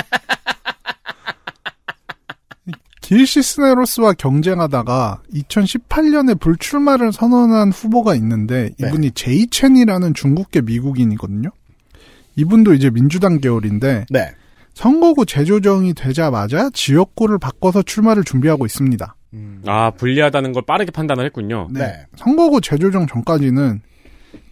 길시스네로스와 3.01 4.15
경쟁하다가 4.15 5.23
2018년에 5.33 6.41
불출마를 6.41 7.13
선언한 7.13 7.71
후보가 7.71 8.15
있는데 8.17 8.71
이분이 8.81 9.11
제이첸이라는 9.13 10.15
중국계 10.15 10.63
미국인이거든요. 10.63 11.51
이분도 12.37 12.75
이제 12.75 12.91
민주당 12.91 13.41
계열인데 13.41 14.07
네. 14.11 14.31
선거구 14.75 15.25
재조정이 15.27 15.95
되자마자 15.95 16.69
지역구를 16.73 17.39
바꿔서 17.39 17.83
출마를 17.83 18.25
준비하고 18.25 18.67
있습니다. 18.67 19.15
아, 19.67 19.91
불리하다는 19.91 20.53
걸 20.53 20.63
빠르게 20.67 20.91
판단을 20.91 21.25
했군요. 21.27 21.69
네. 21.73 22.07
선거구 22.17 22.61
재조정 22.61 23.07
전까지는 23.07 23.81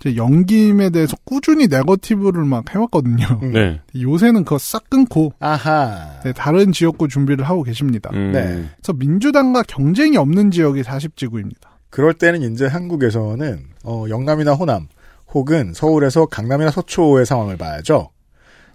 이제 0.00 0.16
영김에 0.16 0.90
대해서 0.90 1.16
꾸준히 1.24 1.66
네거티브를 1.68 2.44
막 2.44 2.72
해왔거든요. 2.74 3.40
네. 3.52 3.80
요새는 4.00 4.44
그거 4.44 4.58
싹 4.58 4.88
끊고 4.90 5.32
아하. 5.38 6.20
네, 6.24 6.32
다른 6.32 6.72
지역구 6.72 7.08
준비를 7.08 7.44
하고 7.44 7.62
계십니다. 7.62 8.10
음. 8.12 8.32
네. 8.32 8.42
그래서 8.76 8.92
민주당과 8.96 9.62
경쟁이 9.68 10.16
없는 10.16 10.50
지역이 10.50 10.82
40지구입니다. 10.82 11.72
그럴 11.90 12.14
때는 12.14 12.42
이제 12.52 12.66
한국에서는 12.66 13.64
어, 13.84 14.06
영남이나 14.08 14.54
호남 14.54 14.88
혹은 15.34 15.72
서울에서 15.74 16.26
강남이나 16.26 16.70
서초의 16.70 17.26
상황을 17.26 17.56
봐야죠. 17.56 18.10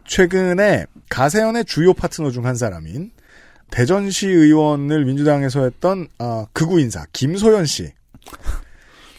최근에 0.05 0.85
가세연의 1.09 1.65
주요 1.65 1.93
파트너 1.93 2.31
중 2.31 2.45
한 2.45 2.55
사람인 2.55 3.11
대전시 3.69 4.27
의원을 4.27 5.05
민주당에서 5.05 5.63
했던 5.63 6.07
아, 6.19 6.45
극우 6.53 6.79
인사 6.79 7.05
김소연 7.11 7.65
씨. 7.65 7.91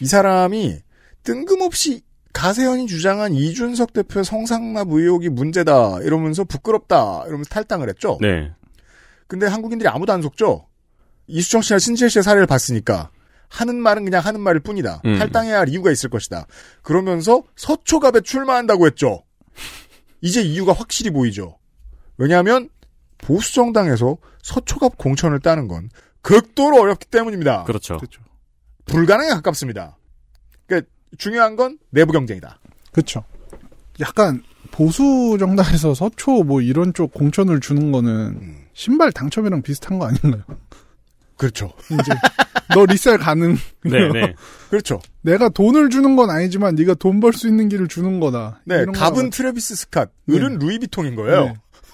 이 0.01 0.05
사람이 0.05 0.79
뜬금없이 1.23 2.01
가세연이 2.33 2.87
주장한 2.87 3.33
이준석 3.33 3.93
대표의 3.93 4.23
성상납 4.23 4.87
의혹이 4.89 5.29
문제다 5.29 5.99
이러면서 6.01 6.43
부끄럽다 6.43 7.23
이러면서 7.27 7.49
탈당을 7.49 7.89
했죠. 7.89 8.17
네. 8.21 8.51
근데 9.27 9.45
한국인들이 9.45 9.87
아무도 9.87 10.13
안 10.13 10.21
속죠. 10.21 10.65
이수정 11.27 11.61
씨나 11.61 11.77
신지혜 11.79 12.09
씨의 12.09 12.23
사례를 12.23 12.47
봤으니까 12.47 13.11
하는 13.49 13.75
말은 13.81 14.05
그냥 14.05 14.23
하는 14.23 14.41
말일 14.41 14.61
뿐이다. 14.61 15.01
음. 15.05 15.19
할당해야 15.19 15.59
할 15.59 15.69
이유가 15.69 15.91
있을 15.91 16.09
것이다. 16.09 16.45
그러면서 16.81 17.43
서초갑에 17.55 18.21
출마한다고 18.21 18.85
했죠. 18.85 19.23
이제 20.21 20.41
이유가 20.41 20.73
확실히 20.73 21.11
보이죠. 21.11 21.57
왜냐하면 22.17 22.69
보수 23.17 23.53
정당에서 23.53 24.17
서초갑 24.43 24.97
공천을 24.97 25.39
따는 25.39 25.67
건 25.67 25.89
극도로 26.21 26.81
어렵기 26.81 27.07
때문입니다. 27.07 27.63
그렇죠. 27.63 27.97
그렇죠. 27.97 28.21
불가능에 28.85 29.29
가깝습니다. 29.29 29.97
그러니까 30.65 30.89
중요한 31.17 31.55
건 31.55 31.77
내부 31.89 32.11
경쟁이다. 32.11 32.59
그렇죠. 32.91 33.23
약간 33.99 34.43
보수 34.71 35.37
정당에서 35.39 35.93
서초 35.93 36.43
뭐 36.43 36.61
이런 36.61 36.93
쪽 36.93 37.13
공천을 37.13 37.59
주는 37.59 37.91
거는 37.91 38.11
음. 38.11 38.65
신발 38.73 39.11
당첨이랑 39.11 39.61
비슷한 39.61 39.99
거 39.99 40.07
아닌가요? 40.07 40.43
그렇죠. 41.39 41.71
이제 41.89 42.11
너 42.75 42.85
resell 42.85 43.17
가능. 43.17 43.55
네, 43.83 44.11
네. 44.13 44.35
그렇죠. 44.69 44.99
내가 45.21 45.49
돈을 45.49 45.89
주는 45.89 46.15
건 46.15 46.29
아니지만 46.29 46.75
네가 46.75 46.93
돈 46.95 47.19
벌 47.19 47.33
수 47.33 47.47
있는 47.47 47.69
길을 47.69 47.87
주는 47.87 48.19
거다. 48.19 48.61
네, 48.65 48.75
이런 48.81 48.91
갑은 48.91 49.29
트래비스 49.31 49.73
스캇, 49.87 50.09
을은 50.29 50.59
루이비통인 50.59 51.15
거예요. 51.15 51.45
네. 51.45 51.53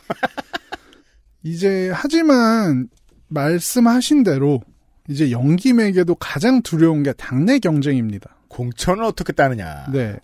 이제 1.44 1.92
하지만 1.94 2.90
말씀하신 3.28 4.24
대로 4.24 4.62
이제 5.08 5.30
영김에게도 5.32 6.16
가장 6.16 6.62
두려운 6.64 7.04
게 7.04 7.14
당내 7.14 7.60
경쟁입니다. 7.60 8.36
공천을 8.48 9.04
어떻게 9.04 9.32
따느냐. 9.32 9.86
네. 9.92 10.16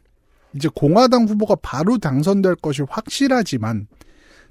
이제 0.55 0.67
공화당 0.73 1.25
후보가 1.27 1.57
바로 1.61 1.97
당선될 1.97 2.55
것이 2.55 2.81
확실하지만 2.89 3.87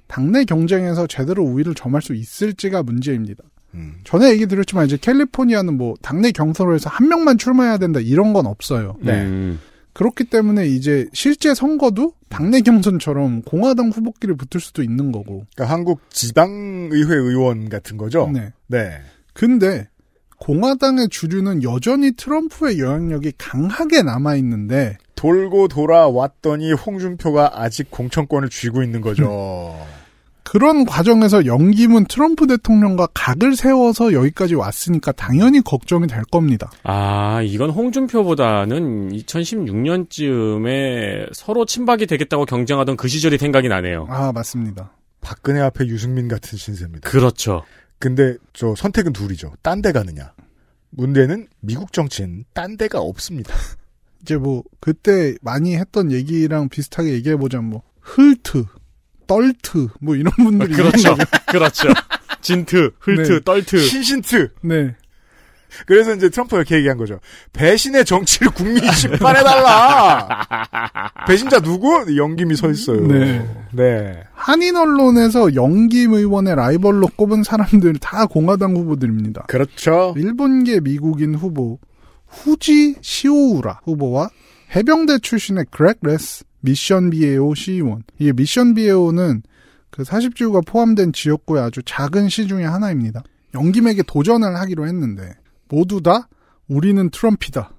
당내 0.07 0.45
경쟁에서 0.45 1.07
제대로 1.07 1.43
우위를 1.43 1.75
점할 1.75 2.01
수 2.01 2.13
있을지가 2.15 2.83
문제입니다. 2.83 3.43
음. 3.73 3.95
전에 4.03 4.29
얘기 4.31 4.45
드렸지만 4.45 4.85
이제 4.85 4.97
캘리포니아는 4.99 5.77
뭐 5.77 5.95
당내 6.01 6.31
경선을 6.31 6.75
해서 6.75 6.89
한 6.89 7.07
명만 7.07 7.37
출마해야 7.37 7.77
된다 7.77 7.99
이런 7.99 8.33
건 8.33 8.45
없어요. 8.45 8.95
네. 9.01 9.21
음. 9.23 9.59
그렇기 9.93 10.25
때문에 10.25 10.67
이제 10.67 11.07
실제 11.13 11.53
선거도 11.53 12.13
당내 12.29 12.61
경선처럼 12.61 13.41
공화당 13.41 13.89
후보끼리 13.89 14.35
붙을 14.35 14.61
수도 14.61 14.83
있는 14.83 15.11
거고. 15.11 15.45
그러니까 15.53 15.73
한국 15.73 16.01
지방의회 16.09 17.13
의원 17.15 17.67
같은 17.69 17.97
거죠. 17.97 18.29
네. 18.33 18.53
네. 18.67 19.01
근데 19.33 19.89
공화당의 20.39 21.09
주류는 21.09 21.63
여전히 21.63 22.13
트럼프의 22.13 22.79
영향력이 22.79 23.33
강하게 23.37 24.01
남아 24.01 24.35
있는데 24.37 24.97
돌고 25.15 25.67
돌아왔더니 25.67 26.73
홍준표가 26.73 27.61
아직 27.61 27.91
공천권을 27.91 28.49
쥐고 28.49 28.81
있는 28.81 29.01
거죠. 29.01 29.75
그런 30.51 30.83
과정에서 30.83 31.45
영김은 31.45 32.07
트럼프 32.09 32.45
대통령과 32.45 33.07
각을 33.13 33.55
세워서 33.55 34.11
여기까지 34.11 34.55
왔으니까 34.55 35.13
당연히 35.13 35.61
걱정이 35.61 36.07
될 36.07 36.25
겁니다. 36.25 36.69
아, 36.83 37.41
이건 37.41 37.69
홍준표보다는 37.69 39.13
2016년쯤에 39.13 41.33
서로 41.33 41.63
친박이 41.63 42.05
되겠다고 42.05 42.43
경쟁하던 42.43 42.97
그 42.97 43.07
시절이 43.07 43.37
생각이 43.37 43.69
나네요. 43.69 44.07
아, 44.09 44.33
맞습니다. 44.33 44.91
박근혜 45.21 45.61
앞에 45.61 45.85
유승민 45.85 46.27
같은 46.27 46.57
신세입니다. 46.57 47.09
그렇죠. 47.09 47.63
근데 47.97 48.35
저 48.51 48.75
선택은 48.75 49.13
둘이죠. 49.13 49.53
딴 49.61 49.81
데 49.81 49.93
가느냐. 49.93 50.33
문제는 50.89 51.47
미국 51.61 51.93
정치엔 51.93 52.43
딴 52.53 52.75
데가 52.75 52.99
없습니다. 52.99 53.53
이제 54.21 54.35
뭐 54.35 54.63
그때 54.81 55.33
많이 55.41 55.77
했던 55.77 56.11
얘기랑 56.11 56.67
비슷하게 56.67 57.13
얘기해 57.13 57.37
보자면 57.37 57.69
뭐 57.69 57.83
흘트, 58.01 58.65
떨트 59.31 59.87
뭐 60.01 60.15
이런 60.17 60.33
분들이 60.35 60.73
그렇죠. 60.73 61.15
그렇죠. 61.47 61.87
진트, 62.41 62.91
흘트, 62.99 63.31
네. 63.31 63.39
떨트. 63.45 63.79
신신트. 63.79 64.49
네. 64.61 64.95
그래서 65.85 66.13
이제 66.13 66.29
트럼프가 66.29 66.57
이렇게 66.57 66.75
얘기한 66.75 66.97
거죠. 66.97 67.21
배신의 67.53 68.03
정치를 68.03 68.51
국민이 68.51 68.91
심판해달라. 68.91 70.45
배신자 71.27 71.61
누구? 71.61 72.13
영김이 72.17 72.57
서 72.57 72.69
있어요. 72.69 73.07
네. 73.07 73.47
네. 73.71 74.21
한인 74.33 74.75
언론에서 74.75 75.55
영김 75.55 76.13
의원의 76.13 76.57
라이벌로 76.57 77.07
꼽은 77.15 77.43
사람들 77.43 77.99
다 77.99 78.25
공화당 78.25 78.75
후보들입니다. 78.75 79.43
그렇죠. 79.47 80.13
일본계 80.17 80.81
미국인 80.81 81.35
후보 81.35 81.79
후지 82.27 82.95
시오우라 82.99 83.79
후보와 83.85 84.29
해병대 84.75 85.19
출신의 85.19 85.67
그렉 85.71 85.99
레스 86.01 86.43
미션 86.61 87.09
비에호 87.09 87.53
시의원. 87.55 88.03
이게 88.19 88.33
미션 88.33 88.73
비에호는 88.73 89.43
그 89.89 90.03
40지구가 90.03 90.65
포함된 90.65 91.13
지역구의 91.13 91.63
아주 91.63 91.81
작은 91.83 92.29
시 92.29 92.47
중에 92.47 92.63
하나입니다. 92.63 93.23
영김에게 93.53 94.03
도전을 94.03 94.55
하기로 94.55 94.87
했는데 94.87 95.33
모두 95.67 96.01
다 96.01 96.29
우리는 96.67 97.09
트럼피다. 97.09 97.73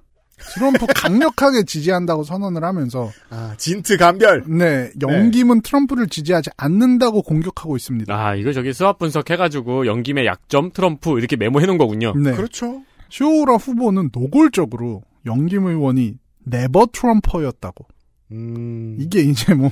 트럼프 0.55 0.85
강력하게 0.93 1.63
지지한다고 1.63 2.23
선언을 2.23 2.63
하면서 2.63 3.11
아, 3.29 3.55
진트 3.57 3.97
감별. 3.97 4.43
네, 4.47 4.91
영김은 5.01 5.61
트럼프를 5.61 6.07
지지하지 6.07 6.51
않는다고 6.57 7.21
공격하고 7.21 7.75
있습니다. 7.75 8.13
아, 8.13 8.35
이거 8.35 8.51
저기 8.51 8.73
수합 8.73 8.99
분석해가지고 8.99 9.87
영김의 9.87 10.25
약점, 10.25 10.71
트럼프 10.71 11.17
이렇게 11.17 11.35
메모해놓은 11.35 11.77
거군요. 11.77 12.13
네. 12.15 12.31
그렇죠. 12.33 12.83
쇼우라 13.09 13.55
후보는 13.55 14.09
노골적으로 14.11 15.03
영김 15.25 15.65
의원이 15.67 16.17
Never 16.45 16.87
Trumper였다고. 16.91 17.85
음. 18.33 18.97
이게 18.99 19.21
이제 19.21 19.53
뭐 19.53 19.71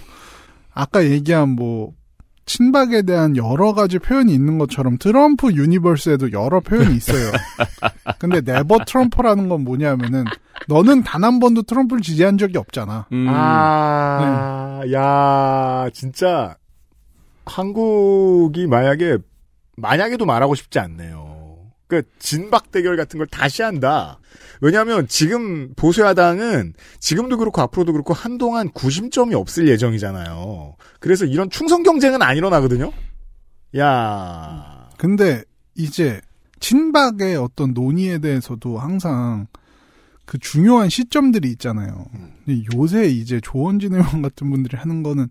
아까 0.73 1.03
얘기한 1.03 1.49
뭐 1.49 1.93
친박에 2.45 3.03
대한 3.03 3.37
여러 3.37 3.73
가지 3.73 3.99
표현이 3.99 4.33
있는 4.33 4.57
것처럼 4.57 4.97
트럼프 4.97 5.53
universe에도 5.53 6.31
여러 6.31 6.59
표현이 6.59 6.95
있어요. 6.95 7.31
근데 8.19 8.41
Never 8.41 8.79
Trumper라는 8.85 9.47
건 9.49 9.63
뭐냐면은 9.63 10.25
너는 10.67 11.03
단 11.03 11.23
한 11.23 11.39
번도 11.39 11.63
트럼프를 11.63 12.01
지지한 12.01 12.37
적이 12.37 12.57
없잖아. 12.57 13.07
음. 13.11 13.27
아, 13.29 14.81
야, 14.91 15.89
진짜 15.93 16.55
한국이 17.45 18.67
만약에 18.67 19.17
만약에도 19.77 20.25
말하고 20.25 20.55
싶지 20.55 20.79
않네요. 20.79 21.57
그 21.87 22.03
진박 22.19 22.71
대결 22.71 22.95
같은 22.97 23.17
걸 23.17 23.27
다시 23.27 23.61
한다. 23.63 24.19
왜냐하면 24.61 25.07
지금 25.07 25.73
보수야당은 25.75 26.73
지금도 26.99 27.37
그렇고 27.37 27.61
앞으로도 27.61 27.91
그렇고 27.91 28.13
한동안 28.13 28.69
구심점이 28.69 29.33
없을 29.33 29.67
예정이잖아요. 29.67 30.75
그래서 30.99 31.25
이런 31.25 31.49
충성 31.49 31.81
경쟁은 31.83 32.21
안 32.21 32.37
일어나거든요. 32.37 32.91
야, 33.77 34.89
근데 34.97 35.43
이제 35.75 36.21
친박의 36.59 37.37
어떤 37.37 37.73
논의에 37.73 38.19
대해서도 38.19 38.77
항상 38.77 39.47
그 40.25 40.37
중요한 40.37 40.89
시점들이 40.89 41.49
있잖아요. 41.53 42.05
근데 42.45 42.63
요새 42.75 43.07
이제 43.07 43.41
조원진 43.41 43.95
의원 43.95 44.21
같은 44.21 44.49
분들이 44.51 44.77
하는 44.77 45.01
거는 45.01 45.27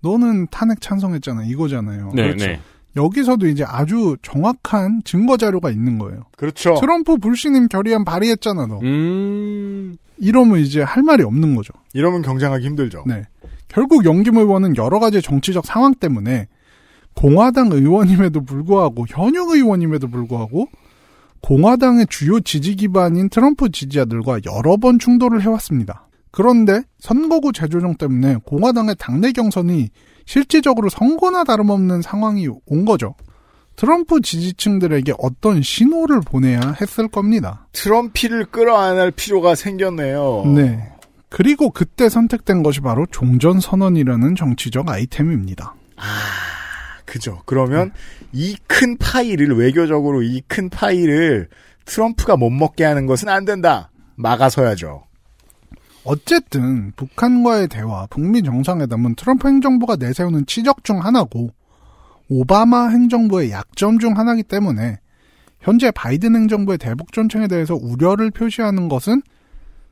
너는 0.00 0.48
탄핵 0.50 0.80
찬성했잖아 0.80 1.44
이거잖아요. 1.44 2.12
네, 2.14 2.22
그렇죠. 2.22 2.46
네. 2.46 2.60
여기서도 2.96 3.46
이제 3.46 3.64
아주 3.66 4.16
정확한 4.22 5.02
증거 5.04 5.36
자료가 5.36 5.70
있는 5.70 5.98
거예요. 5.98 6.24
그렇죠. 6.36 6.74
트럼프 6.74 7.16
불신임 7.16 7.68
결의안 7.68 8.04
발의했잖아 8.04 8.66
너. 8.66 8.80
음. 8.82 9.96
이러면 10.18 10.60
이제 10.60 10.82
할 10.82 11.02
말이 11.02 11.22
없는 11.22 11.54
거죠. 11.54 11.72
이러면 11.94 12.22
경쟁하기 12.22 12.64
힘들죠. 12.64 13.04
네. 13.06 13.24
결국 13.68 14.04
영김 14.04 14.36
의원은 14.36 14.76
여러 14.76 15.00
가지 15.00 15.22
정치적 15.22 15.64
상황 15.64 15.94
때문에 15.94 16.48
공화당 17.14 17.72
의원임에도 17.72 18.44
불구하고 18.44 19.06
현역 19.08 19.50
의원임에도 19.50 20.08
불구하고 20.08 20.68
공화당의 21.40 22.06
주요 22.08 22.40
지지 22.40 22.76
기반인 22.76 23.28
트럼프 23.28 23.70
지지자들과 23.70 24.40
여러 24.46 24.76
번 24.76 24.98
충돌을 24.98 25.42
해왔습니다. 25.42 26.08
그런데 26.30 26.82
선거구 26.98 27.52
재조정 27.52 27.96
때문에 27.96 28.36
공화당의 28.44 28.96
당내 28.98 29.32
경선이 29.32 29.90
실질적으로 30.26 30.88
선거나 30.88 31.44
다름없는 31.44 32.02
상황이 32.02 32.48
온 32.66 32.84
거죠. 32.84 33.14
트럼프 33.76 34.20
지지층들에게 34.20 35.14
어떤 35.18 35.62
신호를 35.62 36.20
보내야 36.20 36.76
했을 36.80 37.08
겁니다. 37.08 37.66
트럼피를 37.72 38.46
끌어안을 38.46 39.10
필요가 39.12 39.54
생겼네요. 39.54 40.44
네. 40.54 40.88
그리고 41.30 41.70
그때 41.70 42.08
선택된 42.10 42.62
것이 42.62 42.80
바로 42.80 43.06
종전선언이라는 43.10 44.36
정치적 44.36 44.90
아이템입니다. 44.90 45.74
그죠. 47.06 47.40
그러면 47.46 47.92
이큰 48.32 48.98
파이를 48.98 49.56
외교적으로 49.56 50.22
이 50.22 50.42
큰 50.46 50.68
파이를 50.68 51.48
트럼프가 51.86 52.36
못 52.36 52.50
먹게 52.50 52.84
하는 52.84 53.06
것은 53.06 53.28
안 53.28 53.44
된다. 53.44 53.90
막아서야죠. 54.16 55.04
어쨌든 56.04 56.92
북한과의 56.96 57.68
대화, 57.68 58.06
북미 58.06 58.42
정상회담은 58.42 59.14
트럼프 59.14 59.48
행정부가 59.48 59.96
내세우는 59.96 60.46
치적 60.46 60.84
중 60.84 61.04
하나고 61.04 61.50
오바마 62.28 62.88
행정부의 62.88 63.50
약점 63.50 63.98
중 63.98 64.16
하나이기 64.18 64.44
때문에 64.44 64.98
현재 65.60 65.90
바이든 65.92 66.34
행정부의 66.34 66.78
대북 66.78 67.12
정책에 67.12 67.46
대해서 67.46 67.74
우려를 67.74 68.30
표시하는 68.30 68.88
것은 68.88 69.22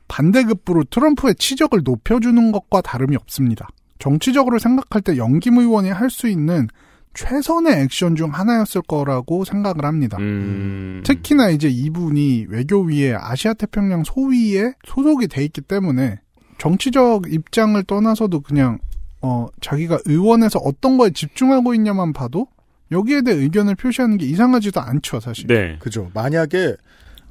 반대급부로 0.07 0.83
트럼프의 0.85 1.35
치적을 1.35 1.81
높여주는 1.83 2.51
것과 2.51 2.81
다름이 2.81 3.15
없습니다. 3.15 3.69
정치적으로 3.99 4.59
생각할 4.59 5.01
때 5.01 5.15
영김 5.15 5.57
의원이 5.59 5.89
할 5.89 6.09
수 6.09 6.27
있는 6.27 6.67
최선의 7.13 7.81
액션 7.81 8.15
중 8.15 8.33
하나였을 8.33 8.81
거라고 8.83 9.43
생각을 9.43 9.85
합니다. 9.85 10.17
음. 10.19 11.03
특히나 11.05 11.49
이제 11.49 11.67
이분이 11.67 12.45
외교위에 12.49 13.15
아시아 13.15 13.53
태평양 13.53 14.03
소위에 14.03 14.73
소속이 14.85 15.27
돼 15.27 15.43
있기 15.43 15.61
때문에 15.61 16.19
정치적 16.57 17.31
입장을 17.31 17.81
떠나서도 17.83 18.41
그냥 18.41 18.79
어 19.21 19.47
자기가 19.61 19.99
의원에서 20.05 20.59
어떤 20.59 20.97
거에 20.97 21.11
집중하고 21.11 21.73
있냐만 21.73 22.13
봐도 22.13 22.47
여기에 22.91 23.21
대해 23.21 23.37
의견을 23.37 23.75
표시하는 23.75 24.17
게 24.17 24.25
이상하지도 24.25 24.79
않죠, 24.81 25.19
사실. 25.19 25.47
네. 25.47 25.77
그죠. 25.79 26.11
만약에 26.13 26.75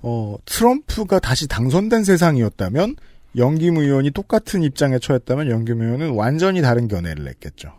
어, 0.03 0.37
트럼프가 0.47 1.19
다시 1.19 1.47
당선된 1.47 2.05
세상이었다면 2.05 2.97
영김 3.37 3.77
의원이 3.77 4.11
똑같은 4.11 4.63
입장에 4.63 4.99
처했다면 4.99 5.51
영김 5.51 5.83
의원은 5.83 6.11
완전히 6.11 6.63
다른 6.63 6.89
견해를 6.89 7.25
냈겠죠. 7.25 7.73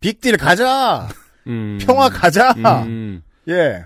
빅딜 0.00 0.36
가자. 0.36 1.08
음. 1.46 1.78
평화 1.80 2.08
가자. 2.08 2.52
음. 2.84 3.22
예. 3.48 3.84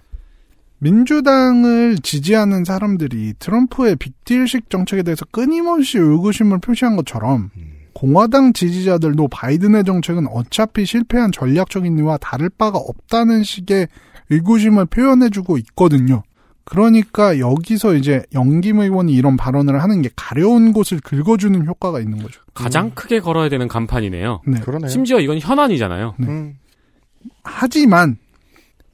민주당을 0.78 1.96
지지하는 2.02 2.64
사람들이 2.64 3.34
트럼프의 3.38 3.96
빅딜식 3.96 4.68
정책에 4.68 5.02
대해서 5.02 5.24
끊임없이 5.30 5.98
의구심을 5.98 6.58
표시한 6.58 6.96
것처럼 6.96 7.50
공화당 7.94 8.52
지지자들도 8.52 9.28
바이든의 9.28 9.84
정책은 9.84 10.26
어차피 10.28 10.84
실패한 10.84 11.32
전략적인 11.32 11.96
이유와 11.96 12.18
다를 12.18 12.50
바가 12.50 12.78
없다는 12.78 13.44
식의 13.44 13.88
의구심을 14.30 14.86
표현해주고 14.86 15.58
있거든요. 15.58 16.22
그러니까 16.64 17.38
여기서 17.38 17.94
이제 17.94 18.22
영김 18.34 18.80
의원이 18.80 19.12
이런 19.12 19.36
발언을 19.36 19.82
하는 19.82 20.02
게 20.02 20.10
가려운 20.16 20.72
곳을 20.72 20.98
긁어주는 21.00 21.66
효과가 21.66 22.00
있는 22.00 22.18
거죠. 22.18 22.40
가장 22.54 22.90
크게 22.90 23.20
걸어야 23.20 23.48
되는 23.48 23.68
간판이네요. 23.68 24.42
네. 24.46 24.60
그러네요. 24.60 24.88
심지어 24.88 25.20
이건 25.20 25.38
현안이잖아요. 25.38 26.14
네. 26.18 26.26
음. 26.26 26.58
하지만 27.42 28.16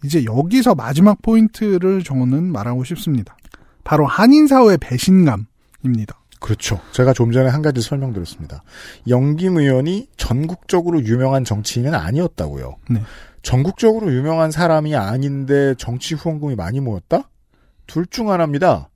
이제 0.04 0.24
여기서 0.24 0.74
마지막 0.74 1.20
포인트를 1.22 2.02
저는 2.02 2.50
말하고 2.52 2.84
싶습니다. 2.84 3.36
바로 3.84 4.06
한인 4.06 4.46
사회의 4.46 4.78
배신감입니다. 4.78 6.18
그렇죠. 6.40 6.80
제가 6.92 7.12
좀 7.12 7.32
전에 7.32 7.50
한 7.50 7.60
가지 7.60 7.82
설명드렸습니다. 7.82 8.62
영김 9.08 9.58
의원이 9.58 10.08
전국적으로 10.16 11.02
유명한 11.04 11.44
정치인은 11.44 11.94
아니었다고요. 11.94 12.76
네. 12.90 13.02
전국적으로 13.42 14.12
유명한 14.12 14.50
사람이 14.50 14.96
아닌데 14.96 15.74
정치 15.76 16.14
후원금이 16.14 16.56
많이 16.56 16.80
모였다? 16.80 17.28
둘 17.86 18.06
중 18.06 18.30
하나입니다. 18.30 18.88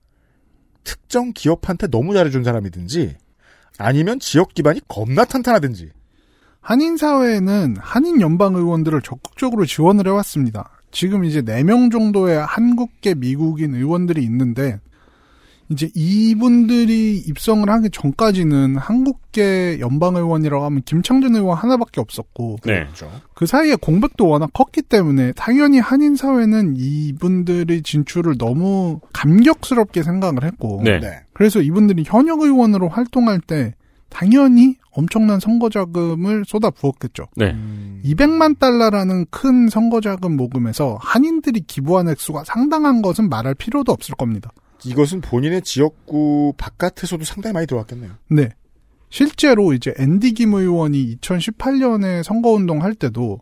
특정 0.85 1.33
기업한테 1.35 1.89
너무 1.89 2.15
잘해준 2.15 2.45
사람이든지 2.45 3.17
아니면 3.79 4.21
지역 4.21 4.55
기반이 4.55 4.81
겁나 4.89 5.25
탄탄하든지. 5.25 5.91
한인 6.65 6.97
사회는 6.97 7.77
한인 7.79 8.23
연방 8.23 8.55
의원들을 8.55 9.03
적극적으로 9.03 9.67
지원을 9.67 10.07
해왔습니다. 10.07 10.71
지금 10.91 11.27
이제 11.27 11.43
4명 11.43 11.93
정도의 11.93 12.39
한국계 12.39 13.17
미국인 13.17 13.75
의원들이 13.75 14.23
있는데 14.23 14.81
이제 15.69 15.91
이분들이 15.95 17.19
입성을 17.19 17.69
하기 17.69 17.91
전까지는 17.91 18.77
한국계 18.77 19.79
연방 19.81 20.17
의원이라고 20.17 20.65
하면 20.65 20.83
김창준 20.87 21.37
의원 21.37 21.59
하나밖에 21.59 22.01
없었고 22.01 22.57
네. 22.65 22.85
그렇죠. 22.85 23.11
그 23.35 23.45
사이에 23.45 23.77
공백도 23.77 24.27
워낙 24.27 24.49
컸기 24.55 24.81
때문에 24.81 25.33
당연히 25.33 25.81
한인 25.81 26.17
사회는 26.17 26.77
이분들의 26.79 27.83
진출을 27.83 28.39
너무 28.39 29.01
감격스럽게 29.13 30.03
생각을 30.03 30.45
했고 30.45 30.81
네. 30.83 30.99
네. 30.99 31.21
그래서 31.35 31.61
이분들이 31.61 32.05
현역 32.07 32.41
의원으로 32.41 32.89
활동할 32.89 33.41
때 33.41 33.75
당연히 34.15 34.77
엄청난 34.93 35.41
선거 35.41 35.69
자금을 35.69 36.45
쏟아 36.47 36.71
부었겠죠. 36.71 37.25
네. 37.35 37.51
음, 37.51 38.01
200만 38.05 38.61
달러라는 38.61 39.27
큰 39.29 39.69
선거 39.69 40.01
자금 40.01 40.37
모금에서 40.37 40.99
한인들이 41.01 41.63
기부한 41.67 42.09
액수가 42.09 42.45
상당한 42.45 43.03
것은 43.03 43.29
말할 43.29 43.57
필요도 43.57 43.91
없을 43.91 44.15
겁니다. 44.15 44.53
이것은 44.85 45.21
본인의 45.21 45.63
지역구 45.63 46.55
바깥에서도 46.57 47.25
상당히 47.25 47.55
많이 47.55 47.67
들어왔겠네요. 47.67 48.13
네. 48.31 48.51
실제로 49.11 49.73
이제 49.73 49.93
앤디 49.99 50.35
김 50.35 50.55
의원이 50.55 51.17
2018년에 51.17 52.23
선거운동 52.23 52.83
할 52.83 52.95
때도 52.95 53.41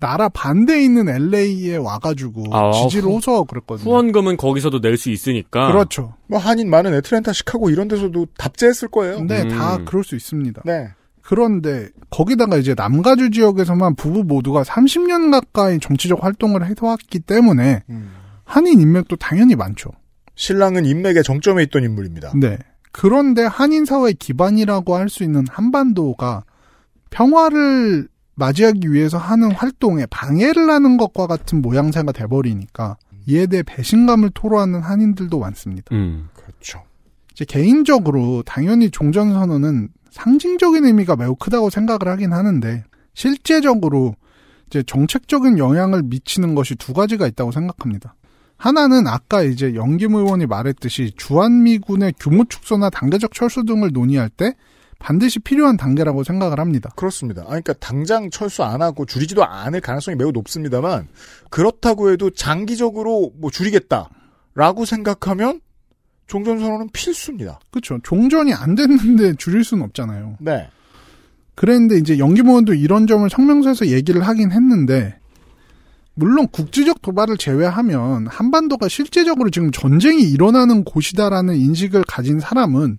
나라 0.00 0.28
반대에 0.30 0.82
있는 0.82 1.08
LA에 1.08 1.76
와가지고 1.76 2.44
아, 2.56 2.72
지지를 2.72 3.08
후- 3.10 3.16
호소하고 3.16 3.44
그랬거든요. 3.44 3.88
후원금은 3.90 4.36
거기서도 4.38 4.80
낼 4.80 4.96
수 4.96 5.10
있으니까. 5.10 5.70
그렇죠. 5.70 6.14
뭐 6.26 6.38
한인 6.38 6.68
많은 6.70 6.92
애틀랜타, 6.94 7.32
시카고 7.32 7.70
이런 7.70 7.86
데서도 7.86 8.26
답제했을 8.38 8.88
거예요. 8.88 9.20
네, 9.24 9.42
음. 9.42 9.48
다 9.50 9.78
그럴 9.84 10.02
수 10.02 10.16
있습니다. 10.16 10.62
네. 10.64 10.88
그런데 11.22 11.88
거기다가 12.10 12.56
이제 12.56 12.74
남가주 12.74 13.30
지역에서만 13.30 13.94
부부 13.94 14.24
모두가 14.24 14.62
30년 14.64 15.30
가까이 15.30 15.78
정치적 15.78 16.24
활동을 16.24 16.66
해왔기 16.66 17.20
때문에 17.20 17.84
음. 17.90 18.10
한인 18.44 18.80
인맥도 18.80 19.16
당연히 19.16 19.54
많죠. 19.54 19.90
신랑은 20.34 20.86
인맥의 20.86 21.22
정점에 21.22 21.62
있던 21.64 21.84
인물입니다. 21.84 22.32
네. 22.40 22.58
그런데 22.90 23.44
한인 23.44 23.84
사회 23.84 24.12
기반이라고 24.12 24.96
할 24.96 25.08
수 25.08 25.22
있는 25.22 25.44
한반도가 25.48 26.42
평화를 27.10 28.08
맞이하기 28.40 28.92
위해서 28.92 29.18
하는 29.18 29.52
활동에 29.52 30.06
방해를 30.06 30.70
하는 30.70 30.96
것과 30.96 31.26
같은 31.28 31.62
모양새가 31.62 32.10
돼버리니까 32.12 32.96
이에 33.26 33.46
대해 33.46 33.62
배신감을 33.62 34.30
토로하는 34.34 34.80
한인들도 34.80 35.38
많습니다. 35.38 35.94
음. 35.94 36.28
그렇죠. 36.34 36.82
이제 37.32 37.44
개인적으로 37.44 38.42
당연히 38.44 38.90
종전선언은 38.90 39.90
상징적인 40.10 40.84
의미가 40.84 41.16
매우 41.16 41.36
크다고 41.36 41.70
생각을 41.70 42.08
하긴 42.08 42.32
하는데 42.32 42.82
실제적으로 43.14 44.16
이제 44.66 44.82
정책적인 44.82 45.58
영향을 45.58 46.02
미치는 46.02 46.54
것이 46.54 46.74
두 46.76 46.92
가지가 46.94 47.26
있다고 47.26 47.52
생각합니다. 47.52 48.14
하나는 48.56 49.06
아까 49.06 49.42
이제 49.42 49.74
영김 49.74 50.14
의원이 50.14 50.46
말했듯이 50.46 51.12
주한미군의 51.16 52.14
규모 52.18 52.44
축소나 52.44 52.90
단계적 52.90 53.32
철수 53.32 53.64
등을 53.64 53.90
논의할 53.92 54.28
때 54.28 54.54
반드시 55.00 55.40
필요한 55.40 55.76
단계라고 55.76 56.22
생각을 56.22 56.60
합니다. 56.60 56.90
그렇습니다. 56.94 57.42
아, 57.42 57.46
그러니까 57.46 57.72
당장 57.74 58.30
철수 58.30 58.62
안 58.62 58.82
하고 58.82 59.06
줄이지도 59.06 59.44
않을 59.44 59.80
가능성이 59.80 60.16
매우 60.16 60.30
높습니다만 60.30 61.08
그렇다고 61.48 62.12
해도 62.12 62.30
장기적으로 62.30 63.32
뭐 63.36 63.50
줄이겠다라고 63.50 64.84
생각하면 64.84 65.60
종전 66.28 66.60
선언은 66.60 66.90
필수입니다. 66.92 67.58
그렇죠. 67.70 67.98
종전이 68.04 68.54
안 68.54 68.76
됐는데 68.76 69.34
줄일 69.36 69.64
수는 69.64 69.82
없잖아요. 69.84 70.36
네. 70.38 70.68
그랬는데 71.56 71.96
이제 71.96 72.14
의원도 72.14 72.74
이런 72.74 73.06
점을 73.06 73.28
성명서에서 73.28 73.88
얘기를 73.88 74.22
하긴 74.22 74.52
했는데 74.52 75.18
물론 76.14 76.46
국지적 76.48 77.00
도발을 77.00 77.38
제외하면 77.38 78.26
한반도가 78.26 78.88
실제적으로 78.88 79.48
지금 79.50 79.70
전쟁이 79.70 80.22
일어나는 80.22 80.84
곳이다라는 80.84 81.56
인식을 81.56 82.04
가진 82.06 82.38
사람은 82.38 82.98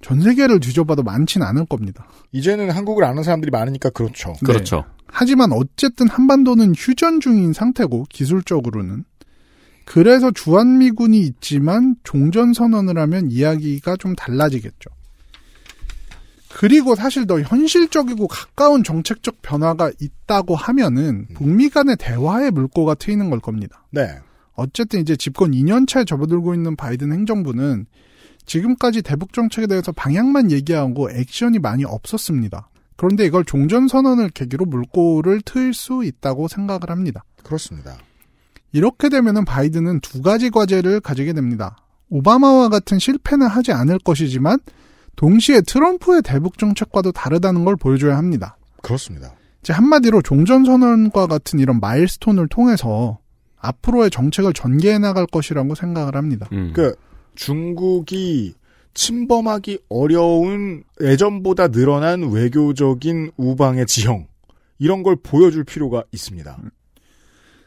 전 0.00 0.20
세계를 0.20 0.60
뒤져봐도 0.60 1.02
많진 1.02 1.42
않을 1.42 1.66
겁니다. 1.66 2.06
이제는 2.32 2.70
한국을 2.70 3.04
아는 3.04 3.22
사람들이 3.22 3.50
많으니까 3.50 3.90
그렇죠. 3.90 4.34
그렇죠. 4.44 4.84
하지만 5.06 5.52
어쨌든 5.52 6.08
한반도는 6.08 6.74
휴전 6.76 7.20
중인 7.20 7.52
상태고 7.52 8.06
기술적으로는 8.10 9.04
그래서 9.84 10.30
주한미군이 10.30 11.18
있지만 11.20 11.96
종전 12.04 12.52
선언을 12.52 12.98
하면 12.98 13.30
이야기가 13.30 13.96
좀 13.96 14.14
달라지겠죠. 14.14 14.90
그리고 16.50 16.94
사실 16.94 17.26
더 17.26 17.40
현실적이고 17.40 18.26
가까운 18.26 18.82
정책적 18.82 19.42
변화가 19.42 19.92
있다고 20.00 20.56
하면은 20.56 21.26
북미 21.34 21.68
간의 21.68 21.96
대화의 21.98 22.50
물꼬가 22.50 22.94
트이는 22.94 23.30
걸 23.30 23.40
겁니다. 23.40 23.86
네. 23.90 24.18
어쨌든 24.54 25.00
이제 25.00 25.14
집권 25.16 25.52
2년차에 25.52 26.06
접어들고 26.06 26.54
있는 26.54 26.74
바이든 26.74 27.12
행정부는 27.12 27.86
지금까지 28.48 29.02
대북 29.02 29.32
정책에 29.32 29.66
대해서 29.66 29.92
방향만 29.92 30.50
얘기하고 30.50 31.10
액션이 31.10 31.60
많이 31.60 31.84
없었습니다. 31.84 32.68
그런데 32.96 33.24
이걸 33.24 33.44
종전선언을 33.44 34.30
계기로 34.30 34.64
물꼬를 34.64 35.42
트일 35.42 35.72
수 35.72 36.02
있다고 36.04 36.48
생각을 36.48 36.90
합니다. 36.90 37.22
그렇습니다. 37.44 37.96
이렇게 38.72 39.08
되면은 39.08 39.44
바이든은 39.44 40.00
두 40.00 40.20
가지 40.20 40.50
과제를 40.50 41.00
가지게 41.00 41.32
됩니다. 41.32 41.76
오바마와 42.10 42.70
같은 42.70 42.98
실패는 42.98 43.46
하지 43.46 43.72
않을 43.72 43.98
것이지만 44.00 44.58
동시에 45.16 45.60
트럼프의 45.60 46.22
대북 46.22 46.58
정책과도 46.58 47.12
다르다는 47.12 47.64
걸 47.64 47.76
보여줘야 47.76 48.16
합니다. 48.16 48.56
그렇습니다. 48.82 49.32
이제 49.60 49.72
한마디로 49.72 50.22
종전선언과 50.22 51.26
같은 51.26 51.58
이런 51.58 51.80
마일스톤을 51.80 52.48
통해서 52.48 53.18
앞으로의 53.58 54.10
정책을 54.10 54.52
전개해 54.52 54.98
나갈 54.98 55.26
것이라고 55.26 55.74
생각을 55.74 56.16
합니다. 56.16 56.48
음. 56.52 56.72
그 56.74 56.94
중국이 57.38 58.54
침범하기 58.94 59.78
어려운 59.88 60.82
예전보다 61.00 61.68
늘어난 61.68 62.32
외교적인 62.32 63.30
우방의 63.36 63.86
지형 63.86 64.26
이런 64.80 65.04
걸 65.04 65.14
보여줄 65.14 65.62
필요가 65.62 66.02
있습니다. 66.10 66.58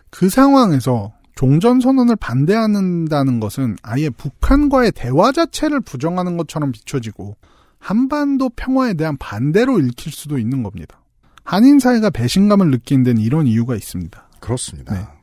그 0.10 0.30
상황에서 0.30 1.14
종전 1.36 1.80
선언을 1.80 2.18
반대한다는 2.18 3.40
것은 3.40 3.78
아예 3.82 4.10
북한과의 4.10 4.92
대화 4.94 5.32
자체를 5.32 5.80
부정하는 5.80 6.36
것처럼 6.36 6.74
비춰지고 6.74 7.38
한반도 7.80 8.50
평화에 8.50 8.94
대한 8.96 9.16
반대로 9.18 9.80
읽힐 9.80 10.12
수도 10.12 10.38
있는 10.38 10.64
겁니다. 10.64 11.02
한인 11.46 11.80
사회가 11.80 12.10
배신감을 12.10 12.72
느낀 12.72 13.04
데는 13.04 13.22
이런 13.22 13.48
이유가 13.48 13.76
있습니다. 13.76 14.30
그렇습니다. 14.42 14.94
네. 14.94 15.21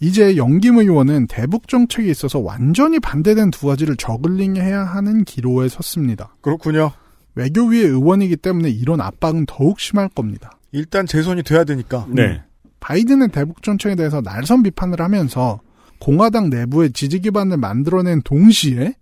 이제 0.00 0.36
영김 0.36 0.78
의원은 0.78 1.26
대북 1.26 1.68
정책에 1.68 2.10
있어서 2.10 2.38
완전히 2.38 3.00
반대된 3.00 3.50
두 3.50 3.66
가지를 3.66 3.96
저글링해야 3.96 4.84
하는 4.84 5.24
기로에 5.24 5.68
섰습니다. 5.68 6.36
그렇군요. 6.40 6.92
외교위의 7.34 7.84
의원이기 7.84 8.36
때문에 8.36 8.70
이런 8.70 9.00
압박은 9.00 9.46
더욱 9.46 9.80
심할 9.80 10.08
겁니다. 10.08 10.58
일단 10.72 11.06
재선이 11.06 11.42
돼야 11.42 11.64
되니까. 11.64 12.06
네. 12.08 12.42
바이든은 12.80 13.30
대북 13.30 13.62
정책에 13.62 13.94
대해서 13.94 14.20
날선 14.20 14.62
비판을 14.62 15.00
하면서 15.00 15.60
공화당 15.98 16.50
내부의 16.50 16.92
지지 16.92 17.20
기반을 17.20 17.56
만들어낸 17.56 18.20
동시에 18.22 18.94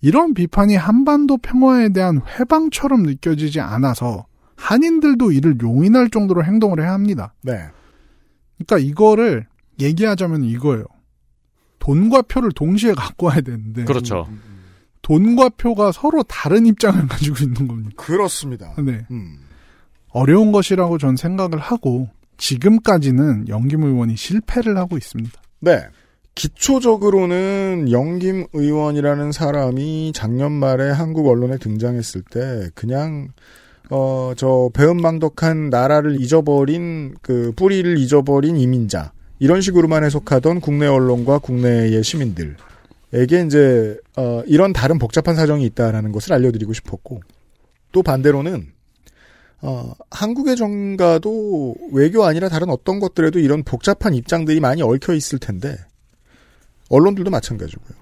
이런 0.00 0.34
비판이 0.34 0.76
한반도 0.76 1.36
평화에 1.38 1.90
대한 1.90 2.20
회방처럼 2.38 3.02
느껴지지 3.02 3.60
않아서 3.60 4.26
한인들도 4.56 5.32
이를 5.32 5.56
용인할 5.62 6.10
정도로 6.10 6.44
행동을 6.44 6.82
해야 6.82 6.92
합니다. 6.92 7.34
네. 7.42 7.52
그러니까 8.58 8.78
이거를 8.78 9.46
얘기하자면 9.80 10.44
이거예요. 10.44 10.84
돈과 11.78 12.22
표를 12.22 12.52
동시에 12.52 12.92
갖고 12.92 13.26
와야 13.26 13.40
되는데 13.40 13.84
그렇죠. 13.84 14.28
돈과 15.02 15.50
표가 15.50 15.92
서로 15.92 16.22
다른 16.24 16.66
입장을 16.66 17.04
가지고 17.08 17.36
있는 17.42 17.66
겁니다. 17.66 17.90
그렇습니다. 17.96 18.74
네. 18.78 19.06
음. 19.10 19.38
어려운 20.10 20.52
것이라고 20.52 20.98
전 20.98 21.16
생각을 21.16 21.58
하고 21.58 22.08
지금까지는 22.36 23.48
영김 23.48 23.82
의원이 23.82 24.16
실패를 24.16 24.76
하고 24.76 24.96
있습니다. 24.96 25.40
네. 25.60 25.82
기초적으로는 26.34 27.88
영김 27.90 28.46
의원이라는 28.52 29.32
사람이 29.32 30.12
작년 30.14 30.52
말에 30.52 30.90
한국 30.90 31.28
언론에 31.28 31.58
등장했을 31.58 32.22
때 32.30 32.70
그냥 32.74 33.28
어 33.90 34.32
저 34.36 34.70
배은망덕한 34.72 35.70
나라를 35.70 36.20
잊어버린 36.20 37.14
그 37.22 37.52
뿌리를 37.56 37.98
잊어버린 37.98 38.56
이민자 38.56 39.12
이런 39.40 39.60
식으로만 39.62 40.04
해석하던 40.04 40.60
국내 40.60 40.86
언론과 40.86 41.38
국내의 41.38 42.04
시민들에게 42.04 43.44
이제 43.46 43.98
어 44.16 44.42
이런 44.46 44.72
다른 44.72 44.98
복잡한 44.98 45.34
사정이 45.34 45.64
있다라는 45.64 46.12
것을 46.12 46.34
알려드리고 46.34 46.72
싶었고 46.74 47.22
또 47.90 48.02
반대로는 48.02 48.72
어, 49.62 49.92
한국의 50.10 50.56
정가도 50.56 51.74
외교 51.92 52.24
아니라 52.24 52.48
다른 52.48 52.70
어떤 52.70 52.98
것들에도 52.98 53.38
이런 53.38 53.62
복잡한 53.62 54.14
입장들이 54.14 54.60
많이 54.60 54.82
얽혀 54.82 55.14
있을 55.14 55.38
텐데 55.38 55.76
언론들도 56.88 57.30
마찬가지고요. 57.30 57.98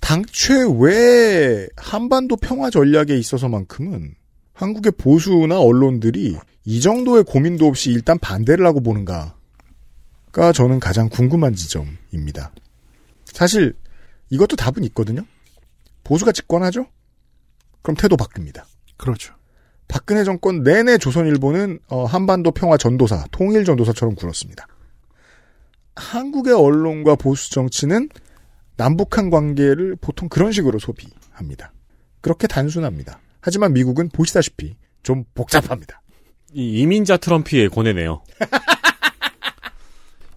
당최 0.00 0.54
왜 0.78 1.68
한반도 1.76 2.36
평화 2.36 2.70
전략에 2.70 3.16
있어서만큼은 3.16 4.14
한국의 4.52 4.92
보수나 4.96 5.60
언론들이 5.60 6.36
이 6.64 6.80
정도의 6.80 7.24
고민도 7.24 7.66
없이 7.66 7.90
일단 7.90 8.18
반대를 8.18 8.64
하고 8.66 8.80
보는가 8.80 9.35
가 10.36 10.52
저는 10.52 10.80
가장 10.80 11.08
궁금한 11.08 11.54
지점입니다. 11.54 12.52
사실 13.24 13.74
이것도 14.28 14.56
답은 14.56 14.84
있거든요. 14.84 15.22
보수가 16.04 16.32
집권하죠? 16.32 16.88
그럼 17.80 17.96
태도 17.96 18.18
바뀝니다. 18.18 18.64
그렇죠. 18.98 19.32
박근혜 19.88 20.24
정권 20.24 20.62
내내 20.62 20.98
조선일보는 20.98 21.78
어, 21.88 22.04
한반도 22.04 22.50
평화 22.50 22.76
전도사, 22.76 23.24
통일 23.30 23.64
전도사처럼 23.64 24.14
굴었습니다. 24.14 24.66
한국의 25.94 26.52
언론과 26.52 27.14
보수 27.14 27.50
정치는 27.52 28.10
남북한 28.76 29.30
관계를 29.30 29.96
보통 29.98 30.28
그런 30.28 30.52
식으로 30.52 30.78
소비합니다. 30.78 31.72
그렇게 32.20 32.46
단순합니다. 32.46 33.20
하지만 33.40 33.72
미국은 33.72 34.10
보시다시피 34.10 34.76
좀 35.02 35.24
복잡합니다. 35.34 36.02
이 36.52 36.80
이민자 36.80 37.16
트럼프의 37.16 37.70
고뇌네요. 37.70 38.22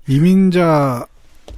이민자 0.09 1.05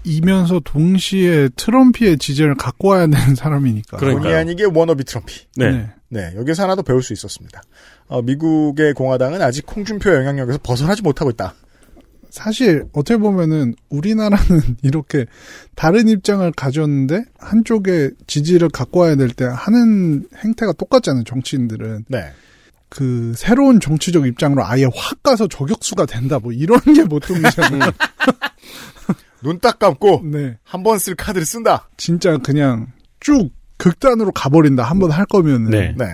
이면서 0.03 0.59
동시에 0.63 1.49
트럼피의 1.55 2.17
지지를 2.17 2.55
갖고 2.55 2.89
와야 2.89 3.07
되는 3.07 3.35
사람이니까. 3.35 3.97
본의 3.97 4.35
아니게 4.35 4.65
워너비 4.65 5.03
트럼피. 5.03 5.45
네. 5.57 5.89
네, 6.09 6.33
여기서 6.35 6.63
하나 6.63 6.75
더 6.75 6.81
배울 6.81 7.01
수 7.03 7.13
있었습니다. 7.13 7.61
어, 8.07 8.21
미국의 8.21 8.93
공화당은 8.93 9.41
아직 9.41 9.65
홍준표 9.73 10.13
영향력에서 10.13 10.59
벗어나지 10.61 11.01
못하고 11.01 11.29
있다. 11.31 11.53
사실 12.29 12.85
어떻게 12.93 13.17
보면은 13.17 13.75
우리나라는 13.89 14.77
이렇게 14.83 15.25
다른 15.75 16.07
입장을 16.07 16.49
가졌는데 16.51 17.23
한쪽에 17.37 18.11
지지를 18.27 18.69
갖고 18.69 19.01
와야 19.01 19.15
될 19.15 19.29
때 19.29 19.45
하는 19.45 20.27
행태가 20.43 20.73
똑같잖아요. 20.73 21.23
정치인들은 21.25 22.05
네. 22.07 22.31
그 22.93 23.31
새로운 23.37 23.79
정치적 23.79 24.27
입장으로 24.27 24.65
아예 24.65 24.83
확 24.93 25.23
가서 25.23 25.47
저격수가 25.47 26.05
된다 26.07 26.39
뭐 26.39 26.51
이런 26.51 26.77
게 26.81 27.05
보통이잖아요. 27.05 27.79
눈 29.43 29.59
딱 29.59 29.79
감고 29.79 30.21
네, 30.25 30.57
한 30.63 30.83
번 30.83 30.97
쓸 30.99 31.15
카드를 31.15 31.45
쓴다. 31.45 31.87
진짜 31.97 32.37
그냥 32.37 32.87
쭉 33.21 33.49
극단으로 33.77 34.31
가버린다. 34.33 34.83
한 34.83 34.99
번 34.99 35.09
할 35.11 35.25
거면은. 35.25 35.71
네. 35.71 35.95
네. 35.97 36.05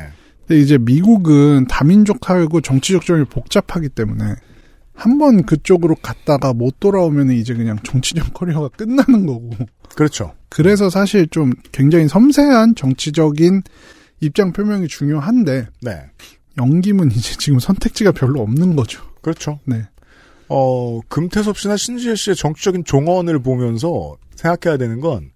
근데 0.48 0.62
이제 0.62 0.78
미국은 0.78 1.66
다민족 1.68 2.20
사회고 2.24 2.62
정치적 2.62 3.06
점이 3.06 3.26
복잡하기 3.26 3.90
때문에 3.90 4.36
한 4.94 5.18
번 5.18 5.44
그쪽으로 5.46 5.96
갔다가 6.02 6.54
못 6.54 6.80
돌아오면 6.80 7.32
이제 7.32 7.54
그냥 7.54 7.78
정치적 7.84 8.34
커리어가 8.36 8.70
끝나는 8.70 9.26
거고. 9.26 9.50
그렇죠. 9.96 10.34
그래서 10.50 10.90
사실 10.90 11.28
좀 11.28 11.52
굉장히 11.72 12.08
섬세한 12.08 12.76
정치적인 12.76 13.64
입장 14.22 14.54
표명이 14.54 14.88
중요한데 14.88 15.68
네. 15.82 15.92
영김은 16.58 17.12
이제 17.12 17.36
지금 17.38 17.60
선택지가 17.60 18.12
별로 18.12 18.42
없는 18.42 18.76
거죠. 18.76 19.04
그렇죠. 19.22 19.60
네. 19.66 19.84
어, 20.50 21.00
금태섭 21.08 21.58
씨나 21.58 21.78
신지혜 21.78 22.16
씨의 22.16 22.36
정치적인 22.36 22.86
종언을 22.86 23.40
보면서 23.40 24.16
생각해야 24.36 24.78
되는 24.78 25.00
건, 25.02 25.32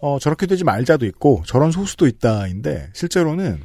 어, 0.00 0.18
저렇게 0.18 0.46
되지 0.46 0.64
말자도 0.64 1.06
있고, 1.06 1.42
저런 1.46 1.70
소수도 1.70 2.06
있다인데, 2.06 2.90
실제로는 2.92 3.60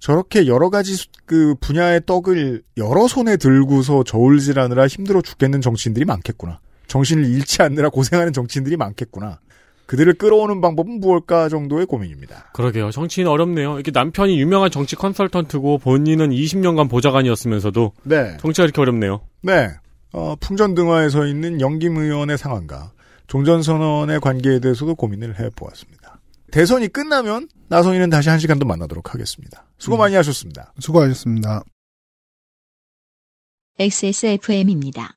저렇게 0.00 0.46
여러 0.48 0.68
가지 0.70 0.94
수- 0.96 1.06
그 1.26 1.54
분야의 1.60 2.02
떡을 2.06 2.62
여러 2.76 3.06
손에 3.06 3.36
들고서 3.36 4.02
저울질하느라 4.02 4.88
힘들어 4.88 5.22
죽겠는 5.22 5.60
정치인들이 5.60 6.04
많겠구나. 6.04 6.58
정신을 6.88 7.24
잃지 7.24 7.62
않느라 7.62 7.88
고생하는 7.88 8.32
정치인들이 8.32 8.76
많겠구나. 8.76 9.38
그들을 9.86 10.14
끌어오는 10.14 10.60
방법은 10.60 11.00
무엇일까 11.00 11.48
정도의 11.48 11.86
고민입니다. 11.86 12.50
그러게요. 12.54 12.90
정치인 12.90 13.26
어렵네요. 13.26 13.74
이렇게 13.74 13.90
남편이 13.90 14.40
유명한 14.40 14.70
정치 14.70 14.96
컨설턴트고 14.96 15.78
본인은 15.78 16.30
20년간 16.30 16.88
보좌관이었으면서도 16.90 17.92
네. 18.04 18.36
정치가 18.38 18.64
이렇게 18.64 18.80
어렵네요. 18.80 19.20
네. 19.42 19.68
어, 20.12 20.34
풍전등화에 20.40 21.08
서 21.08 21.26
있는 21.26 21.60
영김 21.60 21.96
의원의 21.96 22.38
상황과 22.38 22.92
종전선언의 23.26 24.20
관계에 24.20 24.60
대해서도 24.60 24.94
고민을 24.94 25.38
해보았습니다. 25.40 26.20
대선이 26.50 26.88
끝나면 26.88 27.48
나성이는 27.68 28.10
다시 28.10 28.28
한 28.28 28.38
시간 28.38 28.58
더 28.58 28.66
만나도록 28.66 29.14
하겠습니다. 29.14 29.64
수고 29.78 29.96
많이 29.96 30.14
하셨습니다. 30.14 30.74
수고하셨습니다. 30.78 31.64
XSFM입니다. 33.78 35.16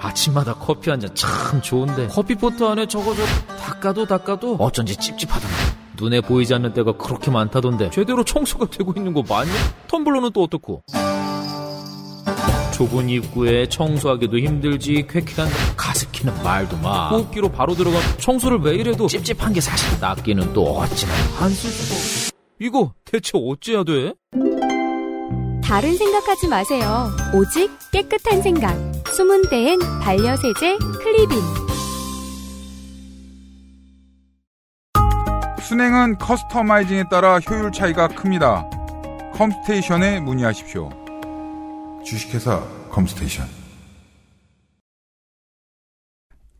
아침마다 0.00 0.54
커피 0.54 0.90
한 0.90 1.00
잔 1.00 1.14
참 1.14 1.60
좋은데 1.62 2.08
커피포트 2.08 2.64
안에 2.64 2.86
저거 2.86 3.14
저 3.14 3.22
닦아도 3.56 4.06
닦아도 4.06 4.54
어쩐지 4.56 4.96
찝찝하던데 4.96 5.54
눈에 5.96 6.20
보이지 6.20 6.54
않는 6.54 6.72
때가 6.74 6.92
그렇게 6.92 7.30
많다던데 7.30 7.90
제대로 7.90 8.22
청소가 8.24 8.66
되고 8.66 8.92
있는 8.96 9.12
거 9.12 9.22
맞냐? 9.28 9.50
텀블러는 9.88 10.32
또 10.32 10.44
어떻고? 10.44 10.82
좁은 12.72 13.08
입구에 13.08 13.68
청소하기도 13.68 14.38
힘들지 14.38 15.04
쾌쾌한 15.08 15.50
가습기는 15.76 16.42
말도 16.44 16.76
마 16.76 17.08
호흡기로 17.08 17.48
바로 17.50 17.74
들어가 17.74 17.98
청소를 18.18 18.60
매일 18.60 18.86
해도 18.88 19.08
찝찝한 19.08 19.52
게 19.52 19.60
사실 19.60 19.98
낫기는 20.00 20.52
또 20.52 20.78
어찌나 20.78 21.12
수가 21.48 21.94
없 21.96 22.38
이거 22.60 22.92
대체 23.04 23.32
어찌해야 23.34 23.82
돼? 23.82 24.12
다른 25.62 25.96
생각하지 25.96 26.48
마세요. 26.48 27.10
오직 27.34 27.70
깨끗한 27.92 28.40
생각. 28.42 28.87
숨은 29.18 29.48
때엔 29.50 29.80
반려세제 30.00 30.78
클리빈. 30.78 31.38
순행은 35.60 36.18
커스터마이징에 36.18 37.02
따라 37.10 37.40
효율 37.40 37.72
차이가 37.72 38.06
큽니다. 38.06 38.70
컴스테이션에 39.34 40.20
문의하십시오. 40.20 40.88
주식회사 42.04 42.62
컴스테이션. 42.90 43.48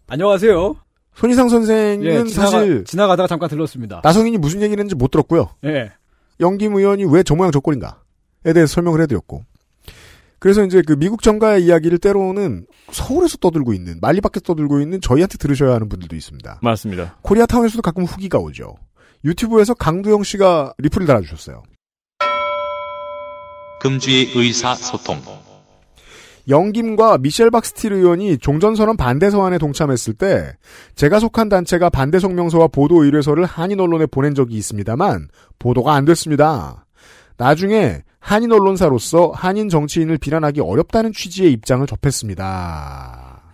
안녕하세요. 0.09 0.75
손희상 1.15 1.49
선생은 1.49 2.03
예, 2.03 2.25
지나가, 2.25 2.51
사실 2.51 2.85
지나가다가 2.85 3.29
잠깐 3.29 3.49
들렀습니다. 3.49 4.01
나성인이 4.03 4.37
무슨 4.39 4.63
얘기를 4.63 4.81
했는지 4.83 4.97
못 4.97 5.13
들었고요. 5.13 5.51
예. 5.63 5.93
영김 6.41 6.75
의원이 6.75 7.05
왜 7.05 7.23
저 7.23 7.37
모양 7.37 7.53
저 7.53 7.61
꼴인가에 7.61 8.53
대해서 8.53 8.67
설명을 8.75 9.01
해드렸고. 9.03 9.45
그래서 10.39 10.65
이제 10.65 10.83
그 10.87 10.95
미국 10.97 11.23
정가의 11.23 11.65
이야기를 11.65 11.99
때로는 11.99 12.67
서울에서 12.93 13.39
떠들고 13.39 13.73
있는, 13.73 13.99
말리 14.01 14.21
밖에서 14.21 14.45
떠들고 14.45 14.81
있는 14.81 15.01
저희한테 15.01 15.39
들으셔야 15.39 15.75
하는 15.75 15.89
분들도 15.89 16.15
있습니다. 16.15 16.61
맞습니다. 16.63 17.17
코리아타운에서도 17.23 17.83
가끔 17.83 18.05
후기가 18.05 18.39
오죠. 18.39 18.77
유튜브에서 19.25 19.75
강두영 19.75 20.23
씨가 20.23 20.75
리플을 20.79 21.07
달아주셨어요. 21.07 21.63
금주의 23.81 24.31
의사소통. 24.35 25.21
영김과 26.49 27.19
미셸 27.19 27.51
박스틸 27.51 27.93
의원이 27.93 28.39
종전선언 28.39 28.97
반대 28.97 29.29
서한에 29.29 29.59
동참했을 29.59 30.15
때 30.15 30.57
제가 30.95 31.21
속한 31.21 31.51
단체가 31.51 31.91
반대 31.91 32.19
성명서와 32.19 32.69
보도 32.69 33.05
의뢰서를 33.05 33.45
한인 33.45 33.81
언론에 33.81 34.07
보낸 34.07 34.35
적이 34.35 34.57
있습니다만 34.57 35.29
보도가 35.59 35.95
안 35.95 36.07
됐습니다. 36.07 36.87
나중에 37.39 38.03
한인 38.21 38.53
언론사로서 38.53 39.31
한인 39.35 39.69
정치인을 39.69 40.19
비난하기 40.19 40.61
어렵다는 40.61 41.13
취지의 41.13 41.53
입장을 41.53 41.87
접했습니다. 41.87 43.53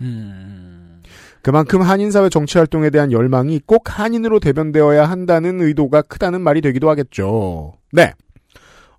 그만큼 1.43 1.83
한인사회 1.83 2.31
정치 2.31 2.57
활동에 2.57 2.89
대한 2.89 3.13
열망이 3.13 3.61
꼭 3.67 3.99
한인으로 3.99 4.41
대변되어야 4.41 5.05
한다는 5.05 5.61
의도가 5.61 6.03
크다는 6.03 6.41
말이 6.41 6.63
되기도 6.63 6.89
하겠죠. 6.89 7.75
네. 7.93 8.13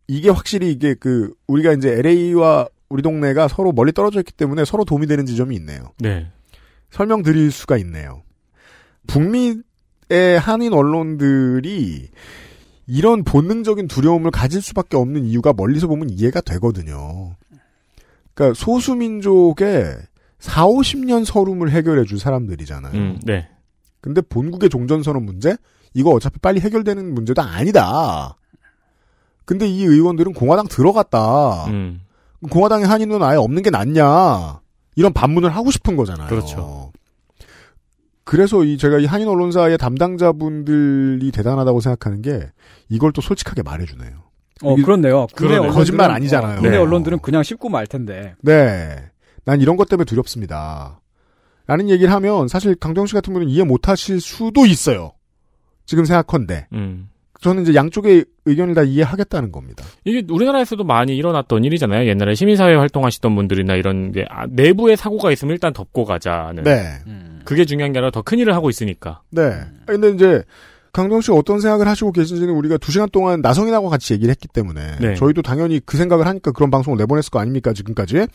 이게 0.08 0.30
확실히 0.30 0.72
이게 0.72 0.94
그, 0.94 1.34
우리가 1.48 1.74
이제 1.74 1.90
LA와 1.90 2.68
우리 2.88 3.02
동네가 3.02 3.48
서로 3.48 3.72
멀리 3.72 3.92
떨어져 3.92 4.20
있기 4.20 4.32
때문에 4.34 4.64
서로 4.64 4.86
도움이 4.86 5.08
되는 5.08 5.26
지점이 5.26 5.56
있네요. 5.56 5.92
네. 5.98 6.28
설명드릴 6.92 7.52
수가 7.52 7.78
있네요. 7.78 8.22
북미의 9.08 10.40
한인 10.40 10.74
언론들이 10.74 12.10
이런 12.88 13.24
본능적인 13.24 13.88
두려움을 13.88 14.32
가질 14.32 14.62
수밖에 14.62 14.98
없는 14.98 15.26
이유가 15.26 15.54
멀리서 15.54 15.88
보면 15.88 16.10
이해가 16.10 16.42
되거든요. 16.42 17.36
그러니까 18.34 18.54
소수민족의 18.60 19.98
4, 20.40 20.66
50년 20.68 21.26
서름을 21.26 21.72
해결해 21.72 22.04
줄 22.06 22.20
사람들이잖아요. 22.20 22.94
음, 22.94 23.20
네. 23.24 23.48
근데 24.02 24.22
본국의 24.22 24.70
종전선언 24.70 25.26
문제? 25.26 25.58
이거 25.94 26.12
어차피 26.12 26.38
빨리 26.40 26.60
해결되는 26.60 27.14
문제도 27.14 27.42
아니다. 27.42 28.36
근데 29.46 29.68
이 29.68 29.84
의원들은 29.84 30.34
공화당 30.34 30.68
들어갔다. 30.68 31.66
음. 31.68 32.02
공화당의 32.50 32.86
한인은 32.86 33.24
아예 33.24 33.38
없는 33.38 33.64
게 33.64 33.70
낫냐. 33.70 34.60
이런 34.96 35.14
반문을 35.14 35.50
하고 35.50 35.72
싶은 35.72 35.96
거잖아요. 35.96 36.28
그렇죠. 36.28 36.92
그래서 38.26 38.63
이 38.63 38.78
제가 38.78 38.99
이 38.99 39.05
한인 39.05 39.28
언론사의 39.28 39.78
담당자분들이 39.78 41.32
대단하다고 41.32 41.80
생각하는 41.80 42.21
게 42.21 42.51
이걸 42.89 43.11
또 43.13 43.21
솔직하게 43.21 43.61
말해주네요. 43.63 44.23
어, 44.63 44.76
그렇네요. 44.76 45.61
언론들은- 45.63 45.73
거짓말 45.73 46.11
아니잖아요. 46.11 46.53
어, 46.53 46.55
국내 46.61 46.71
네. 46.71 46.78
언론들은 46.78 47.19
그냥 47.19 47.43
씹고 47.43 47.69
말 47.69 47.86
텐데. 47.88 48.36
네. 48.41 48.95
난 49.43 49.61
이런 49.61 49.78
것 49.78 49.88
때문에 49.88 50.05
두렵습니다. 50.05 50.99
라는 51.67 51.89
얘기를 51.89 52.11
하면 52.13 52.47
사실 52.47 52.76
강정 52.76 53.05
씨 53.05 53.13
같은 53.13 53.34
분은 53.34 53.47
이해 53.49 53.63
못 53.63 53.88
하실 53.89 54.19
수도 54.21 54.65
있어요. 54.65 55.13
지금 55.86 56.05
생각컨대. 56.05 56.67
음. 56.73 57.09
저는 57.42 57.64
이제 57.64 57.74
양쪽의 57.76 58.26
의견을 58.46 58.74
다 58.76 58.84
이해하겠다는 58.84 59.52
겁니다. 59.52 59.84
이게 60.04 60.24
우리나라에서도 60.30 60.84
많이 60.84 61.16
일어났던 61.16 61.64
일이잖아요. 61.64 62.08
옛날에 62.08 62.34
시민사회 62.36 62.76
활동하시던 62.76 63.36
분들이나 63.36 63.76
이런 63.76 64.12
게 64.12 64.26
아, 64.30 64.46
내부에 64.50 64.96
사고가 64.96 65.32
있으면 65.32 65.54
일단 65.54 65.74
덮고 65.74 66.06
가자는. 66.06 66.64
네. 66.64 66.82
그게 67.46 67.66
중요한 67.66 67.92
게 67.94 68.00
아니라 68.00 68.12
더 68.12 68.22
큰 68.24 68.40
일을 68.40 68.54
하고 68.56 68.70
있으니까. 68.70 69.22
네. 69.30 69.52
근데 69.86 70.10
이제 70.10 70.44
강동 70.94 71.20
씨 71.22 71.32
어떤 71.32 71.60
생각을 71.60 71.88
하시고 71.88 72.12
계신지는 72.14 72.54
우리가 72.54 72.78
두 72.78 72.92
시간 72.92 73.10
동안 73.10 73.42
나성인하고 73.42 73.90
같이 73.90 74.14
얘기를 74.14 74.32
했기 74.32 74.48
때문에 74.48 74.96
네. 75.02 75.16
저희도 75.16 75.42
당연히 75.42 75.82
그 75.86 75.98
생각을 75.98 76.26
하니까 76.26 76.54
그런 76.54 76.72
방송을 76.72 76.98
내보냈을 76.98 77.30
거 77.32 77.40
아닙니까 77.40 77.74
지금까지. 77.74 78.26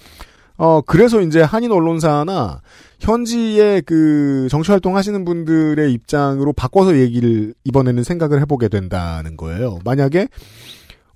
어 0.61 0.83
그래서 0.83 1.23
이제 1.23 1.41
한인 1.41 1.73
언론사나 1.73 2.61
현지의 2.99 3.81
그 3.81 4.47
정치 4.51 4.71
활동 4.71 4.95
하시는 4.95 5.25
분들의 5.25 5.91
입장으로 5.91 6.53
바꿔서 6.53 6.99
얘기를 6.99 7.55
이번에는 7.65 8.05
생각을 8.05 8.43
해보게 8.43 8.69
된다는 8.69 9.39
거예요. 9.39 9.79
만약에 9.87 10.29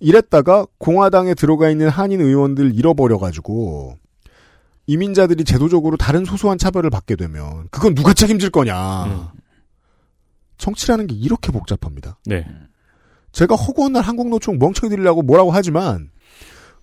이랬다가 0.00 0.66
공화당에 0.78 1.34
들어가 1.34 1.68
있는 1.68 1.90
한인 1.90 2.22
의원들 2.22 2.74
잃어버려 2.74 3.18
가지고 3.18 3.98
이민자들이 4.86 5.44
제도적으로 5.44 5.98
다른 5.98 6.24
소소한 6.24 6.56
차별을 6.56 6.88
받게 6.88 7.14
되면 7.14 7.68
그건 7.70 7.94
누가 7.94 8.14
책임질 8.14 8.48
거냐. 8.48 9.30
정치라는 10.56 11.06
게 11.06 11.14
이렇게 11.14 11.52
복잡합니다. 11.52 12.18
네. 12.24 12.46
제가 13.32 13.56
허구한 13.56 13.92
날 13.92 14.04
한국노총 14.04 14.58
멍청이 14.58 14.88
들이라고 14.88 15.20
뭐라고 15.20 15.50
하지만 15.50 16.08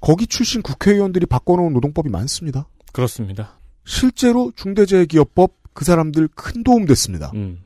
거기 0.01 0.27
출신 0.27 0.61
국회의원들이 0.61 1.25
바꿔놓은 1.27 1.71
노동법이 1.73 2.09
많습니다. 2.09 2.67
그렇습니다. 2.91 3.59
실제로 3.85 4.51
중대재해기업법 4.55 5.53
그 5.73 5.85
사람들 5.85 6.27
큰 6.35 6.63
도움 6.63 6.85
됐습니다. 6.85 7.31
음. 7.35 7.61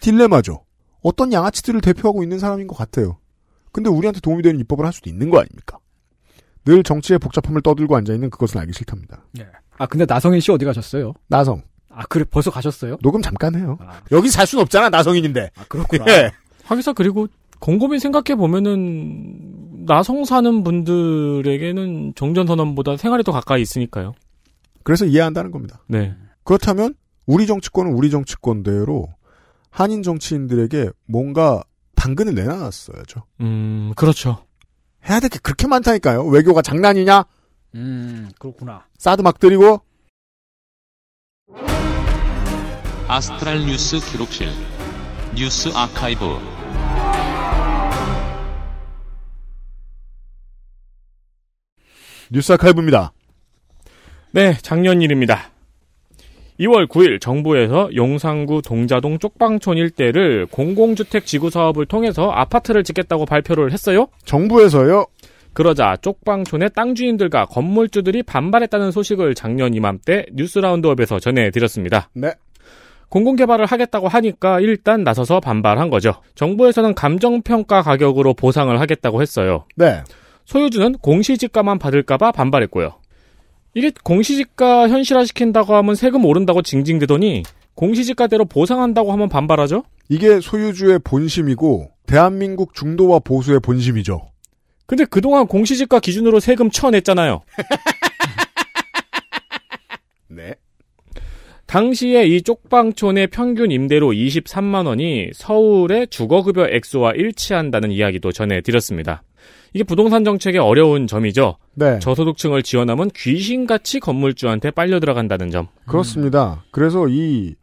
딜레마죠. 0.00 0.64
어떤 1.02 1.32
양아치들을 1.32 1.80
대표하고 1.80 2.22
있는 2.22 2.38
사람인 2.38 2.66
것 2.66 2.76
같아요. 2.76 3.18
근데 3.72 3.88
우리한테 3.88 4.20
도움이 4.20 4.42
되는 4.42 4.60
입법을 4.60 4.84
할 4.84 4.92
수도 4.92 5.08
있는 5.08 5.30
거 5.30 5.38
아닙니까? 5.38 5.78
늘 6.64 6.82
정치의 6.82 7.18
복잡함을 7.18 7.62
떠들고 7.62 7.96
앉아있는 7.96 8.30
그것은 8.30 8.60
알기 8.60 8.72
싫답니다. 8.72 9.24
아, 9.78 9.86
근데 9.86 10.06
나성인 10.06 10.40
씨 10.40 10.50
어디 10.52 10.64
가셨어요? 10.64 11.12
나성. 11.28 11.62
아, 11.90 12.04
그래, 12.06 12.24
벌써 12.30 12.50
가셨어요? 12.50 12.96
녹음 13.02 13.22
잠깐 13.22 13.54
해요. 13.54 13.78
여기 14.12 14.28
살 14.28 14.46
순 14.46 14.60
없잖아, 14.60 14.88
나성인인데. 14.90 15.50
아, 15.56 15.64
그렇구나. 15.68 16.04
예. 16.08 16.30
하기사 16.64 16.92
그리고 16.94 17.26
곰곰이 17.60 17.98
생각해 18.00 18.36
보면은 18.36 19.63
나성 19.86 20.24
사는 20.24 20.62
분들에게는 20.64 22.14
종전선언보다 22.14 22.96
생활이 22.96 23.22
더 23.22 23.32
가까이 23.32 23.62
있으니까요. 23.62 24.14
그래서 24.82 25.04
이해한다는 25.04 25.50
겁니다. 25.50 25.82
네. 25.86 26.14
그렇다면 26.44 26.94
우리 27.26 27.46
정치권은 27.46 27.92
우리 27.92 28.10
정치권대로 28.10 29.08
한인 29.70 30.02
정치인들에게 30.02 30.90
뭔가 31.06 31.62
당근을 31.96 32.34
내놔놨어야죠. 32.34 33.22
음, 33.40 33.92
그렇죠. 33.96 34.44
해야 35.08 35.20
될 35.20 35.28
게 35.30 35.38
그렇게 35.42 35.66
많다니까요. 35.66 36.24
외교가 36.26 36.62
장난이냐? 36.62 37.24
음, 37.74 38.30
그렇구나. 38.38 38.86
사드 38.98 39.22
막 39.22 39.38
들이고 39.38 39.80
아스트랄 43.08 43.66
뉴스 43.66 43.98
기록실 44.10 44.48
뉴스 45.36 45.68
아카이브 45.74 46.24
뉴스 52.30 52.52
아카이브입니다. 52.52 53.12
네, 54.32 54.54
작년 54.62 55.02
일입니다. 55.02 55.50
2월 56.60 56.86
9일 56.86 57.20
정부에서 57.20 57.88
용산구 57.94 58.62
동자동 58.62 59.18
쪽방촌 59.18 59.76
일대를 59.76 60.46
공공주택 60.46 61.26
지구 61.26 61.50
사업을 61.50 61.86
통해서 61.86 62.30
아파트를 62.30 62.84
짓겠다고 62.84 63.26
발표를 63.26 63.72
했어요. 63.72 64.06
정부에서요. 64.24 65.06
그러자 65.52 65.96
쪽방촌의 66.02 66.70
땅 66.74 66.94
주인들과 66.94 67.46
건물주들이 67.46 68.22
반발했다는 68.24 68.90
소식을 68.90 69.34
작년 69.34 69.74
이맘때 69.74 70.26
뉴스 70.32 70.58
라운드업에서 70.58 71.18
전해드렸습니다. 71.20 72.10
네. 72.14 72.32
공공개발을 73.08 73.66
하겠다고 73.66 74.08
하니까 74.08 74.58
일단 74.58 75.04
나서서 75.04 75.38
반발한 75.38 75.90
거죠. 75.90 76.14
정부에서는 76.34 76.94
감정평가 76.94 77.82
가격으로 77.82 78.34
보상을 78.34 78.80
하겠다고 78.80 79.22
했어요. 79.22 79.66
네. 79.76 80.02
소유주는 80.44 80.92
공시지가만 80.98 81.78
받을까봐 81.78 82.32
반발했고요. 82.32 82.98
이게 83.74 83.90
공시지가 84.02 84.88
현실화시킨다고 84.88 85.74
하면 85.74 85.94
세금 85.94 86.24
오른다고 86.24 86.62
징징대더니 86.62 87.42
공시지가대로 87.74 88.44
보상한다고 88.44 89.12
하면 89.12 89.28
반발하죠? 89.28 89.84
이게 90.08 90.40
소유주의 90.40 91.00
본심이고 91.00 91.90
대한민국 92.06 92.74
중도와 92.74 93.18
보수의 93.18 93.60
본심이죠. 93.60 94.28
근데 94.86 95.04
그동안 95.04 95.46
공시지가 95.46 96.00
기준으로 96.00 96.40
세금 96.40 96.70
쳐냈잖아요. 96.70 97.42
네. 100.28 100.54
당시에 101.66 102.26
이 102.26 102.42
쪽방촌의 102.42 103.28
평균 103.28 103.72
임대료 103.72 104.10
23만 104.10 104.86
원이 104.86 105.30
서울의 105.34 106.08
주거급여 106.08 106.68
액수와 106.68 107.12
일치한다는 107.12 107.90
이야기도 107.90 108.30
전해드렸습니다. 108.30 109.22
이게 109.72 109.82
부동산 109.82 110.24
정책의 110.24 110.60
어려운 110.60 111.06
점이죠. 111.06 111.56
네. 111.74 111.98
저소득층을 111.98 112.62
지원하면 112.62 113.10
귀신같이 113.14 114.00
건물주한테 114.00 114.70
빨려 114.70 115.00
들어간다는 115.00 115.50
점. 115.50 115.66
그렇습니다. 115.86 116.64
그래서 116.70 117.08
이 117.08 117.56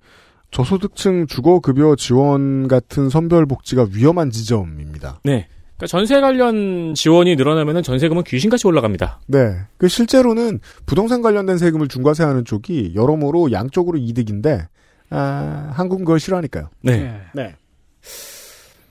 저소득층 0.52 1.28
주거급여 1.28 1.96
지원 1.96 2.68
같은 2.68 3.10
선별복지가 3.10 3.88
위험한 3.94 4.30
지점입니다. 4.32 5.22
네. 5.24 5.48
그러니까 5.78 5.88
전세 5.88 6.22
관련 6.22 6.94
지원이 6.94 7.38
늘어나면 7.38 7.82
전세금은 7.82 8.24
귀신같이 8.24 8.68
올라갑니다. 8.68 9.22
네. 9.28 9.56
그 9.78 9.88
실제로는 9.88 10.60
부동산 10.86 11.22
관련된 11.22 11.58
세금을 11.58 11.88
중과세하는 11.88 12.46
쪽이 12.46 12.92
여러모로 12.94 13.52
양쪽으로 13.54 13.98
이득인데 13.98 14.68
아, 15.10 15.72
한국은 15.74 16.06
그걸 16.06 16.20
싫어하니까요. 16.20 16.70
네. 16.84 17.22
네. 17.34 17.56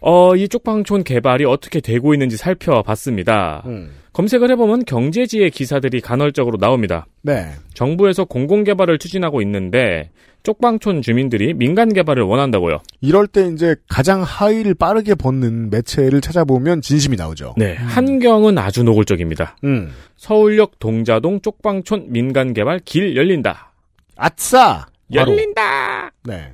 어, 0.01 0.35
이 0.35 0.48
쪽방촌 0.48 1.05
개발이 1.05 1.44
어떻게 1.44 1.81
되고 1.81 2.14
있는지 2.14 2.36
살펴봤습니다. 2.36 3.62
음. 3.66 3.90
검색을 4.12 4.51
해보면 4.51 4.85
경제지의 4.86 5.51
기사들이 5.51 6.01
간헐적으로 6.01 6.59
나옵니다. 6.59 7.06
네. 7.22 7.51
정부에서 7.74 8.24
공공개발을 8.24 8.98
추진하고 8.98 9.40
있는데 9.43 10.10
쪽방촌 10.43 11.02
주민들이 11.02 11.52
민간 11.55 11.93
개발을 11.93 12.22
원한다고요. 12.22 12.78
이럴 13.01 13.27
때 13.27 13.48
이제 13.48 13.77
가장 13.89 14.22
하위를 14.22 14.74
빠르게 14.74 15.14
벗는 15.14 15.70
매체를 15.70 16.22
찾아보면 16.22 16.81
진심이 16.81 17.16
나오죠. 17.16 17.55
네, 17.59 17.74
한경은 17.74 18.56
아주 18.56 18.82
노골적입니다. 18.82 19.56
음. 19.64 19.93
서울역 20.16 20.78
동자동 20.78 21.43
쪽방촌 21.43 22.06
민간 22.10 22.55
개발 22.55 22.81
길 22.85 23.16
열린다. 23.16 23.72
아싸! 24.16 24.86
바로. 25.14 25.32
열린다. 25.32 26.10
네. 26.24 26.52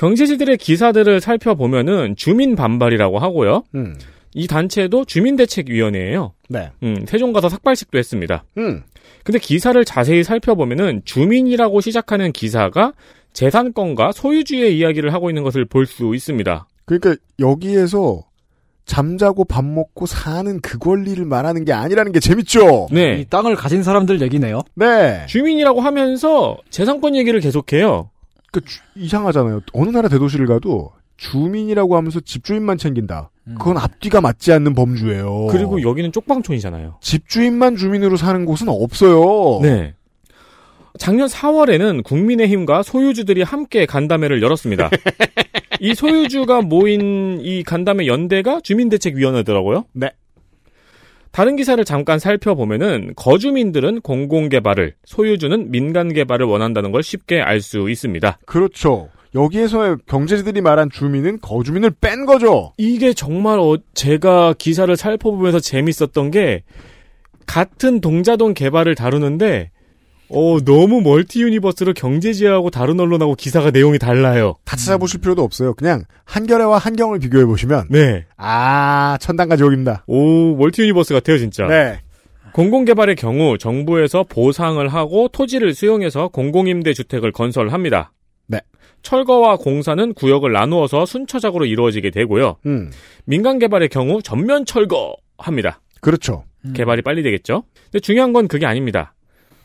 경제지들의 0.00 0.56
기사들을 0.56 1.20
살펴보면은 1.20 2.16
주민 2.16 2.56
반발이라고 2.56 3.18
하고요. 3.18 3.64
음. 3.74 3.98
이 4.32 4.46
단체도 4.46 5.04
주민대책위원회예요. 5.04 6.32
네. 6.48 6.70
음, 6.82 7.04
세종 7.06 7.34
가서 7.34 7.50
삭발식도 7.50 7.98
했습니다. 7.98 8.44
음. 8.56 8.82
근데 9.24 9.38
기사를 9.38 9.84
자세히 9.84 10.24
살펴보면은 10.24 11.02
주민이라고 11.04 11.82
시작하는 11.82 12.32
기사가 12.32 12.94
재산권과 13.34 14.12
소유주의 14.12 14.78
이야기를 14.78 15.12
하고 15.12 15.28
있는 15.28 15.42
것을 15.42 15.66
볼 15.66 15.84
수 15.84 16.14
있습니다. 16.14 16.66
그러니까 16.86 17.16
여기에서 17.38 18.22
잠자고 18.86 19.44
밥 19.44 19.66
먹고 19.66 20.06
사는 20.06 20.60
그 20.62 20.78
권리를 20.78 21.22
말하는 21.26 21.66
게 21.66 21.74
아니라는 21.74 22.12
게 22.12 22.20
재밌죠. 22.20 22.88
네. 22.90 23.20
이 23.20 23.26
땅을 23.28 23.54
가진 23.54 23.82
사람들 23.82 24.22
얘기네요. 24.22 24.62
네. 24.74 25.26
주민이라고 25.28 25.82
하면서 25.82 26.56
재산권 26.70 27.16
얘기를 27.16 27.38
계속해요. 27.40 28.08
그 28.52 28.60
주- 28.64 28.80
이상하잖아요. 28.96 29.60
어느 29.72 29.90
나라 29.90 30.08
대도시를 30.08 30.46
가도 30.46 30.92
주민이라고 31.16 31.96
하면서 31.96 32.20
집주인만 32.20 32.78
챙긴다. 32.78 33.30
그건 33.58 33.76
앞뒤가 33.78 34.20
맞지 34.20 34.52
않는 34.52 34.74
범주예요. 34.74 35.48
그리고 35.50 35.82
여기는 35.82 36.12
쪽방촌이잖아요. 36.12 36.96
집주인만 37.00 37.76
주민으로 37.76 38.16
사는 38.16 38.44
곳은 38.44 38.68
없어요. 38.68 39.60
네. 39.60 39.94
작년 40.98 41.28
4월에는 41.28 42.02
국민의힘과 42.04 42.82
소유주들이 42.82 43.42
함께 43.42 43.86
간담회를 43.86 44.42
열었습니다. 44.42 44.90
이 45.80 45.94
소유주가 45.94 46.62
모인 46.62 47.40
이 47.42 47.62
간담회 47.62 48.06
연대가 48.06 48.60
주민대책위원회더라고요. 48.60 49.84
네. 49.92 50.10
다른 51.32 51.56
기사를 51.56 51.82
잠깐 51.84 52.18
살펴보면은 52.18 53.12
거주민들은 53.16 54.00
공공개발을, 54.00 54.94
소유주는 55.04 55.70
민간개발을 55.70 56.46
원한다는 56.46 56.90
걸 56.90 57.02
쉽게 57.02 57.40
알 57.40 57.60
수 57.60 57.88
있습니다. 57.88 58.38
그렇죠. 58.46 59.08
여기에서의 59.34 59.96
경제지들이 60.06 60.60
말한 60.60 60.90
주민은 60.90 61.38
거주민을 61.40 61.92
뺀 62.00 62.26
거죠. 62.26 62.72
이게 62.78 63.12
정말 63.12 63.60
어, 63.60 63.76
제가 63.94 64.54
기사를 64.58 64.94
살펴보면서 64.96 65.60
재밌었던 65.60 66.30
게 66.32 66.64
같은 67.46 68.00
동자동 68.00 68.54
개발을 68.54 68.94
다루는데 68.94 69.70
어, 70.32 70.60
너무 70.64 71.00
multi 71.00 71.42
universe로 71.42 71.92
경제지하고 71.94 72.70
다른 72.70 73.00
언론하고 73.00 73.34
기사가 73.34 73.70
내용이 73.70 73.98
달라요. 73.98 74.54
다 74.64 74.76
찾아보실 74.76 75.20
필요도 75.20 75.42
없어요. 75.42 75.74
그냥 75.74 76.04
한겨레와 76.24 76.78
한경을 76.78 77.18
비교해 77.18 77.44
보시면 77.44 77.88
네. 77.90 78.26
아 78.36 79.18
천당과 79.20 79.56
지옥입니다. 79.56 80.04
오, 80.06 80.56
multi 80.56 80.82
universe 80.82 81.14
같아요, 81.14 81.38
진짜. 81.38 81.66
네. 81.66 82.00
공공개발의 82.52 83.16
경우 83.16 83.58
정부에서 83.58 84.24
보상을 84.24 84.86
하고 84.88 85.28
토지를 85.28 85.74
수용해서 85.74 86.28
공공임대 86.28 86.92
주택을 86.94 87.32
건설합니다. 87.32 88.12
네. 88.46 88.60
철거와 89.02 89.56
공사는 89.56 90.12
구역을 90.14 90.52
나누어서 90.52 91.06
순차적으로 91.06 91.64
이루어지게 91.64 92.10
되고요. 92.10 92.56
음. 92.66 92.90
민간 93.24 93.58
개발의 93.58 93.88
경우 93.88 94.20
전면 94.22 94.64
철거합니다. 94.64 95.80
그렇죠. 96.00 96.44
개발이 96.74 97.02
빨리 97.02 97.22
되겠죠. 97.22 97.62
근데 97.84 98.00
중요한 98.00 98.32
건 98.32 98.48
그게 98.48 98.66
아닙니다. 98.66 99.14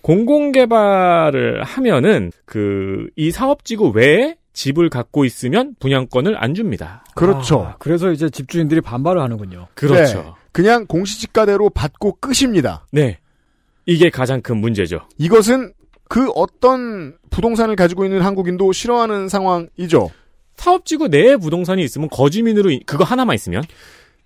공공개발을 0.06 1.64
하면은 1.64 2.32
그 2.46 3.08
이 3.16 3.32
사업지구 3.32 3.90
외에 3.90 4.36
집을 4.54 4.90
갖고 4.90 5.26
있으면 5.26 5.76
분양권을 5.80 6.42
안 6.42 6.54
줍니다. 6.54 7.04
그렇죠. 7.16 7.62
아, 7.62 7.76
그래서 7.80 8.12
이제 8.12 8.30
집주인들이 8.30 8.82
반발을 8.82 9.22
하는군요. 9.22 9.68
그렇죠. 9.74 10.18
네. 10.24 10.26
그냥 10.52 10.86
공시지가대로 10.88 11.70
받고 11.70 12.18
끝입니다. 12.22 12.86
네. 12.92 13.20
이게 13.86 14.10
가장 14.10 14.42
큰 14.42 14.58
문제죠. 14.58 15.02
이것은 15.18 15.74
그 16.08 16.30
어떤 16.36 17.18
부동산을 17.30 17.76
가지고 17.76 18.06
있는 18.06 18.22
한국인도 18.22 18.72
싫어하는 18.72 19.28
상황이죠. 19.30 20.10
사업지구 20.56 21.10
내에 21.10 21.36
부동산이 21.38 21.84
있으면 21.84 22.10
거주민으로 22.10 22.70
인- 22.72 22.82
그거 22.86 23.04
하나만 23.04 23.36
있으면 23.36 23.64